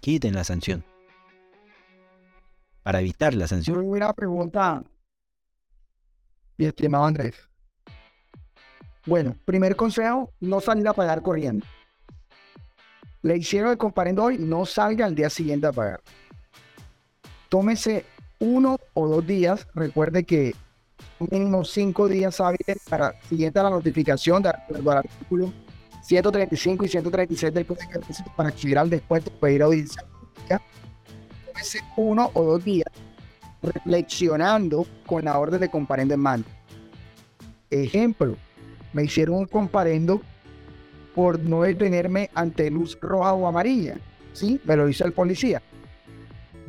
quiten 0.00 0.34
la 0.34 0.44
sanción. 0.44 0.84
Para 2.84 3.00
evitar 3.00 3.32
la 3.32 3.48
sanción. 3.48 3.82
Buena 3.82 4.12
pregunta, 4.12 4.84
mi 6.58 6.66
estimado 6.66 7.06
Andrés. 7.06 7.34
Bueno, 9.06 9.34
primer 9.46 9.74
consejo, 9.74 10.30
no 10.40 10.60
salir 10.60 10.86
a 10.86 10.92
pagar 10.92 11.22
corriendo. 11.22 11.64
Le 13.22 13.38
hicieron 13.38 13.70
el 13.70 13.78
comparendo 13.78 14.24
hoy, 14.24 14.36
no 14.38 14.66
salga 14.66 15.06
al 15.06 15.14
día 15.14 15.30
siguiente 15.30 15.66
a 15.66 15.72
pagar. 15.72 16.02
Tómese 17.48 18.04
uno 18.38 18.76
o 18.92 19.08
dos 19.08 19.26
días. 19.26 19.66
Recuerde 19.74 20.24
que 20.24 20.54
mínimo 21.30 21.64
cinco 21.64 22.06
días 22.06 22.38
hábiles 22.38 22.82
para 22.90 23.18
siguiente 23.22 23.58
a 23.60 23.62
la 23.62 23.70
notificación 23.70 24.42
de 24.42 24.50
acuerdo 24.50 24.90
al 24.90 24.98
artículo 24.98 25.50
135 26.02 26.84
y 26.84 26.88
136 26.88 27.54
del 27.54 27.64
Código 27.64 28.00
para 28.36 28.50
acceder 28.50 28.78
al 28.78 28.90
después 28.90 29.24
de 29.24 29.30
pedir 29.30 29.62
audiencia 29.62 30.04
uno 31.96 32.30
o 32.34 32.44
dos 32.44 32.64
días 32.64 32.88
reflexionando 33.62 34.86
con 35.06 35.24
la 35.24 35.38
orden 35.38 35.60
de 35.60 35.70
comparendo 35.70 36.14
en 36.14 36.20
mano. 36.20 36.44
Ejemplo, 37.70 38.36
me 38.92 39.04
hicieron 39.04 39.36
un 39.36 39.46
comparendo 39.46 40.20
por 41.14 41.38
no 41.40 41.62
detenerme 41.62 42.30
ante 42.34 42.70
luz 42.70 42.98
roja 43.00 43.32
o 43.32 43.46
amarilla. 43.46 43.96
¿Sí? 44.32 44.60
Me 44.64 44.76
lo 44.76 44.86
dice 44.86 45.04
el 45.04 45.12
policía. 45.12 45.62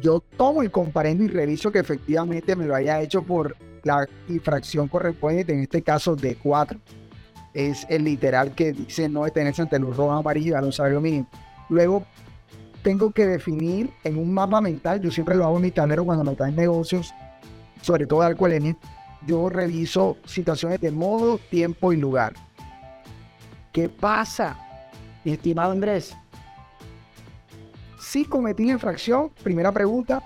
Yo 0.01 0.21
tomo 0.37 0.61
el 0.61 0.71
comparendo 0.71 1.23
y 1.23 1.27
reviso 1.27 1.71
que 1.71 1.79
efectivamente 1.79 2.55
me 2.55 2.65
lo 2.65 2.75
haya 2.75 3.01
hecho 3.01 3.23
por 3.23 3.55
la 3.83 4.07
infracción 4.27 4.87
correspondiente, 4.87 5.53
en 5.53 5.61
este 5.61 5.81
caso 5.81 6.15
de 6.15 6.35
4, 6.35 6.79
es 7.53 7.85
el 7.89 8.03
literal 8.03 8.53
que 8.53 8.73
dice 8.73 9.07
no 9.07 9.23
detenerse 9.23 9.61
ante 9.61 9.79
los 9.79 9.95
rojos 9.95 10.19
amarillos 10.19 10.55
a 10.55 10.61
los 10.61 10.75
salario 10.75 11.01
mínimo. 11.01 11.27
Luego 11.69 12.05
tengo 12.85 13.09
que 13.09 13.25
definir 13.25 13.89
en 14.03 14.19
un 14.19 14.31
mapa 14.31 14.61
mental, 14.61 15.01
yo 15.01 15.09
siempre 15.09 15.35
lo 15.35 15.43
hago 15.43 15.55
en 15.55 15.63
mi 15.63 15.71
tablero 15.71 16.05
cuando 16.05 16.23
me 16.23 16.35
traen 16.35 16.55
negocios, 16.55 17.11
sobre 17.81 18.05
todo 18.05 18.19
de 18.19 18.27
alcoholemia, 18.27 18.77
yo 19.25 19.49
reviso 19.49 20.17
situaciones 20.23 20.79
de 20.79 20.91
modo, 20.91 21.39
tiempo 21.49 21.91
y 21.93 21.97
lugar. 21.97 22.33
¿Qué 23.73 23.89
pasa, 23.89 24.55
mi 25.23 25.31
estimado 25.31 25.71
Andrés? 25.71 26.15
Si 27.99 28.23
cometí 28.23 28.69
infracción, 28.69 29.31
primera 29.43 29.71
pregunta, 29.71 30.21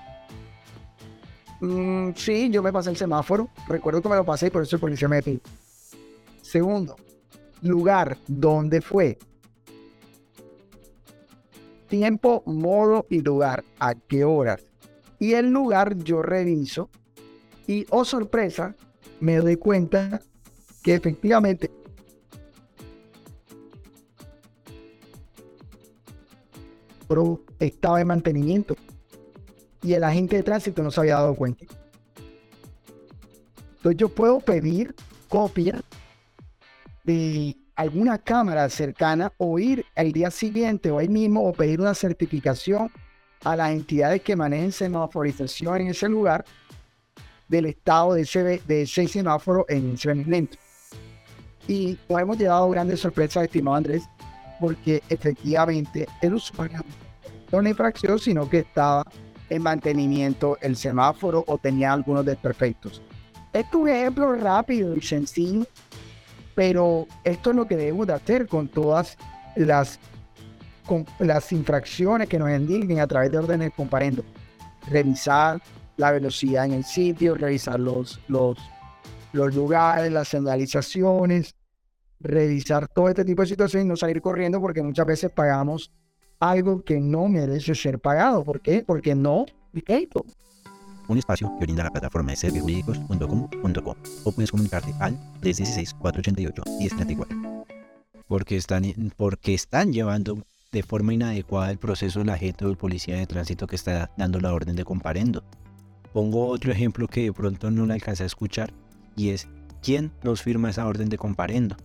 Mm, 1.61 2.11
sí, 2.15 2.49
yo 2.49 2.63
me 2.63 2.71
pasé 2.71 2.89
el 2.89 2.95
semáforo, 2.95 3.49
recuerdo 3.67 4.01
que 4.01 4.07
me 4.07 4.15
lo 4.15 4.23
pasé 4.23 4.47
y 4.47 4.49
por 4.49 4.63
eso 4.63 4.77
el 4.77 4.79
policía 4.79 5.09
me 5.09 5.17
detuvo. 5.17 5.41
Segundo, 6.41 6.95
lugar, 7.61 8.17
¿dónde 8.27 8.79
fue? 8.79 9.17
Tiempo, 11.89 12.43
modo 12.45 13.05
y 13.09 13.21
lugar, 13.21 13.63
¿a 13.79 13.95
qué 13.95 14.23
horas? 14.23 14.63
Y 15.17 15.33
el 15.33 15.49
lugar 15.49 15.97
yo 15.97 16.21
reviso 16.21 16.89
y, 17.67 17.85
oh 17.89 18.05
sorpresa, 18.05 18.75
me 19.19 19.37
doy 19.37 19.57
cuenta 19.57 20.21
que 20.81 20.93
efectivamente 20.93 21.71
estaba 27.59 27.99
en 27.99 28.07
mantenimiento 28.07 28.75
y 29.81 29.93
el 29.93 30.03
agente 30.03 30.35
de 30.37 30.43
tránsito 30.43 30.83
no 30.83 30.91
se 30.91 30.99
había 30.99 31.15
dado 31.15 31.35
cuenta. 31.35 31.65
Entonces 33.77 33.97
yo 33.97 34.09
puedo 34.09 34.39
pedir 34.39 34.93
copia 35.27 35.81
de 37.03 37.55
alguna 37.79 38.17
cámara 38.17 38.67
cercana 38.69 39.31
o 39.37 39.57
ir 39.57 39.85
al 39.95 40.11
día 40.11 40.29
siguiente 40.31 40.91
o 40.91 40.99
ahí 40.99 41.07
mismo 41.07 41.47
o 41.47 41.53
pedir 41.53 41.79
una 41.79 41.93
certificación 41.93 42.91
a 43.45 43.55
las 43.55 43.71
entidades 43.71 44.21
que 44.21 44.35
manejen 44.35 44.73
semaforización 44.73 45.83
en 45.83 45.87
ese 45.87 46.09
lugar 46.09 46.43
del 47.47 47.67
estado 47.67 48.15
de 48.15 48.23
ese, 48.23 48.61
de 48.67 48.81
ese 48.81 49.07
semáforo 49.07 49.65
en 49.69 49.93
ese 49.93 50.13
momento. 50.13 50.57
Y 51.69 51.97
nos 52.09 52.19
hemos 52.19 52.37
llevado 52.37 52.69
grandes 52.69 52.99
sorpresas, 52.99 53.45
estimado 53.45 53.77
Andrés, 53.77 54.03
porque 54.59 55.01
efectivamente 55.07 56.05
el 56.21 56.33
usuario 56.33 56.81
no 57.49 57.59
una 57.59 57.69
infracción, 57.69 58.19
sino 58.19 58.49
que 58.49 58.59
estaba 58.59 59.05
en 59.49 59.61
mantenimiento 59.61 60.57
el 60.59 60.75
semáforo 60.75 61.45
o 61.47 61.57
tenía 61.57 61.93
algunos 61.93 62.25
desperfectos. 62.25 63.01
Este 63.53 63.69
es 63.69 63.73
un 63.73 63.87
ejemplo 63.87 64.33
rápido 64.33 64.97
y 64.97 65.01
sencillo, 65.01 65.65
pero 66.59 67.07
esto 67.23 67.51
es 67.51 67.55
lo 67.55 67.65
que 67.65 67.77
debemos 67.77 68.05
de 68.05 68.11
hacer 68.11 68.45
con 68.45 68.67
todas 68.67 69.17
las, 69.55 69.97
las 71.19 71.53
infracciones 71.53 72.27
que 72.27 72.37
nos 72.37 72.51
indignen 72.51 72.99
a 72.99 73.07
través 73.07 73.31
de 73.31 73.37
órdenes 73.37 73.71
comparendo. 73.73 74.25
Revisar 74.91 75.61
la 75.95 76.11
velocidad 76.11 76.65
en 76.65 76.73
el 76.73 76.83
sitio, 76.83 77.35
revisar 77.35 77.79
los, 77.79 78.19
los, 78.27 78.57
los 79.31 79.55
lugares, 79.55 80.11
las 80.11 80.27
señalizaciones, 80.27 81.55
revisar 82.19 82.89
todo 82.89 83.07
este 83.07 83.23
tipo 83.23 83.41
de 83.41 83.47
situaciones 83.47 83.85
y 83.85 83.87
no 83.87 83.95
salir 83.95 84.21
corriendo 84.21 84.59
porque 84.59 84.83
muchas 84.83 85.05
veces 85.05 85.31
pagamos 85.31 85.93
algo 86.41 86.83
que 86.83 86.99
no 86.99 87.29
merece 87.29 87.73
ser 87.73 87.99
pagado. 87.99 88.43
¿Por 88.43 88.59
qué? 88.59 88.83
Porque 88.85 89.15
no 89.15 89.45
Un 91.09 91.17
espacio 91.17 91.51
que 91.57 91.65
brinda 91.65 91.83
la 91.83 91.89
plataforma 91.89 92.31
de 92.31 92.37
servijurídicos.com.co 92.37 93.97
o 94.23 94.31
puedes 94.31 94.51
comunicarte 94.51 94.93
al 94.99 95.19
316-488-1034. 95.41 97.65
Porque 98.27 98.55
están, 98.55 98.83
porque 99.17 99.55
están 99.55 99.91
llevando 99.91 100.45
de 100.71 100.83
forma 100.83 101.15
inadecuada 101.15 101.71
el 101.71 101.79
proceso 101.79 102.23
la 102.23 102.37
gente 102.37 102.63
o 102.63 102.69
el 102.69 102.77
policía 102.77 103.17
de 103.17 103.25
tránsito 103.25 103.65
que 103.65 103.75
está 103.75 104.11
dando 104.17 104.39
la 104.39 104.53
orden 104.53 104.75
de 104.75 104.85
comparendo. 104.85 105.43
Pongo 106.13 106.45
otro 106.45 106.71
ejemplo 106.71 107.07
que 107.07 107.23
de 107.23 107.33
pronto 107.33 107.71
no 107.71 107.87
le 107.87 107.95
alcancé 107.95 108.21
a 108.21 108.27
escuchar 108.27 108.71
y 109.15 109.29
es 109.29 109.47
quién 109.81 110.11
nos 110.23 110.43
firma 110.43 110.69
esa 110.69 110.85
orden 110.85 111.09
de 111.09 111.17
comparendo. 111.17 111.75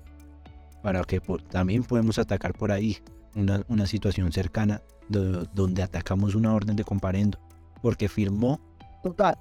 Para 0.83 1.03
que 1.05 1.23
también 1.49 1.83
podemos 1.83 2.19
atacar 2.19 2.53
por 2.53 2.71
ahí 2.71 2.99
una, 3.35 3.87
situación 3.87 4.33
cercana 4.33 4.83
donde 5.09 5.83
atacamos 5.83 6.35
una 6.35 6.53
orden 6.53 6.77
de 6.77 6.85
comparendo 6.85 7.39
porque 7.81 8.09
firmó 8.09 8.61
Total. 9.05 9.37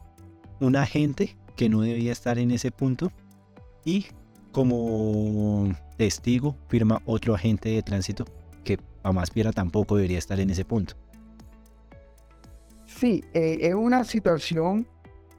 un 0.59 0.75
agente 0.75 1.37
que 1.55 1.69
no 1.69 1.81
debía 1.81 2.11
estar 2.11 2.37
en 2.37 2.51
ese 2.51 2.69
punto 2.69 3.13
y 3.85 4.07
como 4.51 5.73
testigo 5.97 6.57
firma 6.67 7.01
otro 7.05 7.33
agente 7.33 7.69
de 7.69 7.81
tránsito 7.81 8.25
que 8.65 8.77
a 9.03 9.13
más 9.13 9.31
piedra 9.31 9.53
tampoco 9.53 9.95
debería 9.95 10.19
estar 10.19 10.37
en 10.41 10.49
ese 10.49 10.65
punto. 10.65 10.95
Sí, 12.85 13.23
eh, 13.33 13.59
es 13.61 13.73
una 13.73 14.03
situación 14.03 14.85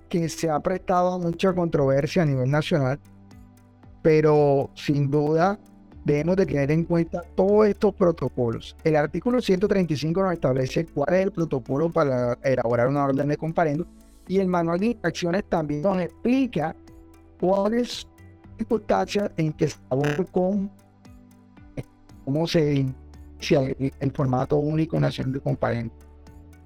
que 0.09 0.31
se 0.31 0.49
ha 0.49 0.59
prestado 0.59 1.13
a 1.13 1.19
mucha 1.19 1.53
controversia 1.53 2.23
a 2.23 2.27
nivel 2.27 2.51
nacional, 2.51 2.99
pero 4.01 4.71
sin 4.75 5.11
duda 5.11 5.59
debemos 6.05 6.37
de 6.37 6.47
tener 6.47 6.71
en 6.71 6.85
cuenta 6.85 7.23
todos 7.35 7.67
estos 7.67 7.95
protocolos. 7.95 8.75
El 8.85 8.97
artículo 8.97 9.43
135 9.43 10.23
nos 10.23 10.33
establece 10.33 10.87
cuál 10.87 11.15
es 11.15 11.25
el 11.25 11.33
protocolo 11.33 11.91
para 11.91 12.39
elaborar 12.43 12.89
una 12.89 13.05
orden 13.05 13.29
de 13.29 13.37
comparendo 13.37 13.87
y 14.29 14.39
el 14.39 14.49
manual 14.49 14.81
de 14.81 14.87
instrucciones 14.87 15.45
también 15.49 15.83
nos 15.83 16.01
explica 16.01 16.75
cuáles 17.41 18.07
circunstancias 18.59 19.31
en 19.37 19.53
que 19.53 19.69
se 19.69 19.79
con 20.33 20.71
cómo 22.25 22.47
se 22.47 22.75
inicia 22.75 23.61
el, 24.01 24.13
formato 24.13 24.57
único 24.57 24.99
nacional 24.99 25.35
de 25.35 25.41
comparendo. 25.41 25.95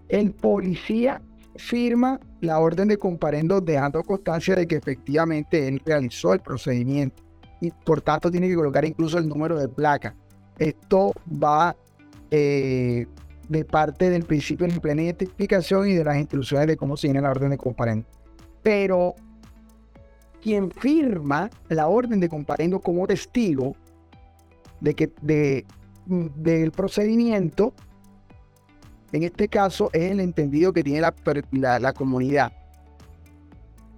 El 0.09 0.33
policía 0.33 1.21
firma 1.57 2.21
la 2.41 2.61
orden 2.61 2.89
de 2.89 2.97
comparendo 2.97 3.61
dejando 3.61 4.03
constancia 4.05 4.55
de 4.55 4.67
que 4.67 4.77
efectivamente 4.77 5.67
él 5.67 5.83
realizó 5.85 6.33
el 6.33 6.41
procedimiento 6.41 7.23
y 7.61 7.73
por 7.73 8.01
tanto 8.01 8.31
tiene 8.31 8.49
que 8.49 8.55
colocar 8.55 8.85
incluso 8.85 9.19
el 9.19 9.29
número 9.29 9.59
de 9.59 9.69
placa. 9.69 10.15
Esto 10.59 11.13
va 11.43 11.77
eh, 12.31 13.07
de 13.49 13.65
parte 13.65 14.11
del 14.11 14.25
principio 14.25 14.67
de 14.67 14.75
la 14.75 14.81
plena 14.81 15.03
identificación 15.03 15.89
y 15.89 15.95
de 15.95 16.05
las 16.05 16.17
instrucciones 16.17 16.67
de 16.67 16.77
cómo 16.77 16.97
se 16.97 17.09
llena 17.09 17.23
la 17.23 17.31
orden 17.31 17.51
de 17.51 17.59
comparendo. 17.59 18.07
Pero 18.63 19.15
quien 20.43 20.71
firma 20.71 21.51
la 21.69 21.89
orden 21.89 22.21
de 22.21 22.29
comparendo 22.29 22.81
como 22.81 23.07
testigo 23.07 23.75
de 24.81 24.95
que 24.95 25.13
de, 25.23 25.67
del 26.07 26.71
procedimiento, 26.73 27.75
en 29.13 29.25
este 29.25 29.49
caso 29.49 29.91
es 29.93 30.11
el 30.11 30.21
entendido 30.21 30.73
que 30.73 30.85
tiene 30.85 31.01
la, 31.01 31.79
la 31.79 31.93
comunidad. 31.93 32.53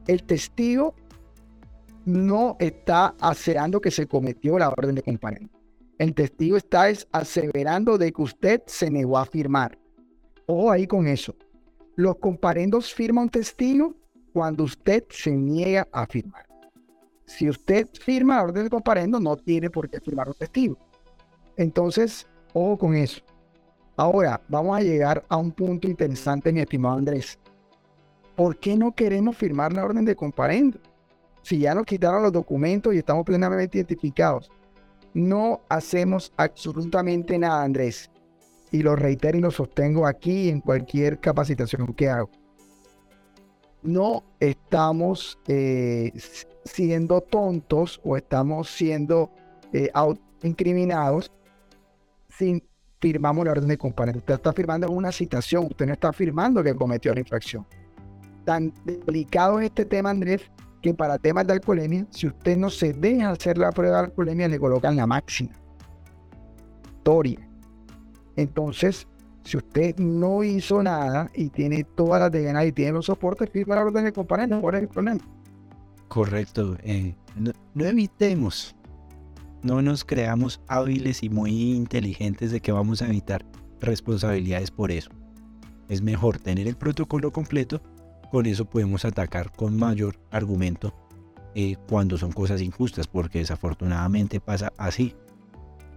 El 0.06 0.22
testigo 0.22 0.94
no 2.04 2.56
está 2.58 3.14
aseando 3.20 3.80
que 3.80 3.90
se 3.90 4.06
cometió 4.06 4.58
la 4.58 4.68
orden 4.68 4.94
de 4.94 5.02
comparendo. 5.02 5.59
El 6.00 6.14
testigo 6.14 6.56
está 6.56 6.86
aseverando 7.12 7.98
de 7.98 8.10
que 8.10 8.22
usted 8.22 8.62
se 8.64 8.90
negó 8.90 9.18
a 9.18 9.26
firmar. 9.26 9.78
Ojo 10.46 10.70
ahí 10.70 10.86
con 10.86 11.06
eso. 11.06 11.36
Los 11.94 12.16
comparendos 12.16 12.94
firma 12.94 13.20
un 13.20 13.28
testigo 13.28 13.94
cuando 14.32 14.64
usted 14.64 15.04
se 15.10 15.30
niega 15.30 15.86
a 15.92 16.06
firmar. 16.06 16.46
Si 17.26 17.50
usted 17.50 17.86
firma 18.00 18.36
la 18.36 18.44
orden 18.44 18.64
de 18.64 18.70
comparendo, 18.70 19.20
no 19.20 19.36
tiene 19.36 19.68
por 19.68 19.90
qué 19.90 20.00
firmar 20.00 20.28
un 20.28 20.34
testigo. 20.36 20.78
Entonces, 21.58 22.26
ojo 22.54 22.78
con 22.78 22.94
eso. 22.94 23.20
Ahora, 23.94 24.40
vamos 24.48 24.78
a 24.78 24.82
llegar 24.82 25.22
a 25.28 25.36
un 25.36 25.52
punto 25.52 25.86
interesante, 25.86 26.50
mi 26.50 26.60
estimado 26.60 26.96
Andrés. 26.96 27.38
¿Por 28.36 28.58
qué 28.58 28.74
no 28.74 28.94
queremos 28.94 29.36
firmar 29.36 29.74
la 29.74 29.84
orden 29.84 30.06
de 30.06 30.16
comparendo? 30.16 30.80
si 31.42 31.58
ya 31.58 31.74
nos 31.74 31.86
quitaron 31.86 32.22
los 32.22 32.32
documentos 32.32 32.94
y 32.94 32.98
estamos 32.98 33.24
plenamente 33.24 33.78
identificados, 33.78 34.50
no 35.14 35.60
hacemos 35.68 36.32
absolutamente 36.36 37.38
nada, 37.38 37.62
Andrés. 37.62 38.10
Y 38.70 38.82
lo 38.82 38.94
reitero 38.94 39.36
y 39.38 39.40
lo 39.40 39.50
sostengo 39.50 40.06
aquí 40.06 40.48
en 40.48 40.60
cualquier 40.60 41.18
capacitación 41.18 41.92
que 41.94 42.08
hago. 42.08 42.30
No 43.82 44.22
estamos 44.38 45.38
eh, 45.48 46.12
siendo 46.64 47.20
tontos 47.20 48.00
o 48.04 48.16
estamos 48.16 48.70
siendo 48.70 49.30
eh, 49.72 49.90
incriminados 50.42 51.32
sin 52.28 52.62
firmamos 53.00 53.44
la 53.44 53.52
orden 53.52 53.68
de 53.68 53.78
comparendo. 53.78 54.18
Usted 54.18 54.34
está 54.34 54.52
firmando 54.52 54.90
una 54.90 55.10
citación, 55.10 55.64
usted 55.64 55.86
no 55.86 55.94
está 55.94 56.12
firmando 56.12 56.62
que 56.62 56.74
cometió 56.74 57.12
la 57.14 57.20
infracción. 57.20 57.66
Tan 58.44 58.72
delicado 58.84 59.58
es 59.60 59.66
este 59.66 59.84
tema, 59.84 60.10
Andrés, 60.10 60.42
que 60.80 60.94
para 60.94 61.18
temas 61.18 61.46
de 61.46 61.54
alcoholemia, 61.54 62.06
si 62.10 62.26
usted 62.26 62.56
no 62.56 62.70
se 62.70 62.92
deja 62.92 63.30
hacer 63.30 63.58
la 63.58 63.70
prueba 63.70 63.98
de 63.98 64.04
alcoholemia, 64.04 64.48
le 64.48 64.58
colocan 64.58 64.96
la 64.96 65.06
máxima. 65.06 65.52
Toria. 67.02 67.40
Entonces, 68.36 69.06
si 69.44 69.56
usted 69.56 69.96
no 69.98 70.42
hizo 70.42 70.82
nada 70.82 71.30
y 71.34 71.48
tiene 71.48 71.84
todas 71.84 72.20
las 72.20 72.32
de 72.32 72.66
y 72.66 72.72
tiene 72.72 72.92
los 72.92 73.06
soportes, 73.06 73.50
firma 73.50 73.74
la 73.74 73.82
orden 73.82 74.04
de 74.04 74.12
comparendo, 74.12 74.60
por 74.60 74.74
el 74.74 74.88
problema. 74.88 75.20
Correcto. 76.08 76.76
Eh, 76.82 77.14
no, 77.74 77.84
evitemos, 77.84 78.74
no 79.62 79.82
nos 79.82 80.04
creamos 80.04 80.60
hábiles 80.66 81.22
y 81.22 81.28
muy 81.28 81.72
inteligentes 81.72 82.50
de 82.50 82.60
que 82.60 82.72
vamos 82.72 83.02
a 83.02 83.06
evitar 83.06 83.44
responsabilidades 83.80 84.70
por 84.70 84.90
eso. 84.90 85.10
Es 85.88 86.02
mejor 86.02 86.38
tener 86.38 86.68
el 86.68 86.76
protocolo 86.76 87.32
completo 87.32 87.82
con 88.30 88.46
eso 88.46 88.64
podemos 88.64 89.04
atacar 89.04 89.52
con 89.52 89.76
mayor 89.76 90.16
argumento 90.30 90.94
eh, 91.54 91.76
cuando 91.88 92.16
son 92.16 92.32
cosas 92.32 92.60
injustas, 92.60 93.06
porque 93.06 93.40
desafortunadamente 93.40 94.40
pasa 94.40 94.72
así. 94.76 95.14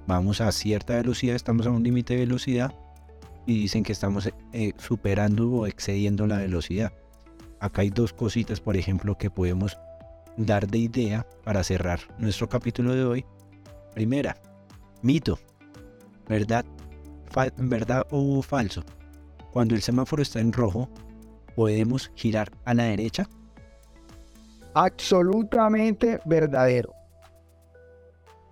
Vamos 0.08 0.42
a 0.42 0.52
cierta 0.52 0.96
velocidad, 0.96 1.36
estamos 1.36 1.68
a 1.68 1.70
un 1.70 1.84
límite 1.84 2.16
de 2.16 2.22
velocidad 2.22 2.74
y 3.46 3.62
dicen 3.62 3.84
que 3.84 3.92
estamos 3.92 4.30
eh, 4.52 4.74
superando 4.78 5.50
o 5.52 5.68
excediendo 5.68 6.28
la 6.28 6.38
velocidad. 6.38 6.92
Acá 7.60 7.84
hay 7.84 7.90
dos 7.90 8.12
cositas, 8.14 8.60
por 8.60 8.76
ejemplo, 8.76 9.18
que 9.18 9.30
podemos 9.30 9.78
dar 10.36 10.68
de 10.68 10.80
idea 10.80 11.26
para 11.44 11.64
cerrar 11.64 12.00
nuestro 12.18 12.50
capítulo 12.50 12.94
de 12.94 13.06
hoy. 13.06 13.26
Primera, 13.94 14.36
mito. 15.02 15.40
¿Verdad, 16.28 16.66
verdad 17.58 18.08
o 18.10 18.42
falso? 18.42 18.84
Cuando 19.52 19.76
el 19.76 19.82
semáforo 19.82 20.22
está 20.22 20.40
en 20.40 20.52
rojo, 20.52 20.90
¿podemos 21.56 22.12
girar 22.16 22.52
a 22.66 22.74
la 22.74 22.84
derecha? 22.84 23.30
Absolutamente 24.74 26.20
verdadero. 26.26 26.94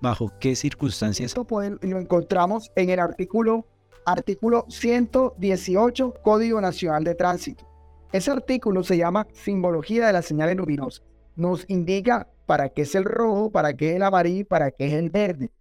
¿Bajo 0.01 0.31
qué 0.39 0.55
circunstancias? 0.55 1.27
Esto 1.27 1.47
lo 1.81 1.99
encontramos 1.99 2.71
en 2.75 2.89
el 2.89 2.99
artículo, 2.99 3.67
artículo 4.05 4.65
118, 4.67 6.13
Código 6.23 6.59
Nacional 6.59 7.03
de 7.03 7.15
Tránsito. 7.15 7.67
Ese 8.11 8.31
artículo 8.31 8.83
se 8.83 8.97
llama 8.97 9.27
Simbología 9.31 10.07
de 10.07 10.13
las 10.13 10.25
señales 10.25 10.57
luminosas. 10.57 11.03
Nos 11.35 11.69
indica 11.69 12.27
para 12.45 12.69
qué 12.69 12.81
es 12.81 12.95
el 12.95 13.05
rojo, 13.05 13.51
para 13.51 13.75
qué 13.75 13.91
es 13.91 13.95
el 13.95 14.03
amarillo, 14.03 14.45
para 14.47 14.71
qué 14.71 14.87
es 14.87 14.93
el 14.93 15.09
verde. 15.09 15.51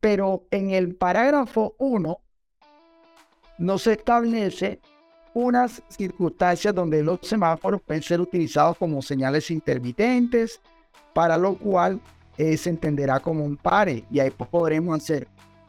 Pero 0.00 0.46
en 0.50 0.70
el 0.70 0.94
parágrafo 0.96 1.74
1 1.78 2.18
no 3.58 3.78
se 3.78 3.92
establece 3.92 4.80
unas 5.36 5.82
circunstancias 5.90 6.74
donde 6.74 7.02
los 7.02 7.20
semáforos 7.20 7.82
pueden 7.82 8.02
ser 8.02 8.22
utilizados 8.22 8.74
como 8.78 9.02
señales 9.02 9.50
intermitentes, 9.50 10.62
para 11.12 11.36
lo 11.36 11.58
cual 11.58 12.00
eh, 12.38 12.56
se 12.56 12.70
entenderá 12.70 13.20
como 13.20 13.44
un 13.44 13.58
pare 13.58 14.02
y 14.10 14.18
ahí 14.18 14.30
podremos 14.30 14.96
hacer 14.96 15.28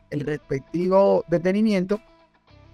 el 0.09 0.22
respectivo 0.22 1.26
detenimiento, 1.28 1.99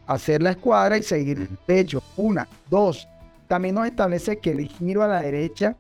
hacer 0.05 0.43
la 0.43 0.51
escuadra 0.51 0.95
y 0.95 1.01
seguir. 1.01 1.49
De 1.67 1.79
hecho, 1.79 2.03
una, 2.15 2.47
dos, 2.69 3.07
también 3.47 3.73
nos 3.73 3.87
establece 3.87 4.37
que 4.37 4.51
el 4.51 4.67
giro 4.67 5.01
a 5.01 5.07
la 5.07 5.21
derecha, 5.23 5.75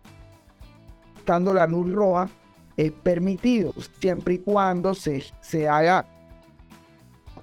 estando 1.15 1.53
la 1.53 1.67
luz 1.67 1.91
roja, 1.91 2.27
es 2.75 2.91
permitido 2.91 3.71
siempre 3.99 4.33
y 4.33 4.39
cuando 4.39 4.95
se, 4.95 5.23
se 5.41 5.69
haga 5.69 6.07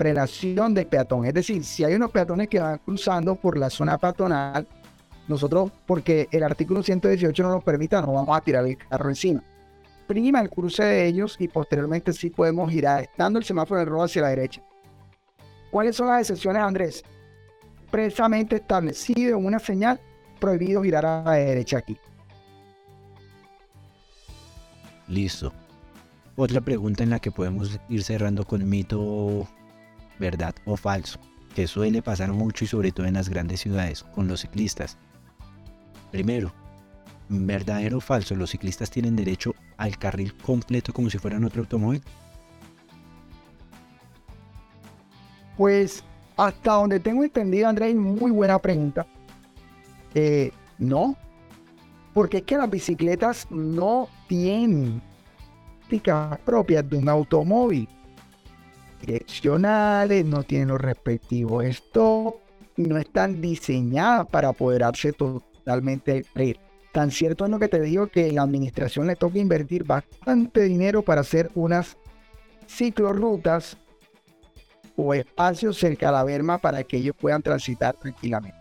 relación 0.01 0.75
de 0.75 0.87
peatón. 0.87 1.27
Es 1.27 1.35
decir, 1.35 1.63
si 1.63 1.85
hay 1.85 1.95
unos 1.95 2.11
peatones 2.11 2.49
que 2.49 2.59
van 2.59 2.79
cruzando 2.79 3.37
por 3.37 3.57
la 3.57 3.71
zona 3.71 3.97
peatonal, 3.99 4.67
nosotros, 5.29 5.71
porque 5.87 6.29
el 6.33 6.43
artículo 6.43 6.83
118 6.83 7.43
no 7.45 7.51
nos 7.51 7.63
permita, 7.63 8.03
no 8.03 8.15
vamos 8.15 8.37
a 8.37 8.41
tirar 8.41 8.67
el 8.67 8.77
carro 8.77 9.09
encima 9.09 9.43
prima 10.11 10.41
el 10.41 10.51
cruce 10.51 10.83
de 10.83 11.07
ellos 11.07 11.37
y 11.39 11.47
posteriormente 11.47 12.13
sí 12.13 12.31
podemos 12.31 12.69
girar, 12.69 13.03
estando 13.05 13.39
el 13.39 13.45
semáforo 13.45 13.81
en 13.81 13.87
rojo 13.87 14.03
hacia 14.03 14.23
la 14.23 14.31
derecha. 14.31 14.61
¿Cuáles 15.71 15.95
son 15.95 16.09
las 16.09 16.23
excepciones, 16.23 16.61
Andrés? 16.61 17.05
Precisamente 17.93 18.57
establecido 18.57 19.39
en 19.39 19.47
una 19.47 19.61
señal, 19.61 20.01
prohibido 20.41 20.83
girar 20.83 21.07
a 21.07 21.23
la 21.23 21.35
derecha 21.35 21.79
aquí. 21.79 21.97
Listo. 25.07 25.53
Otra 26.35 26.61
pregunta 26.61 27.05
en 27.05 27.11
la 27.11 27.21
que 27.21 27.31
podemos 27.31 27.79
ir 27.89 28.03
cerrando 28.03 28.45
con 28.45 28.69
mito, 28.69 29.47
verdad 30.21 30.55
o 30.65 30.77
falso, 30.77 31.19
que 31.55 31.67
suele 31.67 32.03
pasar 32.03 32.33
mucho 32.33 32.65
y 32.65 32.69
sobre 32.69 32.93
todo 32.93 33.07
en 33.07 33.15
las 33.15 33.29
grandes 33.29 33.61
ciudades, 33.61 34.05
con 34.05 34.29
los 34.29 34.43
ciclistas. 34.43 34.99
Primero, 36.13 36.53
verdadero 37.29 37.99
o 37.99 38.01
falso, 38.01 38.37
los 38.37 38.51
ciclistas 38.51 38.91
tienen 38.91 39.17
derecho 39.17 39.55
al 39.77 39.99
carril 39.99 40.35
completo 40.37 40.93
como 40.93 41.11
si 41.11 41.19
fueran 41.19 41.45
otro 41.45 41.63
automóvil? 41.63 42.03
Pues 45.57 46.05
hasta 46.37 46.73
donde 46.73 47.01
tengo 47.01 47.25
entendido, 47.25 47.69
Andrés, 47.69 47.95
muy 47.95 48.31
buena 48.31 48.59
pregunta. 48.59 49.07
Eh, 50.15 50.53
no, 50.79 51.17
porque 52.15 52.39
es 52.39 52.43
que 52.45 52.57
las 52.57 52.71
bicicletas 52.71 53.47
no 53.51 54.09
tienen 54.27 55.03
propias 56.45 56.89
de 56.89 56.97
un 56.97 57.09
automóvil. 57.09 57.89
Direccionales, 59.01 60.25
no 60.25 60.43
tienen 60.43 60.69
los 60.69 60.81
respectivos 60.81 61.65
stop 61.65 62.37
y 62.77 62.83
no 62.83 62.99
están 62.99 63.41
diseñadas 63.41 64.27
para 64.29 64.49
apoderarse 64.49 65.13
totalmente 65.13 66.25
del 66.35 66.59
Tan 66.93 67.13
cierto 67.13 67.45
es 67.45 67.51
lo 67.51 67.61
que 67.61 67.69
te 67.69 67.81
digo 67.81 68.09
que 68.09 68.33
la 68.33 68.43
administración 68.43 69.07
le 69.07 69.15
toca 69.15 69.39
invertir 69.39 69.85
bastante 69.85 70.63
dinero 70.63 71.03
para 71.03 71.21
hacer 71.21 71.49
unas 71.55 71.97
ciclorrutas 72.67 73.77
o 74.97 75.15
espacios 75.15 75.79
cerca 75.79 76.07
de 76.07 76.13
la 76.13 76.25
berma 76.25 76.59
para 76.59 76.83
que 76.83 76.97
ellos 76.97 77.15
puedan 77.19 77.43
transitar 77.43 77.95
tranquilamente. 77.95 78.59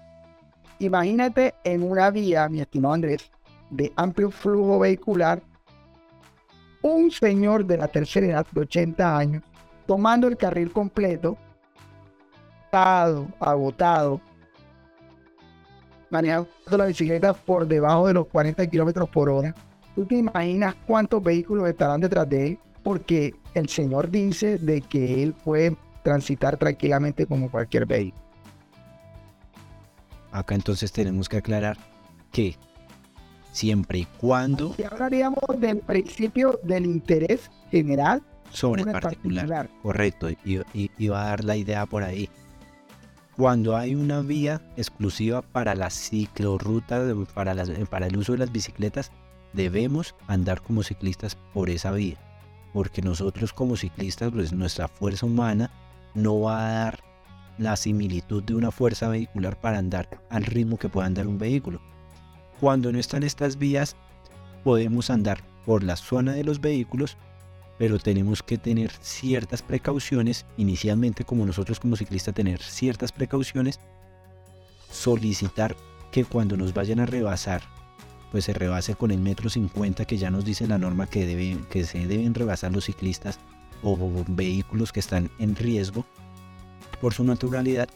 Imagínate 0.78 1.56
en 1.64 1.82
una 1.84 2.12
vía, 2.12 2.48
mi 2.50 2.62
estimado 2.62 2.94
Andrés, 2.94 3.32
de 3.72 3.92
amplio 3.96 4.30
flujo 4.30 4.80
vehicular, 4.80 5.42
un 6.82 7.12
señor 7.12 7.66
de 7.66 7.78
la 7.78 7.88
tercera 7.88 8.28
edad 8.28 8.48
de 8.52 8.62
80 8.62 9.18
años 9.18 9.44
tomando 9.90 10.28
el 10.28 10.38
carril 10.38 10.72
completo, 10.72 11.36
agotado, 12.68 13.28
agotado, 13.40 14.22
manejando 16.12 16.48
la 16.78 16.86
bicicleta 16.86 17.34
por 17.34 17.68
debajo 17.68 18.06
de 18.06 18.14
los 18.14 18.28
40 18.28 18.68
kilómetros 18.68 19.10
por 19.10 19.32
hora. 19.32 19.56
¿Tú 19.96 20.06
te 20.06 20.18
imaginas 20.18 20.76
cuántos 20.86 21.24
vehículos 21.24 21.68
estarán 21.68 22.02
detrás 22.02 22.30
de 22.30 22.50
él? 22.50 22.60
Porque 22.84 23.34
el 23.56 23.68
Señor 23.68 24.12
dice 24.12 24.60
de 24.60 24.82
que 24.82 25.24
él 25.24 25.34
puede 25.34 25.76
transitar 26.04 26.58
tranquilamente 26.58 27.26
como 27.26 27.50
cualquier 27.50 27.88
vehículo. 27.88 28.24
Acá 30.32 30.54
entonces 30.54 30.92
tenemos 30.92 31.28
que 31.28 31.38
aclarar 31.38 31.78
que 32.32 32.56
siempre 33.52 33.98
y 33.98 34.06
cuando... 34.22 34.76
Y 34.78 34.84
hablaríamos 34.84 35.40
del 35.58 35.80
principio 35.80 36.60
del 36.62 36.86
interés 36.86 37.50
general 37.72 38.22
sobre 38.52 38.84
el 38.84 38.92
particular. 38.92 39.70
Correcto, 39.82 40.30
y, 40.30 40.62
y 40.74 41.08
va 41.08 41.24
a 41.24 41.30
dar 41.30 41.44
la 41.44 41.56
idea 41.56 41.86
por 41.86 42.04
ahí 42.04 42.30
cuando 43.40 43.78
hay 43.78 43.96
una 43.96 44.20
vía 44.20 44.62
exclusiva 44.76 45.42
para 45.42 45.74
la 45.74 45.90
ciclorruta, 45.90 47.02
para, 47.34 47.56
para 47.90 48.08
el 48.08 48.18
uso 48.18 48.34
de 48.34 48.40
las 48.40 48.52
bicicletas, 48.52 49.14
debemos 49.54 50.14
andar 50.28 50.62
como 50.62 50.84
ciclistas 50.84 51.38
por 51.54 51.70
esa 51.70 51.92
vía. 51.92 52.18
Porque 52.74 53.02
nosotros 53.02 53.54
como 53.54 53.78
ciclistas, 53.78 54.30
pues 54.34 54.52
nuestra 54.52 54.90
fuerza 54.90 55.26
humana 55.26 55.72
no 56.16 56.42
va 56.42 56.68
a 56.68 56.72
dar 56.84 57.00
la 57.58 57.78
similitud 57.78 58.44
de 58.44 58.56
una 58.56 58.72
fuerza 58.72 59.08
vehicular 59.08 59.58
para 59.58 59.78
andar 59.78 60.10
al 60.30 60.44
ritmo 60.44 60.78
que 60.78 60.90
pueda 60.90 61.08
andar 61.08 61.26
un 61.26 61.38
vehículo. 61.38 61.80
Cuando 62.60 62.92
no 62.92 63.00
están 63.00 63.24
estas 63.24 63.58
vías, 63.58 63.96
podemos 64.66 65.10
andar 65.10 65.40
por 65.66 65.82
la 65.82 65.96
zona 65.96 66.34
de 66.34 66.44
los 66.44 66.60
vehículos 66.60 67.16
pero 67.80 67.98
tenemos 67.98 68.44
que 68.44 68.58
tener 68.58 68.92
ciertas 69.00 69.62
precauciones, 69.62 70.46
inicialmente 70.58 71.24
como 71.24 71.46
nosotros 71.46 71.80
como 71.80 71.96
ciclistas 71.96 72.36
tener 72.36 72.62
ciertas 72.62 73.14
precauciones, 73.14 73.80
solicitar 74.92 75.78
que 76.12 76.26
cuando 76.26 76.58
nos 76.58 76.74
vayan 76.74 77.00
a 77.00 77.06
rebasar, 77.06 77.62
pues 78.34 78.44
se 78.44 78.54
rebase 78.54 78.96
con 78.96 79.12
el 79.12 79.20
metro 79.20 79.50
50 79.50 80.04
que 80.04 80.18
ya 80.18 80.30
nos 80.30 80.44
dice 80.44 80.68
la 80.68 80.78
norma 80.78 81.08
que, 81.08 81.26
debe, 81.26 81.58
que 81.70 81.86
se 81.86 82.06
deben 82.06 82.34
rebasar 82.34 82.74
los 82.74 82.84
ciclistas 82.84 83.40
o 83.82 83.98
vehículos 84.28 84.92
que 84.92 85.00
están 85.00 85.32
en 85.40 85.56
riesgo 85.56 86.06
por 87.00 87.14
su 87.14 87.24
naturalidad. 87.24 87.88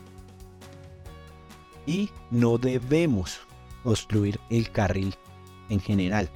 Y 1.86 2.10
no 2.32 2.58
debemos 2.58 3.42
obstruir 3.84 4.40
el 4.50 4.72
carril 4.72 5.14
en 5.68 5.82
general, 5.82 6.30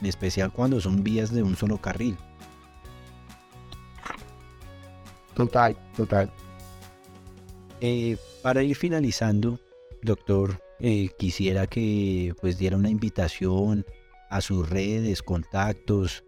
en 0.00 0.06
especial 0.06 0.50
cuando 0.50 0.80
son 0.80 1.04
vías 1.04 1.30
de 1.30 1.42
un 1.42 1.56
solo 1.56 1.76
carril. 1.76 2.16
Total, 5.34 5.76
total. 5.96 6.30
Eh, 7.80 8.16
para 8.42 8.62
ir 8.62 8.76
finalizando, 8.76 9.58
doctor, 10.02 10.60
eh, 10.80 11.10
quisiera 11.18 11.66
que 11.66 12.34
pues 12.40 12.58
diera 12.58 12.76
una 12.76 12.90
invitación 12.90 13.84
a 14.30 14.40
sus 14.40 14.68
redes, 14.68 15.22
contactos. 15.22 16.24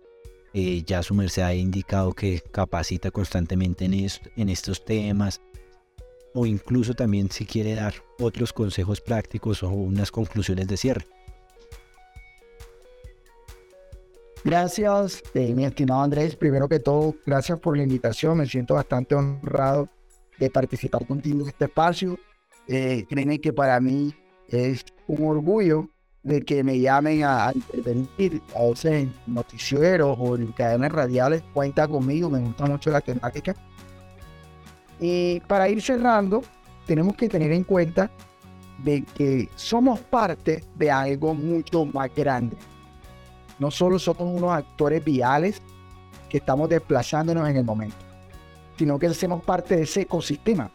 Eh, 0.54 0.82
ya 0.84 1.02
su 1.02 1.14
merced 1.14 1.42
ha 1.42 1.54
indicado 1.54 2.12
que 2.12 2.42
capacita 2.50 3.10
constantemente 3.10 3.86
en, 3.86 3.94
en 4.36 4.48
estos 4.48 4.84
temas. 4.84 5.40
O 6.34 6.46
incluso 6.46 6.94
también 6.94 7.30
si 7.30 7.44
quiere 7.44 7.74
dar 7.74 7.94
otros 8.18 8.52
consejos 8.52 9.00
prácticos 9.00 9.62
o 9.62 9.68
unas 9.68 10.10
conclusiones 10.10 10.66
de 10.66 10.76
cierre. 10.76 11.06
Gracias, 14.44 15.22
eh, 15.34 15.54
mi 15.54 15.64
estimado 15.64 16.02
Andrés. 16.02 16.34
Primero 16.34 16.68
que 16.68 16.80
todo, 16.80 17.14
gracias 17.24 17.60
por 17.60 17.76
la 17.76 17.84
invitación. 17.84 18.38
Me 18.38 18.46
siento 18.46 18.74
bastante 18.74 19.14
honrado 19.14 19.88
de 20.36 20.50
participar 20.50 21.06
contigo 21.06 21.42
en 21.42 21.48
este 21.48 21.66
espacio. 21.66 22.18
Eh, 22.66 23.06
que 23.40 23.52
para 23.52 23.78
mí 23.80 24.12
es 24.48 24.84
un 25.06 25.28
orgullo 25.28 25.88
de 26.24 26.42
que 26.42 26.64
me 26.64 26.80
llamen 26.80 27.22
a, 27.24 27.52
intervenir 27.54 28.42
a 28.56 28.62
veces 28.64 28.92
en 28.92 29.14
noticieros 29.28 30.16
o 30.18 30.34
en 30.34 30.50
cadenas 30.52 30.90
radiales. 30.90 31.42
Cuenta 31.52 31.86
conmigo, 31.86 32.28
me 32.28 32.40
gusta 32.40 32.66
mucho 32.66 32.90
la 32.90 33.00
temática. 33.00 33.54
Y 34.98 35.38
para 35.40 35.68
ir 35.68 35.80
cerrando, 35.80 36.42
tenemos 36.84 37.14
que 37.14 37.28
tener 37.28 37.52
en 37.52 37.62
cuenta 37.62 38.10
de 38.82 39.04
que 39.14 39.48
somos 39.54 40.00
parte 40.00 40.64
de 40.74 40.90
algo 40.90 41.32
mucho 41.32 41.84
más 41.84 42.12
grande 42.12 42.56
No 43.62 43.70
solo 43.70 43.96
somos 44.00 44.22
unos 44.22 44.50
actores 44.50 45.04
viales 45.04 45.62
que 46.28 46.38
estamos 46.38 46.68
desplazándonos 46.68 47.48
en 47.48 47.58
el 47.58 47.64
momento, 47.64 47.94
sino 48.76 48.98
que 48.98 49.06
hacemos 49.06 49.44
parte 49.44 49.76
de 49.76 49.82
ese 49.82 50.00
ecosistema 50.00 50.68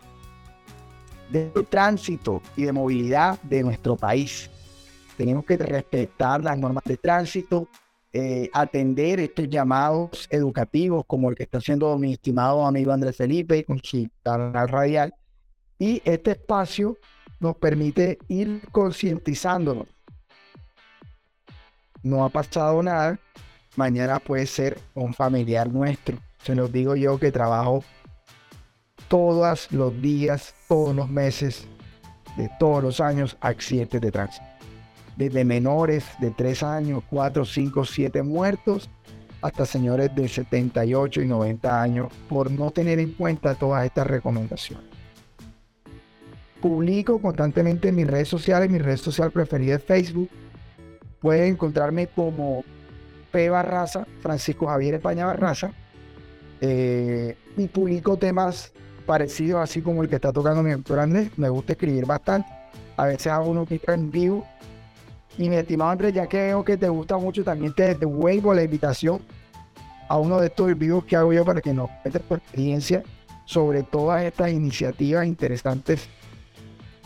de 1.29 1.49
tránsito 1.69 2.41
y 2.55 2.63
de 2.63 2.71
movilidad 2.71 3.41
de 3.41 3.61
nuestro 3.61 3.97
país. 3.97 4.49
Tenemos 5.17 5.43
que 5.43 5.57
respetar 5.57 6.41
las 6.41 6.57
normas 6.57 6.85
de 6.85 6.95
tránsito, 6.95 7.67
eh, 8.13 8.49
atender 8.53 9.19
estos 9.19 9.49
llamados 9.49 10.25
educativos 10.31 11.03
como 11.07 11.29
el 11.29 11.35
que 11.35 11.43
está 11.43 11.57
haciendo 11.57 11.97
mi 11.97 12.13
estimado 12.13 12.65
amigo 12.65 12.93
Andrés 12.93 13.17
Felipe 13.17 13.65
con 13.65 13.81
su 13.83 14.07
canal 14.23 14.69
radial. 14.69 15.13
Y 15.77 16.01
este 16.05 16.31
espacio 16.31 16.97
nos 17.41 17.57
permite 17.57 18.17
ir 18.29 18.61
concientizándonos. 18.71 19.96
No 22.07 22.23
ha 22.23 22.29
pasado 22.29 22.81
nada, 22.81 23.19
mañana 23.75 24.19
puede 24.19 24.45
ser 24.45 24.79
un 24.93 25.13
familiar 25.13 25.69
nuestro. 25.69 26.17
Se 26.41 26.55
los 26.55 26.71
digo 26.71 26.95
yo 26.95 27.19
que 27.19 27.33
trabajo 27.33 27.83
todos 29.09 29.69
los 29.73 30.01
días, 30.01 30.55
todos 30.69 30.95
los 30.95 31.09
meses, 31.09 31.67
de 32.37 32.49
todos 32.61 32.81
los 32.81 33.01
años, 33.01 33.35
accidentes 33.41 33.99
de 33.99 34.09
tránsito. 34.09 34.45
Desde 35.17 35.43
menores 35.43 36.05
de 36.19 36.31
3 36.31 36.63
años, 36.63 37.03
4, 37.09 37.43
5, 37.43 37.83
7 37.83 38.23
muertos, 38.23 38.89
hasta 39.41 39.65
señores 39.65 40.15
de 40.15 40.29
78 40.29 41.23
y 41.23 41.27
90 41.27 41.81
años, 41.81 42.07
por 42.29 42.49
no 42.49 42.71
tener 42.71 42.99
en 42.99 43.11
cuenta 43.11 43.53
todas 43.55 43.85
estas 43.85 44.07
recomendaciones. 44.07 44.85
Publico 46.61 47.21
constantemente 47.21 47.89
en 47.89 47.95
mis 47.95 48.07
redes 48.07 48.29
sociales, 48.29 48.69
mi 48.69 48.77
red 48.77 48.95
social 48.95 49.29
preferida 49.29 49.75
es 49.75 49.83
Facebook. 49.83 50.29
Pueden 51.21 51.53
encontrarme 51.53 52.07
como 52.07 52.63
P. 53.31 53.49
Barraza, 53.49 54.05
Francisco 54.21 54.67
Javier 54.67 54.95
España 54.95 55.25
Barraza. 55.25 55.71
Eh, 56.61 57.37
y 57.55 57.67
publico 57.67 58.17
temas 58.17 58.71
parecido, 59.05 59.59
así 59.59 59.81
como 59.81 60.03
el 60.03 60.09
que 60.09 60.15
está 60.15 60.31
tocando 60.31 60.63
mi 60.63 60.71
doctor 60.71 60.99
Andrés. 60.99 61.31
Me 61.37 61.49
gusta 61.49 61.73
escribir 61.73 62.05
bastante. 62.05 62.49
A 62.97 63.05
veces 63.05 63.27
hago 63.27 63.49
uno 63.49 63.65
que 63.65 63.81
en 63.87 64.11
vivo. 64.11 64.45
Y 65.37 65.49
mi 65.49 65.55
estimado 65.55 65.91
Andrés, 65.91 66.13
ya 66.13 66.27
que 66.27 66.37
veo 66.37 66.63
que 66.63 66.77
te 66.77 66.89
gusta 66.89 67.17
mucho, 67.17 67.43
también 67.43 67.73
te 67.73 67.93
devuelvo 67.95 68.53
la 68.53 68.63
invitación 68.63 69.21
a 70.09 70.17
uno 70.17 70.39
de 70.39 70.47
estos 70.47 70.77
vivos 70.77 71.05
que 71.05 71.15
hago 71.15 71.33
yo 71.33 71.45
para 71.45 71.61
que 71.61 71.73
nos 71.73 71.89
cuentes 72.01 72.21
tu 72.23 72.33
experiencia 72.35 73.03
sobre 73.45 73.83
todas 73.83 74.23
estas 74.23 74.51
iniciativas 74.51 75.25
interesantes 75.25 76.07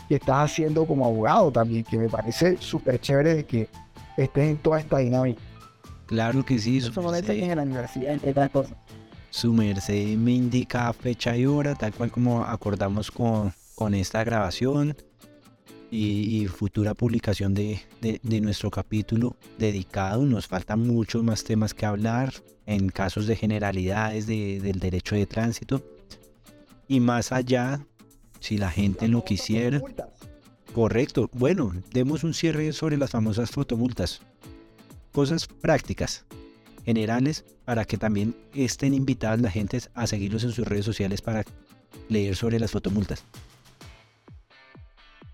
que 0.08 0.16
estás 0.16 0.50
haciendo 0.50 0.86
como 0.86 1.04
abogado 1.04 1.52
también, 1.52 1.84
que 1.84 1.98
me 1.98 2.08
parece 2.08 2.56
súper 2.58 3.00
chévere 3.00 3.34
de 3.34 3.44
que 3.44 3.68
estés 4.16 4.50
en 4.50 4.56
toda 4.58 4.80
esta 4.80 4.98
dinámica. 4.98 5.40
Claro 6.06 6.44
que 6.44 6.58
sí. 6.58 6.78
Eso 6.78 6.92
en 7.14 7.56
la 7.56 7.62
universidad, 7.62 8.12
entre 8.12 8.30
otras 8.30 8.50
cosas 8.50 8.76
su 9.32 9.50
merced 9.54 10.14
me 10.18 10.32
indica 10.32 10.92
fecha 10.92 11.34
y 11.36 11.46
hora, 11.46 11.74
tal 11.74 11.94
cual 11.94 12.10
como 12.10 12.44
acordamos 12.44 13.10
con, 13.10 13.52
con 13.74 13.94
esta 13.94 14.22
grabación 14.24 14.94
y, 15.90 16.46
futura 16.48 16.94
publicación 16.94 17.54
de, 17.54 17.80
de, 18.00 18.40
nuestro 18.42 18.70
capítulo 18.70 19.36
dedicado. 19.58 20.24
Nos 20.24 20.46
faltan 20.46 20.86
muchos 20.86 21.22
más 21.22 21.44
temas 21.44 21.72
que 21.72 21.86
hablar 21.86 22.32
en 22.66 22.90
casos 22.90 23.26
de 23.26 23.36
generalidades 23.36 24.26
del 24.26 24.78
derecho 24.78 25.14
de 25.14 25.26
tránsito. 25.26 25.82
Y 26.88 27.00
más 27.00 27.32
allá, 27.32 27.86
si 28.40 28.58
la 28.58 28.70
gente 28.70 29.08
lo 29.08 29.24
quisiera. 29.24 29.80
Correcto. 30.74 31.28
Bueno, 31.34 31.72
demos 31.92 32.24
un 32.24 32.32
cierre 32.32 32.72
sobre 32.72 32.96
las 32.96 33.10
famosas 33.10 33.50
fotomultas. 33.50 34.22
Cosas 35.12 35.46
prácticas 35.46 36.24
generales 36.84 37.44
para 37.64 37.84
que 37.84 37.98
también 37.98 38.34
estén 38.54 38.94
invitadas 38.94 39.40
la 39.40 39.50
gente 39.50 39.80
a 39.94 40.06
seguirlos 40.06 40.44
en 40.44 40.52
sus 40.52 40.66
redes 40.66 40.86
sociales 40.86 41.20
para 41.20 41.44
leer 42.08 42.34
sobre 42.34 42.58
las 42.58 42.70
fotomultas. 42.70 43.24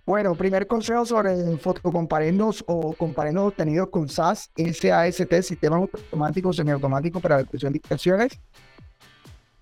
Bueno, 0.05 0.35
primer 0.35 0.67
consejo 0.67 1.05
sobre 1.05 1.57
fotocomparendos 1.59 2.65
o 2.67 2.95
comparendos 2.95 3.49
obtenidos 3.49 3.91
con 3.91 4.09
SAS, 4.09 4.51
SAST, 4.57 5.43
Sistemas 5.43 5.83
Automáticos 5.83 6.57
Semiautomáticos 6.57 7.23
para 7.23 7.37
la 7.37 7.43
de 7.45 7.67
indicaciones. 7.67 8.41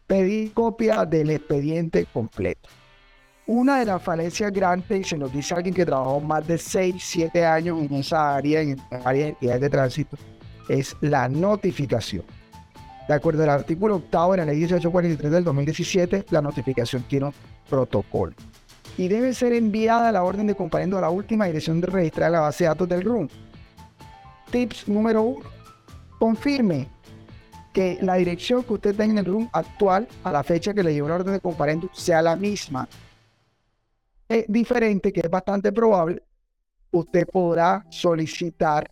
Pedir 0.07 0.53
copia 0.55 1.05
del 1.05 1.31
expediente 1.31 2.07
completo. 2.07 2.69
Una 3.47 3.79
de 3.79 3.87
las 3.87 4.03
falencias 4.03 4.53
grandes, 4.53 5.01
y 5.01 5.05
se 5.05 5.17
nos 5.17 5.33
dice 5.33 5.55
alguien 5.55 5.75
que 5.75 5.87
trabajó 5.87 6.21
más 6.21 6.47
de 6.47 6.59
6, 6.59 6.97
7 6.99 7.47
años 7.47 7.79
en 7.81 7.95
esa 7.95 8.35
área, 8.35 8.61
en 8.61 8.77
área 9.05 9.35
de 9.41 9.59
de 9.59 9.71
tránsito, 9.71 10.17
es 10.69 10.97
la 11.01 11.29
notificación. 11.29 12.25
De 13.07 13.15
acuerdo 13.15 13.45
al 13.45 13.51
artículo 13.51 13.97
octavo 13.97 14.33
de 14.33 14.39
la 14.39 14.45
ley 14.47 14.57
1843 14.57 15.31
del 15.31 15.45
2017, 15.45 16.27
la 16.31 16.43
notificación 16.43 17.05
tiene 17.05 17.27
un 17.27 17.35
protocolo 17.71 18.35
y 18.99 19.09
debe 19.09 19.35
ser 19.35 19.53
enviada 19.53 20.11
la 20.13 20.23
orden 20.23 20.47
de 20.47 20.55
comparendo 20.55 20.99
a 20.99 21.03
la 21.03 21.11
última 21.11 21.47
dirección 21.47 21.81
de 21.81 21.87
registrar 21.87 22.31
la 22.31 22.41
base 22.41 22.65
de 22.65 22.69
datos 22.69 22.89
del 22.89 23.03
RUM. 23.03 23.29
Tips 24.51 24.89
número 24.89 25.23
uno. 25.23 25.45
Confirme 26.19 26.89
que 27.73 27.99
la 28.01 28.15
dirección 28.15 28.63
que 28.63 28.73
usted 28.73 28.97
tenga 28.97 29.13
en 29.13 29.19
el 29.19 29.25
RUM 29.27 29.49
actual 29.53 30.09
a 30.25 30.33
la 30.33 30.43
fecha 30.43 30.73
que 30.73 30.83
le 30.83 30.95
llegó 30.95 31.09
la 31.09 31.17
orden 31.17 31.35
de 31.35 31.41
comparendo 31.41 31.91
sea 31.93 32.23
la 32.23 32.37
misma. 32.37 32.89
Diferente, 34.49 35.13
que 35.13 35.21
es 35.21 35.31
bastante 35.31 35.73
probable, 35.73 36.23
usted 36.91 37.27
podrá 37.27 37.85
solicitar 37.91 38.91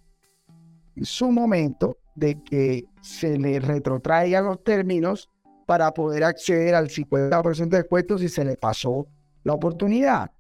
su 1.03 1.31
momento 1.31 1.99
de 2.15 2.43
que 2.43 2.85
se 3.03 3.37
le 3.37 3.59
retrotraigan 3.59 4.45
los 4.45 4.63
términos 4.63 5.29
para 5.67 5.93
poder 5.93 6.25
acceder 6.25 6.75
al 6.75 6.89
50% 6.89 7.69
de 7.69 7.79
descuento 7.79 8.19
si 8.19 8.29
se 8.29 8.45
le 8.45 8.57
pasó 8.57 9.07
la 9.43 9.55
oportunidad 9.55 10.31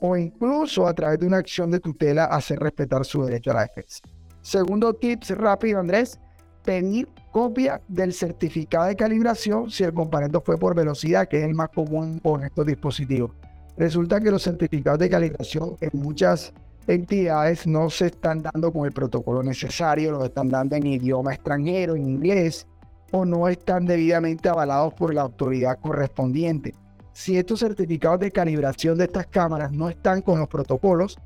o 0.00 0.16
incluso 0.16 0.86
a 0.86 0.94
través 0.94 1.18
de 1.18 1.26
una 1.26 1.38
acción 1.38 1.70
de 1.70 1.80
tutela 1.80 2.26
hacer 2.26 2.58
respetar 2.58 3.04
su 3.04 3.24
derecho 3.24 3.50
a 3.50 3.54
la 3.54 3.62
defensa. 3.62 4.00
Segundo 4.42 4.92
tips 4.94 5.30
rápido, 5.30 5.80
Andrés, 5.80 6.20
pedir 6.62 7.08
copia 7.30 7.80
del 7.88 8.12
certificado 8.12 8.86
de 8.86 8.96
calibración 8.96 9.70
si 9.70 9.84
el 9.84 9.94
componente 9.94 10.38
fue 10.40 10.58
por 10.58 10.74
velocidad, 10.74 11.26
que 11.26 11.38
es 11.38 11.44
el 11.44 11.54
más 11.54 11.70
común 11.70 12.18
con 12.18 12.44
estos 12.44 12.66
dispositivos. 12.66 13.30
Resulta 13.76 14.20
que 14.20 14.30
los 14.30 14.42
certificados 14.42 15.00
de 15.00 15.10
calibración 15.10 15.76
en 15.80 15.90
muchas 15.94 16.52
entidades 16.86 17.66
no 17.66 17.90
se 17.90 18.06
están 18.06 18.42
dando 18.42 18.72
con 18.72 18.86
el 18.86 18.92
protocolo 18.92 19.42
necesario, 19.42 20.12
lo 20.12 20.24
están 20.24 20.48
dando 20.48 20.76
en 20.76 20.86
idioma 20.86 21.34
extranjero, 21.34 21.96
en 21.96 22.08
inglés, 22.08 22.66
o 23.10 23.24
no 23.24 23.48
están 23.48 23.86
debidamente 23.86 24.48
avalados 24.48 24.94
por 24.94 25.14
la 25.14 25.22
autoridad 25.22 25.78
correspondiente. 25.80 26.74
Si 27.12 27.36
estos 27.36 27.60
certificados 27.60 28.20
de 28.20 28.30
calibración 28.30 28.98
de 28.98 29.04
estas 29.04 29.26
cámaras 29.28 29.72
no 29.72 29.88
están 29.88 30.20
con 30.20 30.40
los 30.40 30.48
protocolos, 30.48 31.16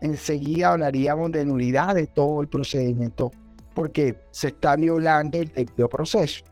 enseguida 0.00 0.72
hablaríamos 0.72 1.32
de 1.32 1.44
nulidad 1.44 1.94
de 1.94 2.06
todo 2.06 2.40
el 2.40 2.48
procedimiento, 2.48 3.32
porque 3.74 4.16
se 4.30 4.48
está 4.48 4.76
violando 4.76 5.38
el 5.38 5.48
debido 5.48 5.88
proceso. 5.88 6.44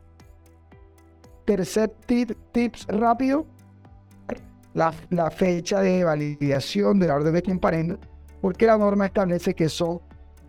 Tercer 1.44 1.90
tip, 2.06 2.32
tips 2.52 2.86
rápido, 2.88 3.46
la, 4.74 5.30
fecha 5.30 5.80
de 5.80 6.04
validación 6.04 6.98
de 6.98 7.06
la 7.06 7.14
orden 7.14 7.32
de 7.32 7.42
comparendo, 7.42 7.98
porque 8.40 8.66
la 8.66 8.76
norma 8.76 9.06
establece 9.06 9.54
que 9.54 9.68
son 9.68 10.00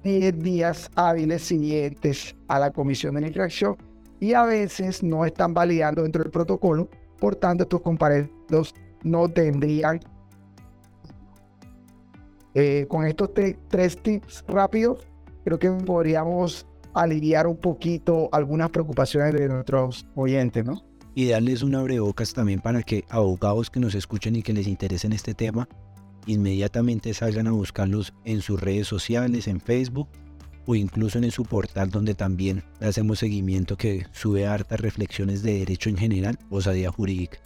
10 0.04 0.40
días 0.40 0.92
hábiles 0.96 1.44
siguientes 1.44 2.36
a 2.48 2.60
la 2.60 2.72
comisión 2.72 3.16
de 3.16 3.22
la 3.22 3.28
infracción 3.28 3.78
y 4.20 4.34
a 4.34 4.44
veces 4.44 5.04
no 5.04 5.26
están 5.26 5.54
validando 5.54 6.04
dentro 6.04 6.24
del 6.24 6.32
protocolo, 6.32 6.90
por 7.20 7.36
tanto 7.36 7.64
estos 7.64 7.82
comparendos 7.82 8.74
no 9.04 9.30
tendrían. 9.30 10.00
Eh, 12.54 12.86
con 12.88 13.06
estos 13.06 13.32
tres 13.34 14.02
tips 14.02 14.44
rápidos, 14.48 15.06
creo 15.44 15.60
que 15.60 15.70
podríamos 15.70 16.66
aliviar 16.94 17.48
un 17.48 17.58
poquito 17.58 18.30
algunas 18.32 18.70
preocupaciones 18.70 19.34
de 19.34 19.50
nuestros 19.50 20.08
oyentes, 20.16 20.64
¿no? 20.64 20.82
Y 21.16 21.30
darles 21.30 21.63
una 21.63 21.80
abrebocas 21.80 22.34
también 22.34 22.59
para 22.59 22.84
que 22.84 23.05
abogados 23.09 23.70
que 23.70 23.80
nos 23.80 23.95
escuchen 23.95 24.36
y 24.36 24.43
que 24.43 24.53
les 24.53 24.68
interesen 24.68 25.13
este 25.13 25.34
tema 25.34 25.68
inmediatamente 26.28 27.13
salgan 27.13 27.47
a 27.47 27.51
buscarlos 27.51 28.13
en 28.26 28.41
sus 28.41 28.59
redes 28.59 28.88
sociales, 28.88 29.47
en 29.47 29.61
Facebook 29.61 30.09
o 30.66 30.76
incluso 30.76 31.20
en 31.20 31.32
su 31.32 31.43
portal 31.43 31.89
donde 31.89 32.16
también 32.16 32.63
hacemos 32.82 33.20
seguimiento 33.20 33.78
que 33.78 34.05
sube 34.11 34.45
hartas 34.45 34.80
reflexiones 34.80 35.41
de 35.43 35.59
derecho 35.59 35.89
en 35.89 35.97
general, 35.97 36.38
osadía 36.49 36.91
jurídica. 36.91 37.39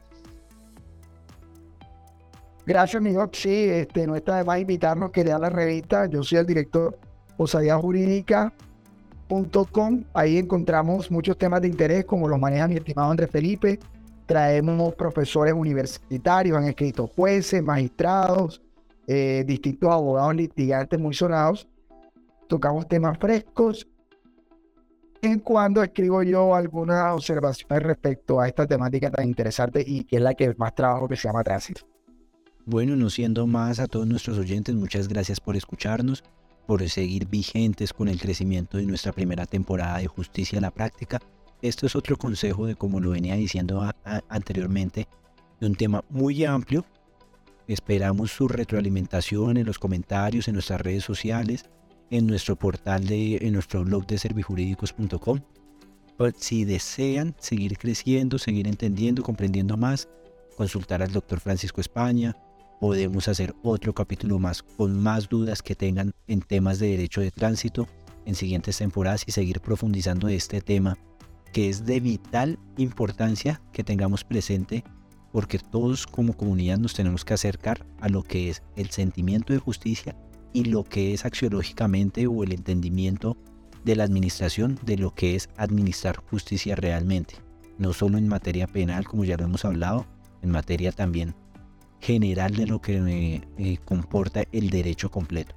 Gracias, 2.66 3.00
amigo. 3.02 3.30
Sí, 3.34 3.50
este, 3.50 4.06
no 4.08 4.16
está 4.16 4.38
de 4.38 4.44
más 4.44 4.60
invitarnos 4.60 5.12
que 5.12 5.24
lean 5.24 5.42
la 5.42 5.50
revista. 5.50 6.06
Yo 6.06 6.24
soy 6.24 6.38
el 6.38 6.46
director 6.46 7.00
Osadía 7.38 7.78
Jurídica 7.78 8.54
Ahí 10.14 10.38
encontramos 10.38 11.12
muchos 11.12 11.38
temas 11.38 11.62
de 11.62 11.68
interés 11.68 12.06
como 12.06 12.28
los 12.28 12.40
maneja 12.40 12.68
mi 12.68 12.76
estimado 12.76 13.12
Andrés 13.12 13.30
Felipe. 13.30 13.80
Traemos 14.26 14.96
profesores 14.96 15.54
universitarios, 15.54 16.58
han 16.58 16.66
escrito 16.66 17.08
jueces, 17.08 17.64
magistrados, 17.64 18.62
eh, 19.08 19.44
distintos 19.46 19.92
abogados 19.92 20.36
litigantes 20.36 21.00
muy 21.00 21.14
sonados. 21.14 21.68
Tocamos 22.48 22.88
temas 22.88 23.18
frescos 23.20 23.88
en 25.22 25.40
cuando 25.40 25.84
escribo 25.84 26.24
yo 26.24 26.56
algunas 26.56 27.14
observaciones 27.14 27.84
respecto 27.84 28.40
a 28.40 28.48
esta 28.48 28.66
temática 28.66 29.12
tan 29.12 29.28
interesante 29.28 29.84
y 29.86 30.06
que 30.06 30.16
es 30.16 30.22
la 30.22 30.34
que 30.34 30.54
más 30.58 30.74
trabajo 30.74 31.08
que 31.08 31.16
se 31.16 31.28
llama 31.28 31.44
tránsito. 31.44 31.82
Bueno, 32.66 32.96
no 32.96 33.10
siendo 33.10 33.48
más 33.48 33.80
a 33.80 33.88
todos 33.88 34.08
nuestros 34.08 34.38
oyentes, 34.38 34.76
muchas 34.76 35.08
gracias 35.08 35.40
por 35.40 35.56
escucharnos, 35.56 36.24
por 36.70 36.88
seguir 36.88 37.28
vigentes 37.28 37.94
con 37.94 38.10
el 38.10 38.22
crecimiento 38.22 38.78
de 38.78 38.86
nuestra 38.86 39.12
primera 39.12 39.48
temporada 39.48 39.98
de 39.98 40.06
Justicia 40.06 40.60
a 40.60 40.62
la 40.62 40.70
Práctica. 40.70 41.20
Esto 41.64 41.88
es 41.88 41.96
otro 41.96 42.16
consejo 42.16 42.68
de 42.68 42.76
como 42.76 43.00
lo 43.00 43.10
venía 43.10 43.34
diciendo 43.34 43.92
anteriormente, 44.30 45.08
de 45.60 45.66
un 45.66 45.74
tema 45.74 46.06
muy 46.12 46.46
amplio. 46.46 46.86
Esperamos 47.68 48.30
su 48.30 48.48
retroalimentación 48.48 49.58
en 49.58 49.66
los 49.66 49.80
comentarios, 49.80 50.48
en 50.48 50.54
nuestras 50.54 50.80
redes 50.80 51.04
sociales 51.04 51.66
en 52.12 52.28
nuestro 52.28 52.56
portal 52.56 53.04
de 53.08 53.38
en 53.38 53.54
nuestro 53.54 53.84
blog 53.84 54.06
de 54.06 54.20
servijurídicos.com. 54.20 55.40
Pues, 56.20 56.36
si 56.38 56.66
desean 56.66 57.36
seguir 57.40 57.80
creciendo, 57.80 58.38
seguir 58.38 58.68
entendiendo, 58.68 59.24
comprendiendo 59.24 59.76
más, 59.76 60.08
consultar 60.56 61.02
al 61.02 61.12
doctor 61.12 61.40
Francisco 61.40 61.82
España. 61.82 62.38
Podemos 62.80 63.28
hacer 63.28 63.54
otro 63.62 63.94
capítulo 63.94 64.40
más 64.40 64.64
con 64.64 65.02
más 65.02 65.28
dudas 65.28 65.62
que 65.62 65.76
tengan 65.76 66.14
en 66.28 66.42
temas 66.42 66.80
de 66.80 66.88
derecho 66.88 67.20
de 67.20 67.32
tránsito 67.32 67.88
en 68.26 68.36
siguientes 68.36 68.78
temporadas 68.78 69.24
y 69.28 69.32
seguir 69.32 69.60
profundizando 69.60 70.30
este 70.30 70.62
tema 70.62 70.98
que 71.52 71.70
es 71.70 71.86
de 71.86 72.00
vital 72.00 72.58
importancia 72.78 73.62
que 73.74 73.84
tengamos 73.84 74.24
presente 74.24 74.84
porque 75.32 75.60
todos 75.60 76.08
como 76.08 76.38
comunidad 76.38 76.78
nos 76.78 76.94
tenemos 76.94 77.26
que 77.26 77.34
acercar 77.34 77.86
a 78.00 78.10
lo 78.10 78.24
que 78.24 78.50
es 78.50 78.64
el 78.76 78.90
sentimiento 78.92 79.52
de 79.52 79.60
justicia 79.60 80.16
y 80.54 80.66
lo 80.66 80.84
que 80.84 81.14
es 81.14 81.26
axiológicamente 81.26 82.28
o 82.28 82.44
el 82.44 82.54
entendimiento 82.54 83.38
de 83.84 83.96
la 83.96 84.04
administración 84.04 84.80
de 84.84 84.98
lo 84.98 85.14
que 85.14 85.36
es 85.36 85.50
administrar 85.58 86.18
justicia 86.18 86.76
realmente, 86.76 87.36
no 87.78 87.94
solo 87.94 88.18
en 88.18 88.28
materia 88.28 88.68
penal 88.68 89.06
como 89.06 89.26
ya 89.26 89.38
lo 89.38 89.46
hemos 89.46 89.66
hablado, 89.66 90.06
en 90.42 90.52
materia 90.52 90.92
también 90.92 91.36
general 92.00 92.56
de 92.56 92.68
lo 92.68 92.82
que 92.82 93.42
eh, 93.58 93.78
comporta 93.86 94.44
el 94.52 94.70
derecho 94.70 95.10
completo. 95.12 95.56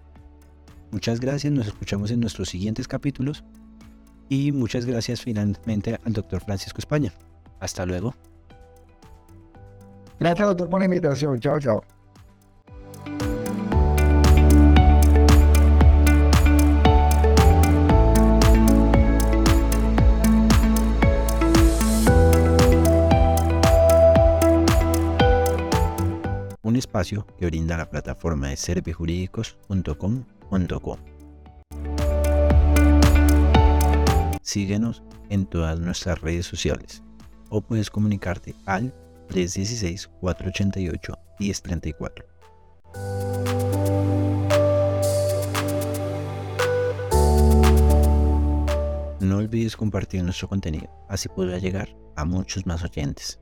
Muchas 0.91 1.21
gracias, 1.21 1.53
nos 1.53 1.67
escuchamos 1.67 2.11
en 2.11 2.21
nuestros 2.21 2.49
siguientes 2.49 2.87
capítulos 2.87 3.45
y 4.29 4.53
muchas 4.53 4.85
gracias 4.85 5.23
finalmente 5.23 5.99
al 6.05 6.13
doctor 6.13 6.43
Francisco 6.45 6.79
España. 6.79 7.13
Hasta 7.61 7.87
luego. 7.87 8.15
Gracias 10.19 10.49
doctor 10.49 10.69
por 10.69 10.81
la 10.81 10.85
invitación. 10.85 11.41
Chao, 11.41 11.59
chao. 11.59 11.83
Espacio 26.77 27.27
que 27.39 27.47
brinda 27.47 27.77
la 27.77 27.91
plataforma 27.91 28.49
de 28.49 28.57
servijurídicos.com.co. 28.57 30.99
Síguenos 34.43 35.03
en 35.31 35.47
todas 35.47 35.79
nuestras 35.79 36.21
redes 36.21 36.47
sociales 36.47 37.05
o 37.49 37.61
puedes 37.61 37.91
comunicarte 37.91 38.57
al 38.67 38.93
316-488-1034. 39.29 42.25
No 49.21 49.37
olvides 49.37 49.77
compartir 49.77 50.25
nuestro 50.25 50.49
contenido, 50.49 50.91
así 51.09 51.29
podrá 51.29 51.59
llegar 51.59 51.95
a 52.17 52.25
muchos 52.25 52.67
más 52.67 52.83
oyentes. 52.83 53.39